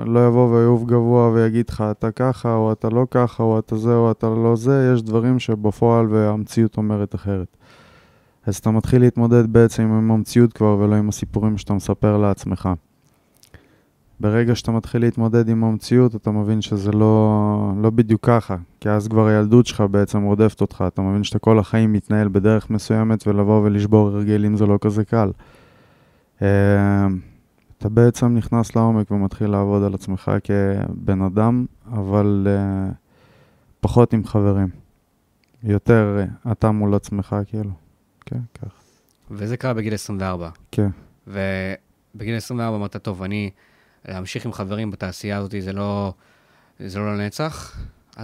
לא 0.07 0.27
יבוא 0.27 0.57
ויעוף 0.57 0.85
גבוה 0.85 1.31
ויגיד 1.31 1.69
לך, 1.69 1.85
אתה 1.91 2.11
ככה, 2.11 2.55
או 2.55 2.73
אתה 2.73 2.89
לא 2.89 3.07
ככה, 3.11 3.43
או 3.43 3.59
אתה 3.59 3.77
זה, 3.77 3.95
או 3.95 4.11
אתה 4.11 4.29
לא 4.29 4.57
זה, 4.57 4.93
יש 4.95 5.03
דברים 5.03 5.39
שבפועל 5.39 6.07
והמציאות 6.11 6.77
אומרת 6.77 7.15
אחרת. 7.15 7.57
אז 8.47 8.57
אתה 8.57 8.71
מתחיל 8.71 9.03
להתמודד 9.03 9.53
בעצם 9.53 9.83
עם 9.83 10.11
המציאות 10.11 10.53
כבר, 10.53 10.77
ולא 10.81 10.95
עם 10.95 11.09
הסיפורים 11.09 11.59
שאתה 11.59 11.75
מספר 11.75 12.17
לעצמך. 12.17 12.69
ברגע 14.23 14.55
שאתה 14.55 14.73
מתחיל 14.73 15.03
להתמודד 15.03 15.49
עם 15.49 15.65
המציאות, 15.65 16.17
אתה 16.17 16.31
מבין 16.31 16.63
שזה 16.63 16.93
לא, 16.93 17.73
לא 17.83 17.91
בדיוק 17.91 18.27
ככה, 18.27 18.57
כי 18.81 18.91
אז 18.91 19.09
כבר 19.09 19.27
הילדות 19.27 19.67
שלך 19.67 19.81
בעצם 19.81 20.23
רודפת 20.23 20.61
אותך, 20.61 20.85
אתה 20.87 21.03
מבין 21.03 21.25
שאתה 21.25 21.39
כל 21.39 21.59
החיים 21.59 21.93
מתנהל 21.93 22.29
בדרך 22.29 22.71
מסוימת, 22.71 23.27
ולבוא 23.27 23.61
ולשבור 23.65 24.09
הרגלים 24.09 24.57
זה 24.57 24.67
לא 24.67 24.79
כזה 24.81 25.05
קל. 25.05 25.31
אה, 26.43 27.07
אתה 27.79 27.89
בעצם 27.89 28.35
נכנס 28.35 28.77
לעומק 28.77 29.11
ומתחיל 29.11 29.51
לעבוד 29.51 29.83
על 29.83 29.95
עצמך 29.95 30.31
כבן 30.45 31.23
אדם, 31.23 31.67
אבל 31.93 32.47
אה, 32.51 32.93
פחות 33.81 34.13
עם 34.13 34.25
חברים. 34.25 34.69
יותר 35.65 36.19
אה, 36.19 36.53
אתה 36.53 36.71
מול 36.71 36.95
עצמך, 36.95 37.37
כאילו. 37.47 37.71
כן, 38.27 38.41
ככה. 38.55 38.77
וזה 39.31 39.57
קרה 39.57 39.75
בגיל 39.75 39.95
24. 39.95 40.51
כן. 40.71 40.89
ובגיל 41.27 42.37
24 42.37 42.77
אמרת, 42.77 42.97
טוב, 42.97 43.23
אני, 43.23 43.51
להמשיך 44.09 44.47
עם 44.47 44.53
חברים 44.53 44.91
בתעשייה 44.91 45.39
הזאת 45.39 45.55
זה 45.61 45.73
לא, 45.73 46.13
זה 46.81 46.99
לא 46.99 47.17
לנצח. 47.19 47.77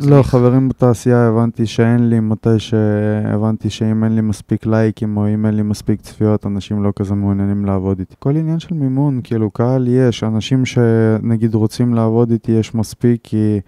לא, 0.02 0.14
אני- 0.16 0.24
חברים 0.24 0.68
בתעשייה, 0.68 1.28
הבנתי 1.28 1.66
שאין 1.66 2.10
לי, 2.10 2.20
מתי 2.20 2.58
שהבנתי 2.58 3.70
שאם 3.70 4.04
אין 4.04 4.14
לי 4.14 4.20
מספיק 4.20 4.66
לייקים 4.66 5.16
או 5.16 5.28
אם 5.34 5.46
אין 5.46 5.54
לי 5.54 5.62
מספיק 5.62 6.00
צפיות, 6.00 6.46
אנשים 6.46 6.82
לא 6.82 6.92
כזה 6.96 7.14
מעוניינים 7.14 7.64
לעבוד 7.64 7.98
איתי. 7.98 8.14
כל 8.18 8.36
עניין 8.36 8.58
של 8.58 8.74
מימון, 8.74 9.20
כאילו, 9.24 9.50
קהל 9.50 9.88
יש, 9.88 10.24
אנשים 10.24 10.66
שנגיד 10.66 11.54
רוצים 11.54 11.94
לעבוד 11.94 12.30
איתי 12.30 12.52
יש 12.52 12.74
מספיק, 12.74 13.20
כי 13.22 13.60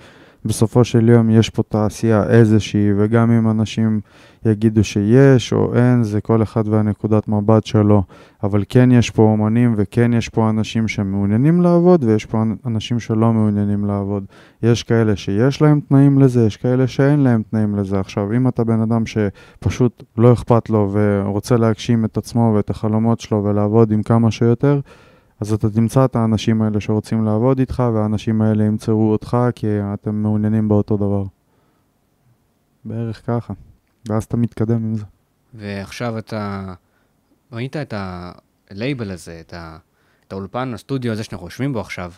בסופו 0.44 0.84
של 0.84 1.08
יום 1.08 1.30
יש 1.30 1.50
פה 1.50 1.62
תעשייה 1.62 2.24
איזושהי, 2.24 2.92
וגם 2.96 3.30
אם 3.30 3.50
אנשים 3.50 4.00
יגידו 4.46 4.84
שיש 4.84 5.52
או 5.52 5.74
אין, 5.74 6.02
זה 6.02 6.20
כל 6.20 6.42
אחד 6.42 6.68
והנקודת 6.68 7.28
מבט 7.28 7.66
שלו. 7.66 8.02
אבל 8.42 8.64
כן 8.68 8.92
יש 8.92 9.10
פה 9.10 9.22
אומנים 9.22 9.74
וכן 9.76 10.12
יש 10.12 10.28
פה 10.28 10.50
אנשים 10.50 10.88
שמעוניינים 10.88 11.62
לעבוד 11.62 12.04
ויש 12.04 12.24
פה 12.24 12.42
אנשים 12.66 13.00
שלא 13.00 13.32
מעוניינים 13.32 13.84
לעבוד. 13.84 14.24
יש 14.62 14.82
כאלה 14.82 15.16
שיש 15.16 15.62
להם 15.62 15.80
תנאים 15.88 16.18
לזה, 16.18 16.46
יש 16.46 16.56
כאלה 16.56 16.86
שאין 16.86 17.20
להם 17.20 17.42
תנאים 17.50 17.76
לזה. 17.76 18.00
עכשיו, 18.00 18.32
אם 18.32 18.48
אתה 18.48 18.64
בן 18.64 18.80
אדם 18.80 19.02
שפשוט 19.06 20.02
לא 20.16 20.32
אכפת 20.32 20.70
לו 20.70 20.90
ורוצה 20.92 21.56
להגשים 21.56 22.04
את 22.04 22.16
עצמו 22.16 22.52
ואת 22.56 22.70
החלומות 22.70 23.20
שלו 23.20 23.44
ולעבוד 23.44 23.92
עם 23.92 24.02
כמה 24.02 24.30
שיותר, 24.30 24.80
אז 25.40 25.52
אתה 25.52 25.70
תמצא 25.70 26.04
את 26.04 26.16
האנשים 26.16 26.62
האלה 26.62 26.80
שרוצים 26.80 27.24
לעבוד 27.24 27.58
איתך, 27.58 27.82
והאנשים 27.94 28.42
האלה 28.42 28.64
ימצאו 28.64 29.10
אותך 29.12 29.36
כי 29.54 29.66
אתם 29.94 30.14
מעוניינים 30.14 30.68
באותו 30.68 30.96
דבר. 30.96 31.24
בערך 32.84 33.26
ככה. 33.26 33.54
ואז 34.08 34.24
אתה 34.24 34.36
מתקדם 34.36 34.76
עם 34.76 34.94
זה. 34.94 35.04
ועכשיו 35.54 36.18
אתה 36.18 36.74
ראית 37.52 37.76
את 37.76 37.94
הלייבל 38.70 39.10
הזה, 39.10 39.40
את, 39.40 39.52
ה, 39.52 39.78
את 40.26 40.32
האולפן, 40.32 40.74
הסטודיו 40.74 41.12
הזה 41.12 41.24
שאנחנו 41.24 41.46
יושבים 41.46 41.72
בו 41.72 41.80
עכשיו, 41.80 42.12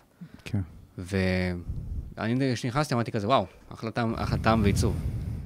כן. 0.44 0.60
ואני, 0.98 2.52
כשנכנסתי, 2.54 2.94
אמרתי 2.94 3.12
כזה, 3.12 3.26
וואו, 3.26 3.46
אחלה 3.74 3.90
טעם, 3.90 4.14
אחלה 4.14 4.38
טעם 4.38 4.62
ועיצוב. 4.62 4.96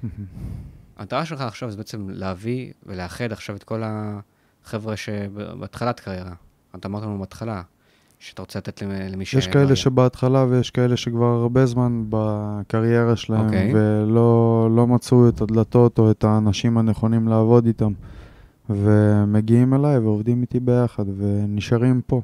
המטרה 0.97 1.25
שלך 1.25 1.41
עכשיו 1.41 1.71
זה 1.71 1.77
בעצם 1.77 2.11
להביא 2.11 2.73
ולאחד 2.87 3.33
עכשיו 3.33 3.57
את 3.57 3.65
כל 3.65 3.83
החבר'ה 3.85 4.97
שבהתחלת 4.97 6.01
קריירה. 6.01 6.35
אתה 6.79 6.89
אמרת 6.89 7.03
לנו 7.03 7.19
בהתחלה, 7.19 7.63
שאתה 8.19 8.43
רוצה 8.43 8.59
לתת 8.59 8.83
למ- 8.83 8.91
למי 9.13 9.25
ש... 9.25 9.35
יש 9.35 9.47
כאלה 9.49 9.77
שבהתחלה 9.77 10.45
ויש 10.49 10.71
כאלה 10.71 10.97
שכבר 10.97 11.27
הרבה 11.27 11.67
זמן 11.67 12.05
בקריירה 12.09 13.17
שלהם, 13.17 13.45
אוקיי. 13.47 13.73
ולא 13.75 14.69
לא 14.77 14.87
מצאו 14.87 15.29
את 15.29 15.41
הדלתות 15.41 15.99
או 15.99 16.11
את 16.11 16.25
האנשים 16.25 16.79
הנכונים 16.79 17.29
לעבוד 17.29 17.67
איתם. 17.67 17.93
ומגיעים 18.71 19.75
אליי 19.75 19.99
ועובדים 19.99 20.43
איתי 20.43 20.61
ביחד, 20.61 21.05
ונשארים 21.19 22.01
פה 22.07 22.21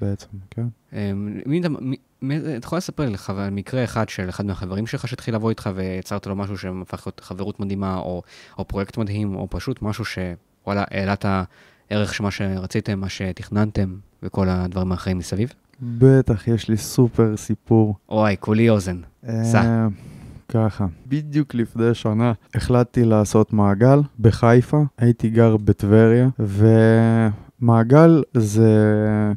בעצם, 0.00 0.26
כן? 0.50 0.66
אמ, 0.92 1.38
מי 1.46 1.60
אתה 1.60 1.68
מי- 1.68 1.96
מי- 2.22 2.36
אתה 2.56 2.66
יכול 2.66 2.78
לספר 2.78 3.02
לי 3.04 3.10
לך 3.12 3.30
על 3.30 3.50
מקרה 3.50 3.84
אחד 3.84 4.08
של 4.08 4.28
אחד 4.28 4.46
מהחברים 4.46 4.86
שלך 4.86 5.08
שהתחיל 5.08 5.34
לבוא 5.34 5.50
איתך 5.50 5.70
ויצרת 5.74 6.26
לו 6.26 6.36
משהו 6.36 6.58
שהפך 6.58 7.06
להיות 7.06 7.20
חברות 7.20 7.60
מדהימה, 7.60 7.96
או, 7.96 8.22
או 8.58 8.68
פרויקט 8.68 8.96
מדהים, 8.98 9.34
או 9.36 9.46
פשוט 9.50 9.82
משהו 9.82 10.04
שוואלה, 10.04 10.84
העלה 10.90 11.12
את 11.12 11.24
הערך 11.90 12.14
של 12.14 12.22
מה 12.22 12.30
שרציתם, 12.30 13.00
מה 13.00 13.08
שתכננתם, 13.08 13.94
וכל 14.22 14.48
הדברים 14.48 14.92
האחרים 14.92 15.18
מסביב? 15.18 15.52
בטח, 15.82 16.48
יש 16.48 16.68
לי 16.68 16.76
סופר 16.76 17.36
סיפור. 17.36 17.94
אוי, 18.08 18.36
כולי 18.40 18.70
אוזן. 18.70 19.00
סע. 19.42 19.62
אה, 19.62 19.86
ככה, 20.48 20.86
בדיוק 21.06 21.54
לפני 21.54 21.94
שנה 21.94 22.32
החלטתי 22.54 23.04
לעשות 23.04 23.52
מעגל 23.52 24.00
בחיפה, 24.20 24.82
הייתי 24.98 25.30
גר 25.30 25.56
בטבריה, 25.56 26.28
ומעגל 27.62 28.22
זה 28.34 28.72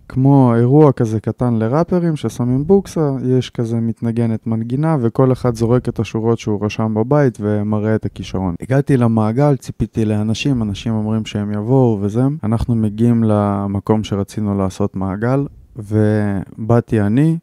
כמו 0.09 0.55
אירוע 0.55 0.91
כזה 0.91 1.19
קטן 1.19 1.53
לראפרים 1.53 2.15
ששמים 2.15 2.67
בוקסה, 2.67 3.11
יש 3.25 3.49
כזה 3.49 3.75
מתנגנת 3.79 4.47
מנגינה, 4.47 4.97
וכל 5.01 5.31
אחד 5.31 5.55
זורק 5.55 5.89
את 5.89 5.99
השורות 5.99 6.39
שהוא 6.39 6.65
רשם 6.65 6.93
בבית 6.93 7.37
ומראה 7.41 7.95
את 7.95 8.05
הכישרון. 8.05 8.55
הגעתי 8.61 8.97
למעגל, 8.97 9.55
ציפיתי 9.55 10.05
לאנשים, 10.05 10.61
אנשים 10.61 10.93
אומרים 10.93 11.25
שהם 11.25 11.51
יבואו 11.51 11.99
וזה, 12.01 12.23
אנחנו 12.43 12.75
מגיעים 12.75 13.23
למקום 13.23 14.03
שרצינו 14.03 14.57
לעשות 14.57 14.95
מעגל, 14.95 15.45
ובאתי 15.75 17.01
אני, 17.01 17.37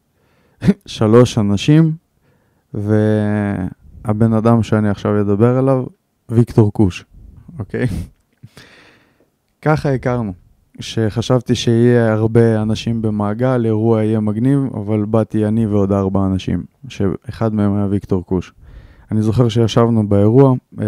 שלוש 0.87 1.39
אנשים, 1.39 1.93
והבן 2.75 4.33
אדם 4.33 4.63
שאני 4.63 4.89
עכשיו 4.89 5.21
אדבר 5.21 5.57
עליו, 5.59 5.85
ויקטור 6.29 6.73
קוש, 6.73 7.05
אוקיי? 7.59 7.87
ככה 9.63 9.95
הכרנו. 9.95 10.48
שחשבתי 10.81 11.55
שיהיה 11.55 12.13
הרבה 12.13 12.63
אנשים 12.63 13.03
במעגל, 13.03 13.67
אירוע 13.67 14.03
יהיה 14.03 14.21
מגניב, 14.21 14.61
אבל 14.75 15.05
באתי 15.05 15.47
אני 15.47 15.67
ועוד 15.67 15.93
ארבע 15.93 16.27
אנשים, 16.27 16.65
שאחד 16.89 17.55
מהם 17.55 17.77
היה 17.77 17.87
ויקטור 17.91 18.25
קוש. 18.25 18.53
אני 19.13 19.23
זוכר 19.23 19.49
שישבנו 19.49 20.09
באירוע, 20.09 20.55
אה, 20.81 20.87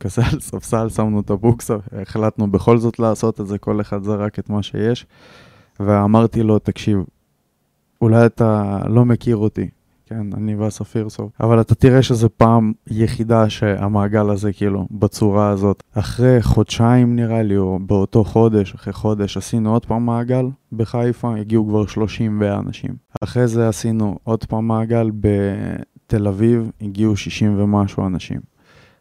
כזה 0.00 0.22
על 0.32 0.40
ספסל, 0.40 0.88
שמנו 0.88 1.20
את 1.20 1.30
הבוקסה, 1.30 1.76
החלטנו 2.02 2.50
בכל 2.50 2.78
זאת 2.78 2.98
לעשות 2.98 3.40
את 3.40 3.46
זה, 3.46 3.58
כל 3.58 3.80
אחד 3.80 4.02
זרק 4.02 4.38
את 4.38 4.50
מה 4.50 4.62
שיש, 4.62 5.06
ואמרתי 5.80 6.42
לו, 6.42 6.58
תקשיב, 6.58 6.98
אולי 8.00 8.26
אתה 8.26 8.78
לא 8.88 9.04
מכיר 9.04 9.36
אותי, 9.36 9.68
כן, 10.12 10.26
אני 10.36 10.54
ואסף 10.54 10.88
פירסוב, 10.88 11.30
אבל 11.40 11.60
אתה 11.60 11.74
תראה 11.74 12.02
שזו 12.02 12.28
פעם 12.36 12.72
יחידה 12.86 13.50
שהמעגל 13.50 14.30
הזה 14.30 14.52
כאילו 14.52 14.86
בצורה 14.90 15.48
הזאת. 15.48 15.82
אחרי 15.94 16.42
חודשיים 16.42 17.16
נראה 17.16 17.42
לי, 17.42 17.56
או 17.56 17.78
באותו 17.86 18.24
חודש, 18.24 18.74
אחרי 18.74 18.92
חודש, 18.92 19.36
עשינו 19.36 19.72
עוד 19.72 19.86
פעם 19.86 20.06
מעגל 20.06 20.46
בחיפה, 20.72 21.36
הגיעו 21.36 21.68
כבר 21.68 21.86
30 21.86 22.42
אנשים. 22.42 22.90
אחרי 23.20 23.48
זה 23.48 23.68
עשינו 23.68 24.18
עוד 24.24 24.44
פעם 24.44 24.66
מעגל 24.66 25.10
בתל 25.20 26.28
אביב, 26.28 26.70
הגיעו 26.80 27.16
60 27.16 27.60
ומשהו 27.60 28.06
אנשים. 28.06 28.40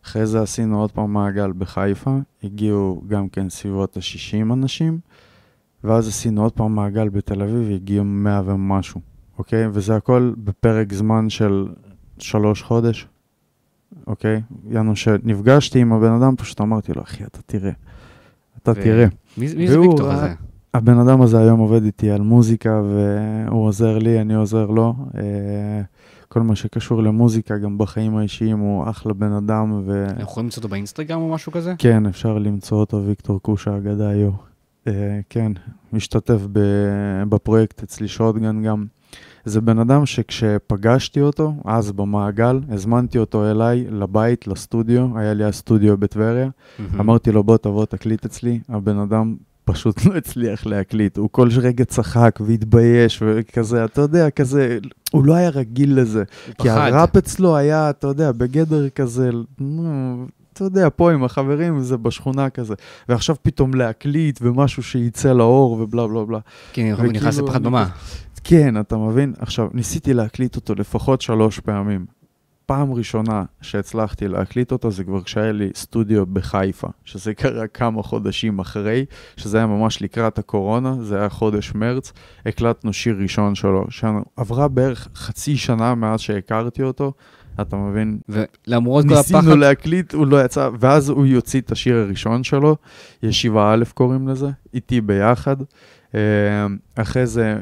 אחרי 0.06 0.26
זה 0.26 0.42
עשינו 0.42 0.82
עוד 0.82 0.92
פעם 0.92 1.14
מעגל 1.14 1.52
בחיפה, 1.52 2.18
הגיעו 2.44 3.02
גם 3.08 3.30
כן 3.30 3.50
סביבות 3.50 3.98
ה-60 3.98 4.54
אנשים, 4.54 5.00
ואז 5.84 6.08
עשינו 6.08 6.44
עוד 6.44 6.52
פעם 6.52 6.76
מעגל 6.76 7.10
בתל 7.10 7.42
אביב, 7.42 7.72
הגיעו 7.72 8.06
100 8.06 8.42
ומשהו. 8.46 9.11
אוקיי? 9.42 9.68
וזה 9.74 9.96
הכל 9.96 10.34
בפרק 10.38 10.94
זמן 10.94 11.30
של 11.30 11.68
שלוש 12.20 12.62
חודש, 12.62 13.08
אוקיי? 14.08 14.42
יענו 14.70 14.96
שנפגשתי 14.96 15.80
עם 15.80 15.94
הבן 15.94 16.12
אדם, 16.12 16.36
פשוט 16.36 16.62
אמרתי 16.62 16.94
לו, 16.94 17.02
אחי, 17.02 17.24
אתה 17.24 17.40
תראה. 17.46 17.72
אתה 18.64 18.72
ו- 18.72 18.74
תראה. 18.74 19.06
מי 19.38 19.48
מי 19.56 19.68
זה 19.68 19.80
ויקטור 19.80 20.12
הזה? 20.12 20.34
הבן 20.74 20.98
אדם 20.98 21.22
הזה 21.22 21.40
היום 21.40 21.60
עובד 21.60 21.84
איתי 21.84 22.12
על 22.12 22.22
מוזיקה, 22.22 22.82
והוא 22.82 23.66
עוזר 23.66 23.98
לי, 23.98 24.22
אני 24.22 24.36
עוזר 24.36 24.66
לו. 24.66 24.96
אה, 25.18 25.82
כל 26.28 26.42
מה 26.42 26.56
שקשור 26.56 27.04
למוזיקה, 27.04 27.58
גם 27.58 27.78
בחיים 27.78 28.18
האישיים, 28.18 28.60
הוא 28.60 28.90
אחלה 28.90 29.14
בן 29.14 29.32
אדם, 29.32 29.82
ו... 29.86 30.06
אנחנו 30.06 30.22
יכולים 30.22 30.46
למצוא 30.46 30.60
אותו 30.62 30.70
באינסטגרם 30.70 31.22
או 31.22 31.30
משהו 31.30 31.52
כזה? 31.52 31.74
כן, 31.78 32.06
אפשר 32.06 32.38
למצוא 32.38 32.80
אותו, 32.80 33.04
ויקטור 33.06 33.42
קוש 33.42 33.68
האגדה, 33.68 34.16
יו. 34.16 34.32
אה, 34.88 35.20
כן, 35.30 35.52
משתתף 35.94 36.42
בפרויקט 37.30 37.84
אצלי 37.84 38.08
שוטגן 38.08 38.64
גם. 38.64 38.86
זה 39.46 39.62
בן 39.62 39.80
אדם 39.80 40.06
שכשפגשתי 40.06 41.22
אותו, 41.22 41.54
אז 41.66 41.92
במעגל, 41.92 42.60
הזמנתי 42.70 43.18
אותו 43.18 43.52
אליי, 43.52 43.86
לבית, 43.92 44.48
לסטודיו, 44.48 45.18
היה 45.18 45.34
לי 45.34 45.44
הסטודיו 45.44 45.98
בטבריה. 45.98 46.50
אמרתי 47.00 47.32
לו, 47.32 47.44
בוא 47.44 47.58
תבוא, 47.58 47.86
תקליט 47.86 48.26
אצלי. 48.26 48.60
הבן 48.70 48.98
אדם 48.98 49.36
פשוט 49.66 50.02
לא 50.06 50.18
הצליח 50.18 50.66
להקליט. 50.66 51.18
הוא 51.18 51.30
כל 51.32 51.50
רגע 51.62 51.86
צחק 51.86 52.40
והתבייש 52.46 53.24
וכזה, 53.26 53.86
אתה 53.86 54.02
יודע, 54.02 54.30
כזה, 54.30 54.78
הוא 55.12 55.26
לא 55.26 55.34
היה 55.34 55.50
רגיל 55.50 56.00
לזה. 56.00 56.24
כי 56.46 56.54
פחד. 56.54 56.92
הראפ 56.94 57.18
אצלו 57.18 57.58
היה, 57.58 57.90
אתה 57.90 58.08
יודע, 58.08 58.32
בגדר 58.32 58.90
כזה, 58.90 59.30
נו, 59.60 60.26
אתה 60.54 60.64
יודע, 60.64 60.88
פה 60.96 61.12
עם 61.12 61.24
החברים, 61.24 61.82
זה 61.82 61.98
בשכונה 61.98 62.50
כזה. 62.50 62.74
ועכשיו 63.10 63.36
פתאום 63.42 63.74
להקליט 63.74 64.40
ומשהו 64.42 64.84
שייצא 64.84 65.34
לאור 65.34 65.72
ובלה 65.72 66.08
בלה 66.08 66.26
בלה. 66.26 66.40
כי 66.74 66.82
הוא 66.82 66.94
וכאילו, 66.94 67.12
נכנס 67.12 67.38
לפחד 67.38 67.64
במה. 67.64 67.88
כן, 68.44 68.80
אתה 68.80 68.98
מבין? 68.98 69.34
עכשיו, 69.40 69.68
ניסיתי 69.74 70.14
להקליט 70.14 70.56
אותו 70.56 70.76
לפחות 70.76 71.22
שלוש 71.22 71.60
פעמים. 71.60 72.06
פעם 72.66 72.94
ראשונה 72.94 73.44
שהצלחתי 73.62 74.28
להקליט 74.28 74.72
אותו 74.72 74.92
זה 74.92 75.04
כבר 75.04 75.22
כשהיה 75.22 75.52
לי 75.52 75.70
סטודיו 75.76 76.26
בחיפה, 76.26 76.88
שזה 77.06 77.34
קרה 77.34 77.68
כמה 77.68 78.04
חודשים 78.04 78.60
אחרי, 78.60 79.06
שזה 79.38 79.58
היה 79.58 79.68
ממש 79.68 80.02
לקראת 80.02 80.40
הקורונה, 80.40 80.96
זה 81.02 81.20
היה 81.20 81.30
חודש 81.30 81.76
מרץ, 81.76 82.14
הקלטנו 82.46 82.94
שיר 82.94 83.18
ראשון 83.22 83.56
שלו, 83.56 83.86
שעברה 83.90 84.68
בערך 84.68 85.08
חצי 85.16 85.58
שנה 85.58 85.96
מאז 85.96 86.20
שהכרתי 86.20 86.84
אותו, 86.84 87.14
אתה 87.62 87.76
מבין? 87.76 88.20
ולמרות 88.30 89.06
כל 89.08 89.14
הפחד, 89.14 89.36
ניסינו 89.36 89.56
להקליט, 89.56 90.14
הוא 90.14 90.28
לא 90.28 90.46
יצא, 90.46 90.70
ואז 90.80 91.10
הוא 91.10 91.26
יוציא 91.26 91.62
את 91.62 91.72
השיר 91.72 91.96
הראשון 91.96 92.44
שלו, 92.44 92.76
ישיבה 93.24 93.74
א' 93.74 93.84
קוראים 93.94 94.28
לזה, 94.28 94.50
איתי 94.74 95.02
ביחד. 95.02 95.56
אה, 96.16 96.68
אחרי 96.96 97.26
זה 97.28 97.60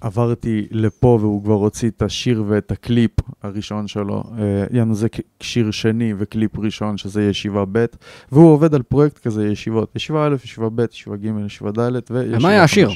עברתי 0.00 0.66
לפה 0.70 1.18
והוא 1.20 1.44
כבר 1.44 1.54
הוציא 1.54 1.90
את 1.90 2.02
השיר 2.02 2.44
ואת 2.46 2.70
הקליפ 2.70 3.10
הראשון 3.42 3.86
שלו. 3.86 4.22
אה, 4.38 4.64
יענו, 4.70 4.94
זה 4.94 5.08
שיר 5.40 5.70
שני 5.70 6.14
וקליפ 6.18 6.58
ראשון, 6.58 6.96
שזה 6.96 7.22
ישיבה 7.22 7.64
ב', 7.72 7.84
והוא 8.32 8.52
עובד 8.52 8.74
על 8.74 8.82
פרויקט 8.82 9.18
כזה, 9.18 9.48
ישיבות. 9.48 9.96
ישיבה 9.96 10.26
א', 10.26 10.34
ישיבה 10.44 10.68
ב', 10.68 10.84
ישיבה 10.92 11.16
ג', 11.16 11.26
ישיבה 11.46 11.70
ד', 11.70 12.00
וישיבה 12.10 12.38
מה 12.38 12.48
היה 12.48 12.64
השיר? 12.64 12.90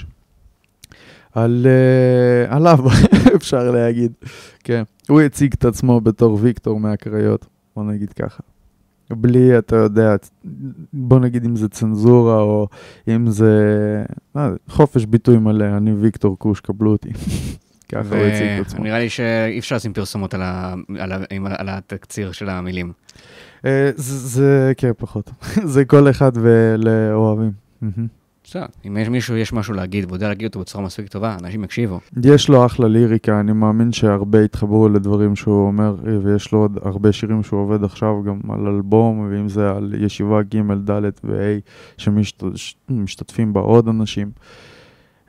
על... 1.33 1.67
אה, 1.67 2.57
עליו, 2.57 2.79
אפשר 3.37 3.71
להגיד. 3.71 4.13
כן. 4.65 4.83
הוא 5.09 5.21
הציג 5.21 5.53
את 5.53 5.65
עצמו 5.65 6.01
בתור 6.01 6.39
ויקטור 6.41 6.81
מהקריות, 6.81 7.47
בוא 7.77 7.85
נגיד 7.85 8.13
ככה. 8.13 8.43
בלי, 9.11 9.59
אתה 9.59 9.77
יודע, 9.77 10.17
בוא 10.93 11.19
נגיד 11.21 11.45
אם 11.45 11.57
זה 11.57 11.69
צנזורה 11.69 12.41
או 12.41 12.69
אם 13.09 13.31
זה 13.31 13.55
אה, 14.37 14.51
חופש 14.69 15.05
ביטוי 15.05 15.39
מלא, 15.39 15.65
אני 15.77 15.93
ויקטור 15.93 16.39
קוש, 16.39 16.61
קבלו 16.61 16.91
אותי. 16.93 17.09
ככה 17.93 18.17
הוא 18.19 18.27
הציג 18.27 18.47
את 18.61 18.67
עצמו. 18.67 18.81
ונראה 18.81 18.99
לי 18.99 19.09
שאי 19.09 19.59
אפשר 19.59 19.77
לשים 19.77 19.93
פרסומות 19.93 20.35
על 20.35 20.43
ה- 20.43 20.75
על 20.99 21.13
ה- 21.13 21.17
על 21.59 21.69
התקציר 21.69 22.33
של 22.33 22.49
המילים. 22.49 22.93
אה, 23.65 23.91
זה, 23.97 24.19
זה, 24.29 24.73
כן, 24.77 24.91
פחות. 24.99 25.31
זה 25.75 25.85
כל 25.85 26.11
אחד 26.11 26.33
ולאוהבים. 26.35 27.51
בסדר, 28.53 28.67
אם 28.87 28.97
יש 28.97 29.09
מישהו, 29.09 29.37
יש 29.37 29.53
משהו 29.53 29.75
להגיד, 29.75 30.05
והוא 30.05 30.17
יודע 30.17 30.29
להגיד 30.29 30.47
אותו 30.47 30.61
בצורה 30.61 30.85
מספיק 30.85 31.09
טובה, 31.09 31.37
אנשים 31.41 31.65
יקשיבו. 31.65 32.01
יש 32.25 32.49
לו 32.49 32.67
אחלה 32.67 32.89
ליריקה, 32.89 33.41
אני 33.41 33.53
מאמין 33.53 33.93
שהרבה 33.93 34.45
יתחברו 34.45 34.89
לדברים 34.89 35.37
שהוא 35.37 35.67
אומר, 35.67 35.95
ויש 36.23 36.53
לו 36.53 36.59
עוד 36.59 36.79
הרבה 36.83 37.13
שירים 37.13 37.43
שהוא 37.43 37.61
עובד 37.61 37.85
עכשיו 37.85 38.23
גם 38.23 38.41
על 38.49 38.67
אלבום, 38.67 39.29
ואם 39.31 39.49
זה 39.49 39.71
על 39.71 39.95
ישיבה 39.99 40.43
ג', 40.43 40.91
ד' 40.91 41.11
וה', 41.25 41.59
שמשתתפים 41.97 43.53
בה 43.53 43.61
עוד 43.61 43.89
אנשים. 43.89 44.31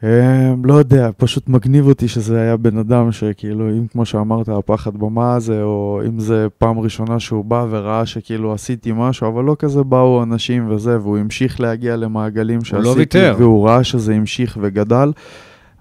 אה, 0.04 0.54
לא 0.64 0.74
יודע, 0.74 1.10
פשוט 1.18 1.49
מגניב 1.49 1.88
אותי 1.88 2.08
שזה 2.08 2.41
היה 2.41 2.58
בן 2.58 2.78
אדם 2.78 3.12
שכאילו, 3.12 3.70
אם 3.70 3.88
כמו 3.88 4.06
שאמרת, 4.06 4.49
הפחד 4.49 4.97
במה 4.97 5.36
הזה, 5.36 5.64
או 5.64 6.01
אם 6.08 6.20
זה 6.20 6.47
פעם 6.58 6.80
ראשונה 6.80 7.20
שהוא 7.20 7.45
בא 7.45 7.66
וראה 7.70 8.06
שכאילו 8.06 8.54
עשיתי 8.54 8.91
משהו, 8.95 9.28
אבל 9.28 9.43
לא 9.43 9.56
כזה 9.60 9.84
באו 9.84 10.24
אנשים 10.24 10.72
וזה, 10.72 10.99
והוא 11.01 11.18
המשיך 11.18 11.60
להגיע 11.60 11.95
למעגלים 11.95 12.64
שעשיתי, 12.64 12.99
ויתר. 12.99 13.36
והוא 13.38 13.68
ראה 13.68 13.84
שזה 13.84 14.14
המשיך 14.14 14.58
וגדל. 14.62 15.12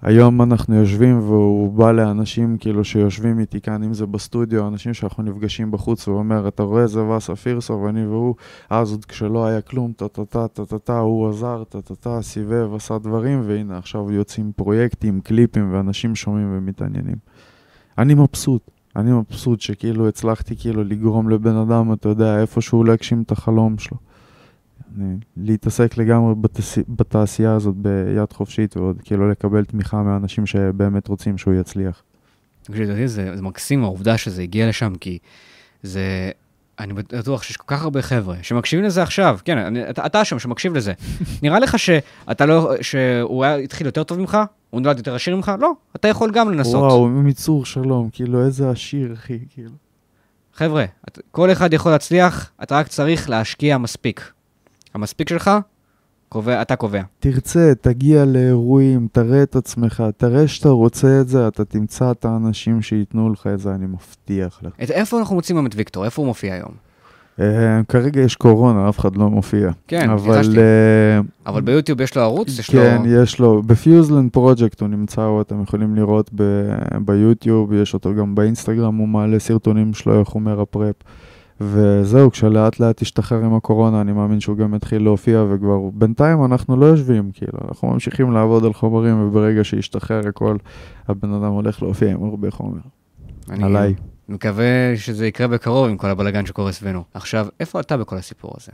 היום 0.03 0.41
אנחנו 0.41 0.75
יושבים 0.75 1.19
והוא 1.19 1.73
בא 1.73 1.91
לאנשים 1.91 2.57
כאילו 2.57 2.83
שיושבים 2.83 3.39
איתי 3.39 3.61
כאן, 3.61 3.83
אם 3.83 3.93
זה 3.93 4.05
בסטודיו, 4.05 4.67
אנשים 4.67 4.93
שאנחנו 4.93 5.23
נפגשים 5.23 5.71
בחוץ, 5.71 6.07
והוא 6.07 6.19
אומר, 6.19 6.47
אתה 6.47 6.63
רואה, 6.63 6.87
זה 6.87 7.03
ואסה 7.03 7.35
פירסוב, 7.35 7.85
אני 7.85 8.07
והוא, 8.07 8.35
אז 8.69 8.91
עוד 8.91 9.05
כשלא 9.05 9.45
היה 9.45 9.61
כלום, 9.61 9.93
טה-טה-טה, 9.93 10.47
טה-טה-טה, 10.47 10.99
הוא 10.99 11.29
עזר, 11.29 11.63
טה-טה-טה, 11.63 12.21
סיבב, 12.21 12.75
עשה 12.75 12.97
דברים, 12.97 13.41
והנה 13.47 13.77
עכשיו 13.77 14.11
יוצאים 14.11 14.51
פרויקטים, 14.55 15.21
קליפים, 15.21 15.73
ואנשים 15.73 16.15
שומעים 16.15 16.47
ומתעניינים. 16.57 17.17
אני 17.97 18.13
מבסוט, 18.13 18.71
אני 18.95 19.11
מבסוט 19.11 19.61
שכאילו 19.61 20.07
הצלחתי 20.07 20.55
כאילו 20.55 20.83
לגרום 20.83 21.29
לבן 21.29 21.55
אדם, 21.55 21.93
אתה 21.93 22.09
יודע, 22.09 22.41
איפשהו 22.41 22.83
להגשים 22.83 23.21
את 23.21 23.31
החלום 23.31 23.77
שלו. 23.77 23.97
להתעסק 25.37 25.97
לגמרי 25.97 26.35
בתעש... 26.41 26.79
בתעשייה 26.89 27.53
הזאת 27.53 27.75
ביד 27.75 28.33
חופשית, 28.33 28.77
ועוד 28.77 29.01
כאילו 29.03 29.29
לקבל 29.29 29.65
תמיכה 29.65 30.03
מאנשים 30.03 30.45
שבאמת 30.45 31.07
רוצים 31.07 31.37
שהוא 31.37 31.53
יצליח. 31.53 32.03
תקשיב, 32.63 33.05
זה, 33.05 33.35
זה 33.35 33.41
מקסים 33.41 33.83
העובדה 33.83 34.17
שזה 34.17 34.41
הגיע 34.41 34.69
לשם, 34.69 34.93
כי 34.95 35.17
זה... 35.83 36.31
אני 36.79 36.93
בטוח 36.93 37.43
שיש 37.43 37.57
כל 37.57 37.63
כך 37.67 37.83
הרבה 37.83 38.01
חבר'ה 38.01 38.35
שמקשיבים 38.41 38.85
לזה 38.85 39.03
עכשיו, 39.03 39.39
כן, 39.45 39.57
אני, 39.57 39.89
אתה, 39.89 40.05
אתה 40.05 40.25
שם 40.25 40.39
שמקשיב 40.39 40.73
לזה. 40.73 40.93
נראה 41.43 41.59
לך 41.59 41.79
שאתה 41.79 42.45
לא, 42.45 42.73
שהוא 42.81 43.43
היה 43.43 43.55
התחיל 43.55 43.85
יותר 43.85 44.03
טוב 44.03 44.19
ממך? 44.19 44.37
הוא 44.69 44.81
נולד 44.81 44.97
יותר 44.97 45.15
עשיר 45.15 45.35
ממך? 45.35 45.51
לא, 45.59 45.71
אתה 45.95 46.07
יכול 46.07 46.31
גם 46.31 46.51
לנסות. 46.51 46.75
וואו, 46.75 47.09
מצור 47.09 47.65
שלום, 47.65 48.09
כאילו 48.11 48.45
איזה 48.45 48.69
עשיר, 48.69 49.13
אחי, 49.13 49.39
כאילו. 49.49 49.71
חבר'ה, 50.53 50.85
את, 51.07 51.19
כל 51.31 51.51
אחד 51.51 51.73
יכול 51.73 51.91
להצליח, 51.91 52.51
אתה 52.63 52.77
רק 52.77 52.87
צריך 52.87 53.29
להשקיע 53.29 53.77
מספיק. 53.77 54.31
המספיק 54.93 55.29
שלך, 55.29 55.51
קובע, 56.29 56.61
אתה 56.61 56.75
קובע. 56.75 57.01
תרצה, 57.19 57.73
תגיע 57.81 58.25
לאירועים, 58.25 59.07
תראה 59.11 59.43
את 59.43 59.55
עצמך, 59.55 60.03
תראה 60.17 60.47
שאתה 60.47 60.69
רוצה 60.69 61.21
את 61.21 61.27
זה, 61.27 61.47
אתה 61.47 61.65
תמצא 61.65 62.11
את 62.11 62.25
האנשים 62.25 62.81
שייתנו 62.81 63.29
לך 63.29 63.47
את 63.53 63.59
זה, 63.59 63.75
אני 63.75 63.85
מבטיח 63.85 64.59
לך. 64.63 64.73
את, 64.83 64.91
איפה 64.91 65.19
אנחנו 65.19 65.35
מוצאים 65.35 65.57
היום 65.57 65.65
את 65.65 65.75
ויקטור? 65.75 66.05
איפה 66.05 66.21
הוא 66.21 66.27
מופיע 66.27 66.53
היום? 66.53 66.71
אה, 67.39 67.41
כרגע 67.87 68.21
יש 68.21 68.35
קורונה, 68.35 68.89
אף 68.89 68.99
אחד 68.99 69.15
לא 69.15 69.29
מופיע. 69.29 69.71
כן, 69.87 70.09
אבל... 70.09 70.41
אה, 70.41 71.25
אבל 71.45 71.61
ביוטיוב 71.61 72.01
יש 72.01 72.15
לו 72.15 72.21
ערוץ, 72.21 72.59
יש 72.59 72.69
כן, 72.69 73.01
לו... 73.03 73.09
יש 73.09 73.39
לו. 73.39 73.61
בפיוזלנד 73.61 74.31
פרויקט 74.31 74.81
הוא 74.81 74.89
נמצא, 74.89 75.25
או 75.25 75.41
אתם 75.41 75.61
יכולים 75.61 75.95
לראות 75.95 76.31
ביוטיוב, 77.05 77.73
יש 77.73 77.93
אותו 77.93 78.15
גם 78.15 78.35
באינסטגרם, 78.35 78.95
הוא 78.95 79.07
מעלה 79.07 79.39
סרטונים 79.39 79.93
שלו, 79.93 80.19
איך 80.19 80.29
הוא 80.29 80.39
אומר 80.39 80.61
הפרפ. 80.61 80.95
וזהו, 81.61 82.31
כשלאט 82.31 82.79
לאט 82.79 83.01
ישתחרר 83.01 83.43
עם 83.45 83.53
הקורונה, 83.53 84.01
אני 84.01 84.11
מאמין 84.11 84.39
שהוא 84.39 84.57
גם 84.57 84.73
יתחיל 84.75 85.03
להופיע, 85.03 85.43
וכבר 85.49 85.89
בינתיים 85.93 86.45
אנחנו 86.45 86.77
לא 86.77 86.85
יושבים, 86.85 87.31
כאילו, 87.33 87.59
אנחנו 87.67 87.87
ממשיכים 87.87 88.31
לעבוד 88.31 88.65
על 88.65 88.73
חומרים, 88.73 89.27
וברגע 89.27 89.63
שישתחרר 89.63 90.27
הכל, 90.27 90.57
הבן 91.07 91.33
אדם 91.33 91.51
הולך 91.51 91.83
להופיע 91.83 92.11
עם 92.11 92.23
הרבה 92.23 92.51
חומר. 92.51 92.79
אני 93.49 93.63
עליי. 93.63 93.95
מקווה 94.29 94.93
שזה 94.95 95.27
יקרה 95.27 95.47
בקרוב 95.47 95.89
עם 95.89 95.97
כל 95.97 96.09
הבלגן 96.09 96.45
שקורה 96.45 96.71
סביבנו. 96.71 97.03
עכשיו, 97.13 97.47
איפה 97.59 97.79
אתה 97.79 97.97
בכל 97.97 98.17
הסיפור 98.17 98.51
הזה? 98.57 98.71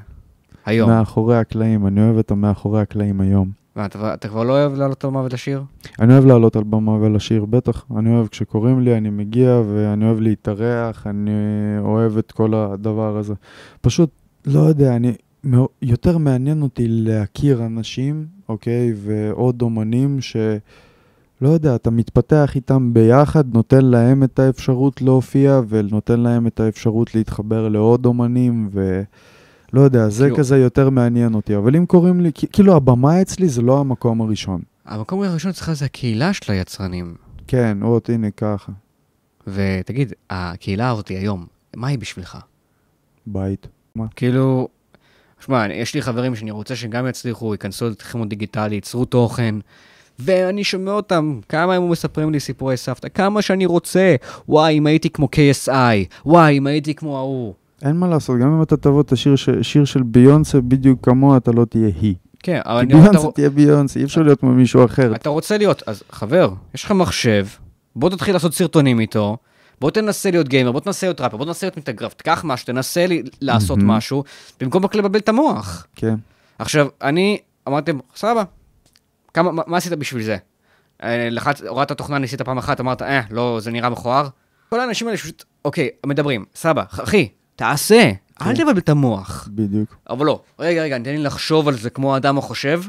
היום. 0.65 0.89
מאחורי 0.89 1.37
הקלעים, 1.37 1.87
אני 1.87 2.01
אוהב 2.01 2.17
את 2.17 2.31
המאחורי 2.31 2.81
הקלעים 2.81 3.21
היום. 3.21 3.58
מה, 3.75 3.85
אתה, 3.85 4.13
אתה 4.13 4.27
כבר 4.27 4.43
לא 4.43 4.53
אוהב 4.53 4.73
לעלות 4.73 5.03
על 5.03 5.09
מוות 5.09 5.33
לשיר? 5.33 5.63
אני 5.99 6.13
אוהב 6.13 6.25
לעלות 6.25 6.55
על 6.55 6.63
במה 6.63 6.91
ולשיר, 6.91 7.45
בטח. 7.45 7.85
אני 7.97 8.09
אוהב 8.15 8.27
כשקוראים 8.27 8.79
לי, 8.79 8.97
אני 8.97 9.09
מגיע 9.09 9.61
ואני 9.73 10.05
אוהב 10.05 10.19
להתארח, 10.19 11.07
אני 11.07 11.31
אוהב 11.79 12.17
את 12.17 12.31
כל 12.31 12.53
הדבר 12.53 13.17
הזה. 13.17 13.33
פשוט, 13.81 14.09
לא 14.45 14.59
יודע, 14.59 14.95
אני... 14.95 15.13
יותר 15.81 16.17
מעניין 16.17 16.61
אותי 16.61 16.85
להכיר 16.87 17.65
אנשים, 17.65 18.25
אוקיי, 18.49 18.93
ועוד 18.95 19.61
אומנים 19.61 20.21
ש... 20.21 20.37
לא 21.41 21.49
יודע, 21.49 21.75
אתה 21.75 21.89
מתפתח 21.89 22.55
איתם 22.55 22.93
ביחד, 22.93 23.53
נותן 23.53 23.85
להם 23.85 24.23
את 24.23 24.39
האפשרות 24.39 25.01
להופיע, 25.01 25.61
ונותן 25.69 26.19
להם 26.19 26.47
את 26.47 26.59
האפשרות 26.59 27.15
להתחבר 27.15 27.67
לעוד 27.67 28.05
אומנים, 28.05 28.69
ו... 28.71 29.01
לא 29.73 29.81
יודע, 29.81 30.09
זה 30.09 30.23
כאילו- 30.23 30.37
כזה 30.37 30.57
יותר 30.57 30.89
מעניין 30.89 31.33
אותי. 31.33 31.55
אבל 31.55 31.75
אם 31.75 31.85
קוראים 31.85 32.21
לי, 32.21 32.31
כאילו 32.51 32.75
הבמה 32.75 33.21
אצלי 33.21 33.49
זה 33.49 33.61
לא 33.61 33.79
המקום 33.79 34.21
הראשון. 34.21 34.61
המקום 34.85 35.21
הראשון 35.23 35.51
אצלך 35.51 35.71
זה 35.73 35.85
הקהילה 35.85 36.33
של 36.33 36.51
היצרנים. 36.51 37.15
כן, 37.47 37.77
עוד 37.81 38.01
הנה 38.07 38.31
ככה, 38.31 38.71
ותגיד, 39.47 40.13
הקהילה 40.29 40.89
הזאת 40.89 41.07
היום, 41.07 41.45
מה 41.75 41.87
היא 41.87 41.99
בשבילך? 41.99 42.37
בית. 43.27 43.67
כאילו, 44.15 44.67
שמע, 45.39 45.73
יש 45.73 45.95
לי 45.95 46.01
חברים 46.01 46.35
שאני 46.35 46.51
רוצה 46.51 46.75
שגם 46.75 47.07
יצליחו, 47.07 47.53
ייכנסו 47.53 47.89
לתחמות 47.89 48.29
דיגיטלי, 48.29 48.75
ייצרו 48.75 49.05
תוכן, 49.05 49.55
ואני 50.19 50.63
שומע 50.63 50.91
אותם, 50.91 51.39
כמה 51.49 51.75
הם 51.75 51.89
מספרים 51.89 52.31
לי 52.31 52.39
סיפורי 52.39 52.77
סבתא, 52.77 53.07
כמה 53.13 53.41
שאני 53.41 53.65
רוצה, 53.65 54.15
וואי, 54.49 54.77
אם 54.77 54.87
הייתי 54.87 55.09
כמו 55.09 55.29
KSI, 55.35 55.71
וואי, 56.25 56.57
אם 56.57 56.67
הייתי 56.67 56.93
כמו 56.95 57.17
ההוא. 57.17 57.53
אין 57.81 57.95
מה 57.95 58.07
לעשות, 58.07 58.39
גם 58.39 58.53
אם 58.53 58.61
אתה 58.61 58.77
תבוא 58.77 59.01
את 59.01 59.11
השיר 59.11 59.35
ש- 59.35 59.49
שיר 59.61 59.85
של 59.85 60.03
ביונסה 60.03 60.61
בדיוק 60.61 61.05
כמוה, 61.05 61.37
אתה 61.37 61.51
לא 61.51 61.65
תהיה 61.65 61.89
היא. 62.01 62.15
כן, 62.43 62.59
אבל 62.65 62.85
כי 62.85 62.93
אני, 62.93 63.01
אתה, 63.01 63.09
ביונסה 63.11 63.31
תהיה 63.31 63.49
ביונסה, 63.49 63.99
אי 63.99 64.05
אפשר 64.05 64.21
להיות 64.21 64.39
כמו 64.39 64.51
מישהו 64.51 64.85
אחר. 64.85 65.15
אתה 65.15 65.29
רוצה 65.29 65.57
להיות, 65.57 65.83
אז 65.87 66.03
חבר, 66.11 66.49
יש 66.75 66.83
לך 66.83 66.91
מחשב, 66.91 67.47
בוא 67.95 68.09
תתחיל 68.09 68.33
לעשות 68.35 68.53
סרטונים 68.53 68.99
איתו, 68.99 69.37
בוא 69.81 69.91
תנסה 69.91 70.31
להיות 70.31 70.47
גיימר, 70.47 70.71
בוא 70.71 70.79
תנסה 70.79 71.07
להיות 71.07 71.21
ראפר, 71.21 71.37
בוא 71.37 71.45
תנסה 71.45 71.65
להיות 71.65 71.77
מתאגרף, 71.77 72.13
תיקח 72.13 72.41
משהו, 72.45 72.65
תנסה 72.65 73.07
לי, 73.07 73.23
לעשות 73.41 73.77
מהמם. 73.77 73.91
משהו, 73.91 74.23
במקום 74.59 74.83
רק 74.85 74.95
לבלבל 74.95 75.19
את 75.19 75.29
המוח. 75.29 75.87
כן. 75.95 76.15
עכשיו, 76.59 76.87
אני, 77.01 77.37
אמרתם, 77.67 77.97
סבבה, 78.15 78.43
כמה, 79.33 79.51
מה, 79.51 79.61
מה 79.67 79.77
עשית 79.77 79.93
בשביל 79.93 80.23
זה? 80.23 80.37
אה, 81.03 81.27
לחץ, 81.31 81.61
הורדת 81.61 81.91
תוכנה, 81.91 82.17
ניסית 82.17 82.41
פעם 82.41 82.57
אחת, 82.57 82.79
אמרת, 82.79 83.01
אה, 83.01 83.21
לא, 83.31 83.59
זה 83.61 83.71
נראה 83.71 83.89
מכוער. 83.89 84.27
כל 84.69 84.79
האנשים 84.79 85.07
האלה 85.07 85.17
פשוט, 85.17 85.43
אוקיי, 85.65 85.89
מדברים, 86.05 86.45
סבא, 86.55 86.83
אחי, 86.89 87.27
תעשה, 87.59 88.11
אל 88.41 88.45
כן. 88.45 88.55
תבלבל 88.55 88.77
את 88.77 88.89
המוח. 88.89 89.49
בדיוק. 89.51 89.97
אבל 90.09 90.25
לא, 90.25 90.41
רגע, 90.59 90.81
רגע, 90.81 90.97
תן 90.97 91.09
לי 91.09 91.17
לחשוב 91.17 91.67
על 91.67 91.77
זה 91.77 91.89
כמו 91.89 92.13
האדם 92.13 92.37
החושב. 92.37 92.81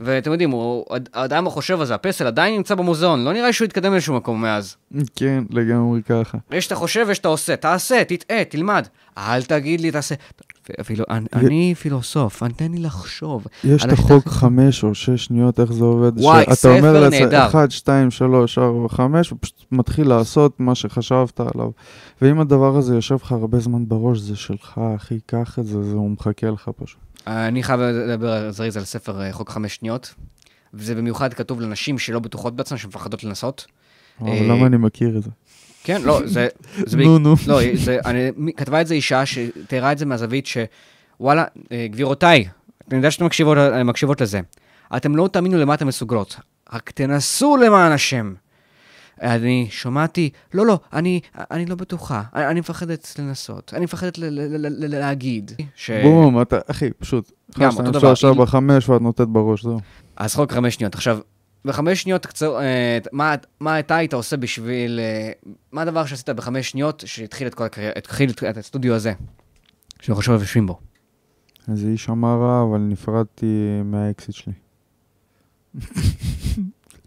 ואתם 0.00 0.32
יודעים, 0.32 0.52
האדם 1.14 1.46
החושב 1.46 1.80
הזה, 1.80 1.94
הפסל 1.94 2.26
עדיין 2.26 2.54
נמצא 2.54 2.74
במוזיאון, 2.74 3.24
לא 3.24 3.32
נראה 3.32 3.52
שהוא 3.52 3.64
התקדם 3.64 3.92
לאיזשהו 3.92 4.14
מקום 4.14 4.42
מאז. 4.42 4.76
כן, 5.16 5.44
לגמרי 5.50 6.02
ככה. 6.02 6.38
יש 6.52 6.66
את 6.66 6.72
החושב 6.72 7.04
ויש 7.08 7.18
את 7.18 7.24
העושה, 7.24 7.56
תעשה, 7.56 8.04
תטעה, 8.04 8.44
תלמד. 8.44 8.86
אל 9.18 9.42
תגיד 9.42 9.80
לי, 9.80 9.90
תעשה. 9.90 10.14
אפילו, 10.80 11.04
אני, 11.10 11.26
אני 11.32 11.74
פילוסוף, 11.74 12.42
אני- 12.42 12.52
תן 12.54 12.72
לי 12.72 12.78
לחשוב. 12.78 13.46
יש 13.64 13.84
את 13.84 13.92
החוק 13.92 14.28
חמש 14.28 14.84
או 14.84 14.94
שש 14.94 15.24
שניות, 15.24 15.60
איך 15.60 15.72
זה 15.72 15.84
עובד? 15.84 16.12
וואי, 16.20 16.42
שאתה 16.44 16.54
ספר 16.54 16.78
אומר 16.78 17.00
לעצמך, 17.00 17.20
נהדר. 17.20 17.46
אחד, 17.46 17.70
שתיים, 17.70 18.10
שלוש, 18.10 18.58
ארבע, 18.58 18.88
חמש, 18.88 19.32
ופשוט 19.32 19.64
מתחיל 19.72 20.08
לעשות 20.08 20.60
מה 20.60 20.74
שחשבת 20.74 21.40
עליו. 21.40 21.70
ואם 22.22 22.40
הדבר 22.40 22.76
הזה 22.76 22.94
יושב 22.94 23.14
לך 23.22 23.32
הרבה 23.32 23.58
זמן 23.58 23.88
בראש, 23.88 24.18
זה 24.18 24.36
שלך, 24.36 24.80
אחי, 24.96 25.18
קח 25.26 25.58
את 25.58 25.66
זה, 25.66 25.82
זה 25.82 25.92
הוא 25.96 26.10
מחכה 26.10 26.50
לך 26.50 26.70
פשוט. 26.76 26.98
אני 27.26 27.62
חייב 27.62 27.80
לדבר 27.80 28.50
זריז 28.50 28.76
על 28.76 28.84
ספר 28.84 29.22
אה, 29.22 29.32
חוק 29.32 29.50
חמש 29.50 29.74
שניות, 29.74 30.14
וזה 30.74 30.94
במיוחד 30.94 31.34
כתוב 31.34 31.60
לנשים 31.60 31.98
שלא 31.98 32.18
בטוחות 32.18 32.56
בעצמן, 32.56 32.78
שמפחדות 32.78 33.24
לנסות. 33.24 33.66
אבל 34.20 34.28
אה, 34.28 34.46
למה 34.48 34.66
אני 34.66 34.76
מכיר 34.76 35.16
את 35.18 35.22
זה? 35.22 35.30
כן, 35.84 36.02
לא, 36.02 36.20
זה... 36.24 36.48
זה 36.86 36.96
נו, 37.06 37.18
נו. 37.18 37.34
לא, 37.46 37.60
זה, 37.74 37.98
אני, 38.04 38.30
כתבה 38.56 38.80
את 38.80 38.86
זה 38.86 38.94
אישה 38.94 39.26
שתיארה 39.26 39.92
את 39.92 39.98
זה 39.98 40.06
מהזווית 40.06 40.46
שוואלה, 40.46 41.44
אה, 41.72 41.86
גבירותיי, 41.90 42.48
אני 42.90 42.96
יודע 42.96 43.10
שאתן 43.10 43.24
מקשיבות, 43.24 43.58
אה, 43.58 43.84
מקשיבות 43.84 44.20
לזה. 44.20 44.40
אתם 44.96 45.16
לא 45.16 45.28
תאמינו 45.32 45.58
למה 45.58 45.74
אתן 45.74 45.86
מסוגלות, 45.86 46.36
רק 46.72 46.90
תנסו 46.90 47.56
למען 47.56 47.92
השם. 47.92 48.34
אני 49.22 49.66
שמעתי, 49.70 50.30
לא, 50.54 50.66
לא, 50.66 50.78
אני, 50.92 51.20
אני 51.50 51.66
לא 51.66 51.74
בטוחה, 51.74 52.22
אני, 52.34 52.46
אני 52.46 52.60
מפחדת 52.60 53.14
לנסות, 53.18 53.74
אני 53.76 53.84
מפחדת 53.84 54.18
ל, 54.18 54.24
ל, 54.24 54.40
ל, 54.40 54.86
ל, 54.86 54.98
להגיד. 54.98 55.52
ש... 55.74 55.90
בום, 55.90 56.42
אתה, 56.42 56.58
אחי, 56.70 56.90
פשוט. 56.98 57.32
גם, 57.58 57.70
אותו 57.70 57.90
דבר. 57.90 58.00
שלוש, 58.00 58.24
ארבע, 58.24 58.46
חמש, 58.46 58.88
ואת 58.88 59.02
נותנת 59.02 59.28
בראש, 59.28 59.62
זהו. 59.62 59.80
אז 60.16 60.34
חוק 60.34 60.52
חמש 60.52 60.74
שניות. 60.74 60.94
עכשיו, 60.94 61.18
בחמש 61.64 62.02
שניות, 62.02 62.22
תקצר, 62.22 62.60
אה, 62.60 62.98
מה, 63.12 63.34
מה 63.60 63.78
אתה 63.78 63.96
היית 63.96 64.14
עושה 64.14 64.36
בשביל... 64.36 65.00
אה, 65.00 65.32
מה 65.72 65.82
הדבר 65.82 66.06
שעשית 66.06 66.28
בחמש 66.28 66.70
שניות 66.70 67.02
שהתחיל 67.06 67.46
את 67.46 67.54
כל 67.54 67.64
הקריירה, 67.64 67.92
התחיל 67.96 68.30
את, 68.30 68.56
הסטודיו 68.56 68.94
הזה, 68.94 69.12
שאנחנו 70.00 70.20
עכשיו 70.20 70.34
יושבים 70.34 70.66
בו? 70.66 70.78
איזה 71.68 71.88
איש 71.88 72.08
אמר 72.08 72.38
רע, 72.40 72.62
אבל 72.62 72.78
נפרדתי 72.78 73.80
מהאקסיט 73.84 74.34
שלי. 74.34 74.52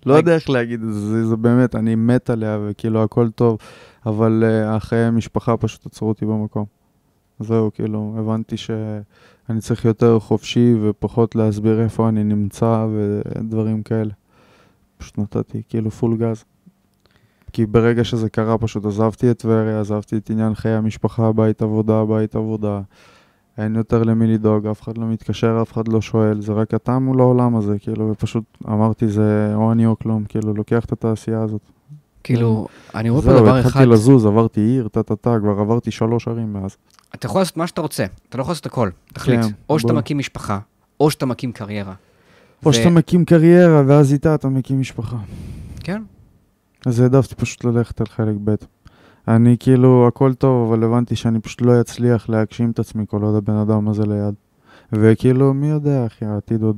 לא 0.05 0.13
יודע 0.13 0.35
איך 0.35 0.49
להגיד 0.49 0.83
את 0.83 0.93
זה, 0.93 0.99
זה, 0.99 1.27
זה 1.27 1.35
באמת, 1.35 1.75
אני 1.75 1.95
מת 1.95 2.29
עליה 2.29 2.59
וכאילו 2.61 3.03
הכל 3.03 3.29
טוב, 3.29 3.57
אבל 4.05 4.43
uh, 4.43 4.75
החיי 4.75 4.99
המשפחה 4.99 5.57
פשוט 5.57 5.85
עצרו 5.85 6.07
אותי 6.07 6.25
במקום. 6.25 6.65
זהו, 7.39 7.71
כאילו, 7.73 8.15
הבנתי 8.19 8.57
שאני 8.57 9.59
צריך 9.59 9.85
יותר 9.85 10.19
חופשי 10.19 10.75
ופחות 10.81 11.35
להסביר 11.35 11.81
איפה 11.81 12.09
אני 12.09 12.23
נמצא 12.23 12.87
ודברים 12.93 13.83
כאלה. 13.83 14.13
פשוט 15.05 15.17
נתתי 15.19 15.61
כאילו 15.69 15.91
פול 15.91 16.17
גז. 16.17 16.43
כי 17.53 17.65
ברגע 17.65 18.03
שזה 18.03 18.29
קרה 18.29 18.57
פשוט 18.57 18.85
עזבתי 18.85 19.31
את 19.31 19.37
טבריה, 19.39 19.79
עזבתי 19.79 20.17
את 20.17 20.29
עניין 20.29 20.55
חיי 20.55 20.71
המשפחה, 20.71 21.31
בית 21.31 21.61
עבודה, 21.61 22.05
בית 22.05 22.35
עבודה. 22.35 22.81
אין 23.57 23.75
יותר 23.75 24.03
למי 24.03 24.27
לדאוג, 24.27 24.67
אף 24.67 24.81
אחד 24.81 24.97
לא 24.97 25.05
מתקשר, 25.05 25.59
אף 25.61 25.73
אחד 25.73 25.87
לא 25.87 26.01
שואל, 26.01 26.41
זה 26.41 26.53
רק 26.53 26.73
אתה 26.73 26.99
מול 26.99 27.19
העולם 27.19 27.55
הזה, 27.55 27.79
כאילו, 27.79 28.11
ופשוט 28.11 28.43
אמרתי, 28.67 29.07
זה 29.07 29.51
או 29.55 29.71
אני 29.71 29.85
או 29.85 29.99
כלום, 29.99 30.23
כאילו, 30.23 30.53
לוקח 30.53 30.85
את 30.85 30.91
התעשייה 30.91 31.41
הזאת. 31.41 31.61
כאילו, 32.23 32.67
אני 32.95 33.09
רואה 33.09 33.21
פה 33.21 33.29
זהו, 33.29 33.39
דבר 33.39 33.59
אחד, 33.59 33.67
התחלתי 33.67 33.85
לזוז, 33.85 34.25
עברתי 34.25 34.61
עיר, 34.61 34.87
טה-טה-טה, 34.87 35.37
כבר 35.39 35.59
עברתי 35.59 35.91
שלוש 35.91 36.27
ערים 36.27 36.53
מאז. 36.53 36.77
אתה 37.15 37.25
יכול 37.25 37.41
לעשות 37.41 37.57
מה 37.57 37.67
שאתה 37.67 37.81
רוצה, 37.81 38.05
אתה 38.29 38.37
לא 38.37 38.41
יכול 38.41 38.51
לעשות 38.51 38.65
הכל, 38.65 38.89
תחליט. 39.13 39.41
כן, 39.41 39.47
או 39.69 39.79
שאתה. 39.79 39.93
מקים 39.93 40.17
משפחה, 40.17 40.59
או 40.99 41.11
שאתה 41.11 41.25
מקים 41.25 41.51
קריירה. 41.51 41.93
או 42.63 42.69
ו- 42.69 42.73
שאתה 42.73 42.89
מקים 42.89 43.25
קריירה, 43.25 43.83
ואז 43.87 44.13
איתה 44.13 44.35
אתה 44.35 44.49
מקים 44.49 44.79
משפחה. 44.79 45.17
כן, 45.79 46.01
אז 46.85 46.99
העדפתי 46.99 47.35
פשוט 47.35 47.63
ללכת 47.63 48.01
על 48.01 48.07
חלק 48.07 48.35
ב'. 48.43 48.55
אני 49.27 49.55
כאילו, 49.59 50.07
הכל 50.07 50.33
טוב, 50.33 50.71
אבל 50.71 50.83
הבנתי 50.83 51.15
שאני 51.15 51.39
פשוט 51.39 51.61
לא 51.61 51.81
אצליח 51.81 52.29
להגשים 52.29 52.71
את 52.71 52.79
עצמי 52.79 53.05
כל 53.07 53.21
עוד 53.21 53.35
הבן 53.35 53.55
אדם 53.55 53.87
הזה 53.87 54.03
ליד. 54.03 54.33
וכאילו, 54.91 55.53
מי 55.53 55.67
יודע, 55.67 56.05
אחי, 56.05 56.25
העתיד 56.25 56.61
עוד... 56.61 56.77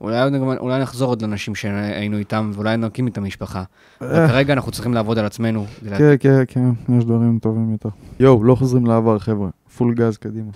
אולי, 0.00 0.38
אולי 0.58 0.82
נחזור 0.82 1.08
עוד 1.08 1.22
לאנשים 1.22 1.54
שהיינו 1.54 2.18
איתם, 2.18 2.50
ואולי 2.54 2.76
נקים 2.76 3.06
איתם 3.06 3.24
משפחה. 3.24 3.62
אבל 4.00 4.14
אה, 4.14 4.28
כרגע 4.28 4.52
אנחנו 4.52 4.72
צריכים 4.72 4.94
לעבוד 4.94 5.18
על 5.18 5.24
עצמנו. 5.26 5.66
כן, 5.98 6.14
כן, 6.20 6.42
כן, 6.48 6.70
יש 6.98 7.04
דברים 7.04 7.38
טובים 7.38 7.72
יותר. 7.72 7.88
יואו, 8.20 8.44
לא 8.44 8.54
חוזרים 8.54 8.86
לעבר, 8.86 9.18
חבר'ה. 9.18 9.48
פול 9.76 9.94
גז 9.94 10.16
קדימה. 10.16 10.50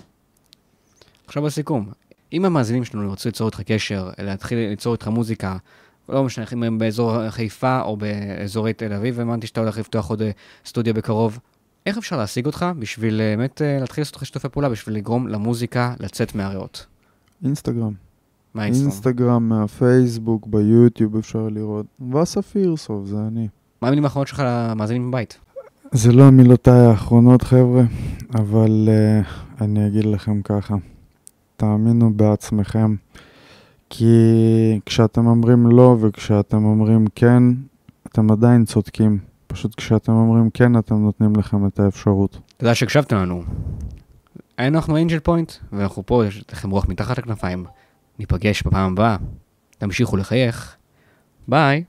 עכשיו 1.27 1.43
בסיכום, 1.43 1.85
אם 2.33 2.45
המאזינים 2.45 2.83
שלנו 2.83 3.03
ירצו 3.03 3.29
ליצור 3.29 3.47
איתך 3.47 3.61
קשר, 3.61 4.09
להתחיל 4.19 4.57
ליצור 4.57 4.93
איתך 4.93 5.07
מוזיקה, 5.07 5.57
לא 6.09 6.23
משנה 6.23 6.45
אם 6.53 6.63
הם 6.63 6.77
באזור 6.77 7.29
חיפה 7.29 7.81
או 7.81 7.97
באזורי 7.97 8.73
תל 8.73 8.93
אביב, 8.93 9.17
והאמנתי 9.17 9.47
שאתה 9.47 9.61
הולך 9.61 9.77
לפתוח 9.77 10.09
עוד 10.09 10.21
אה, 10.21 10.31
סטודיו 10.65 10.93
בקרוב, 10.93 11.39
איך 11.85 11.97
אפשר 11.97 12.17
להשיג 12.17 12.45
אותך 12.45 12.65
בשביל 12.79 13.21
אה, 13.21 13.35
באמת 13.37 13.61
אה, 13.61 13.77
להתחיל 13.79 14.01
לעשות 14.01 14.15
לך 14.15 14.25
שיתופי 14.25 14.49
פעולה, 14.49 14.69
בשביל 14.69 14.95
לגרום 14.95 15.27
למוזיקה 15.27 15.93
לצאת 15.99 16.35
מהריאות? 16.35 16.85
אינסטגרם. 17.45 17.93
מהאינסטרום. 18.53 18.91
אינסטגרם, 18.91 19.49
מהפייסבוק, 19.49 20.47
ביוטיוב 20.47 21.17
אפשר 21.17 21.47
לראות. 21.51 21.85
ואסה 22.11 22.41
פירסוף, 22.41 23.07
זה 23.07 23.17
אני. 23.27 23.47
מה 23.81 23.87
המילים 23.87 24.03
האחרונות 24.03 24.27
שלך 24.27 24.43
למאזינים 24.45 25.11
בבית? 25.11 25.37
זה 25.91 26.11
לא 26.11 26.29
מילותיי 26.29 26.85
האחרונות, 26.85 27.41
חבר'ה, 27.41 27.83
אבל 28.35 28.89
uh, 28.89 29.61
אני 29.63 29.87
אגיד 29.87 30.05
לכם 30.05 30.41
ככה, 30.41 30.75
תאמינו 31.63 32.13
בעצמכם, 32.13 32.95
כי 33.89 34.15
כשאתם 34.85 35.27
אומרים 35.27 35.67
לא 35.67 35.97
וכשאתם 36.01 36.65
אומרים 36.65 37.05
כן, 37.15 37.43
אתם 38.07 38.31
עדיין 38.31 38.65
צודקים. 38.65 39.19
פשוט 39.47 39.75
כשאתם 39.75 40.11
אומרים 40.11 40.49
כן, 40.49 40.77
אתם 40.77 40.95
נותנים 40.95 41.35
לכם 41.35 41.67
את 41.67 41.79
האפשרות. 41.79 42.39
תודה 42.57 42.75
שהקשבתם 42.75 43.15
לנו. 43.15 43.43
אנחנו 44.59 44.97
אנג'ל 44.97 45.19
פוינט, 45.19 45.51
ואנחנו 45.71 46.05
פה, 46.05 46.25
יש 46.25 46.43
לכם 46.51 46.69
רוח 46.69 46.85
מתחת 46.87 47.17
לכנפיים. 47.17 47.65
ניפגש 48.19 48.63
בפעם 48.63 48.91
הבאה. 48.91 49.17
תמשיכו 49.77 50.17
לחייך. 50.17 50.75
ביי. 51.47 51.83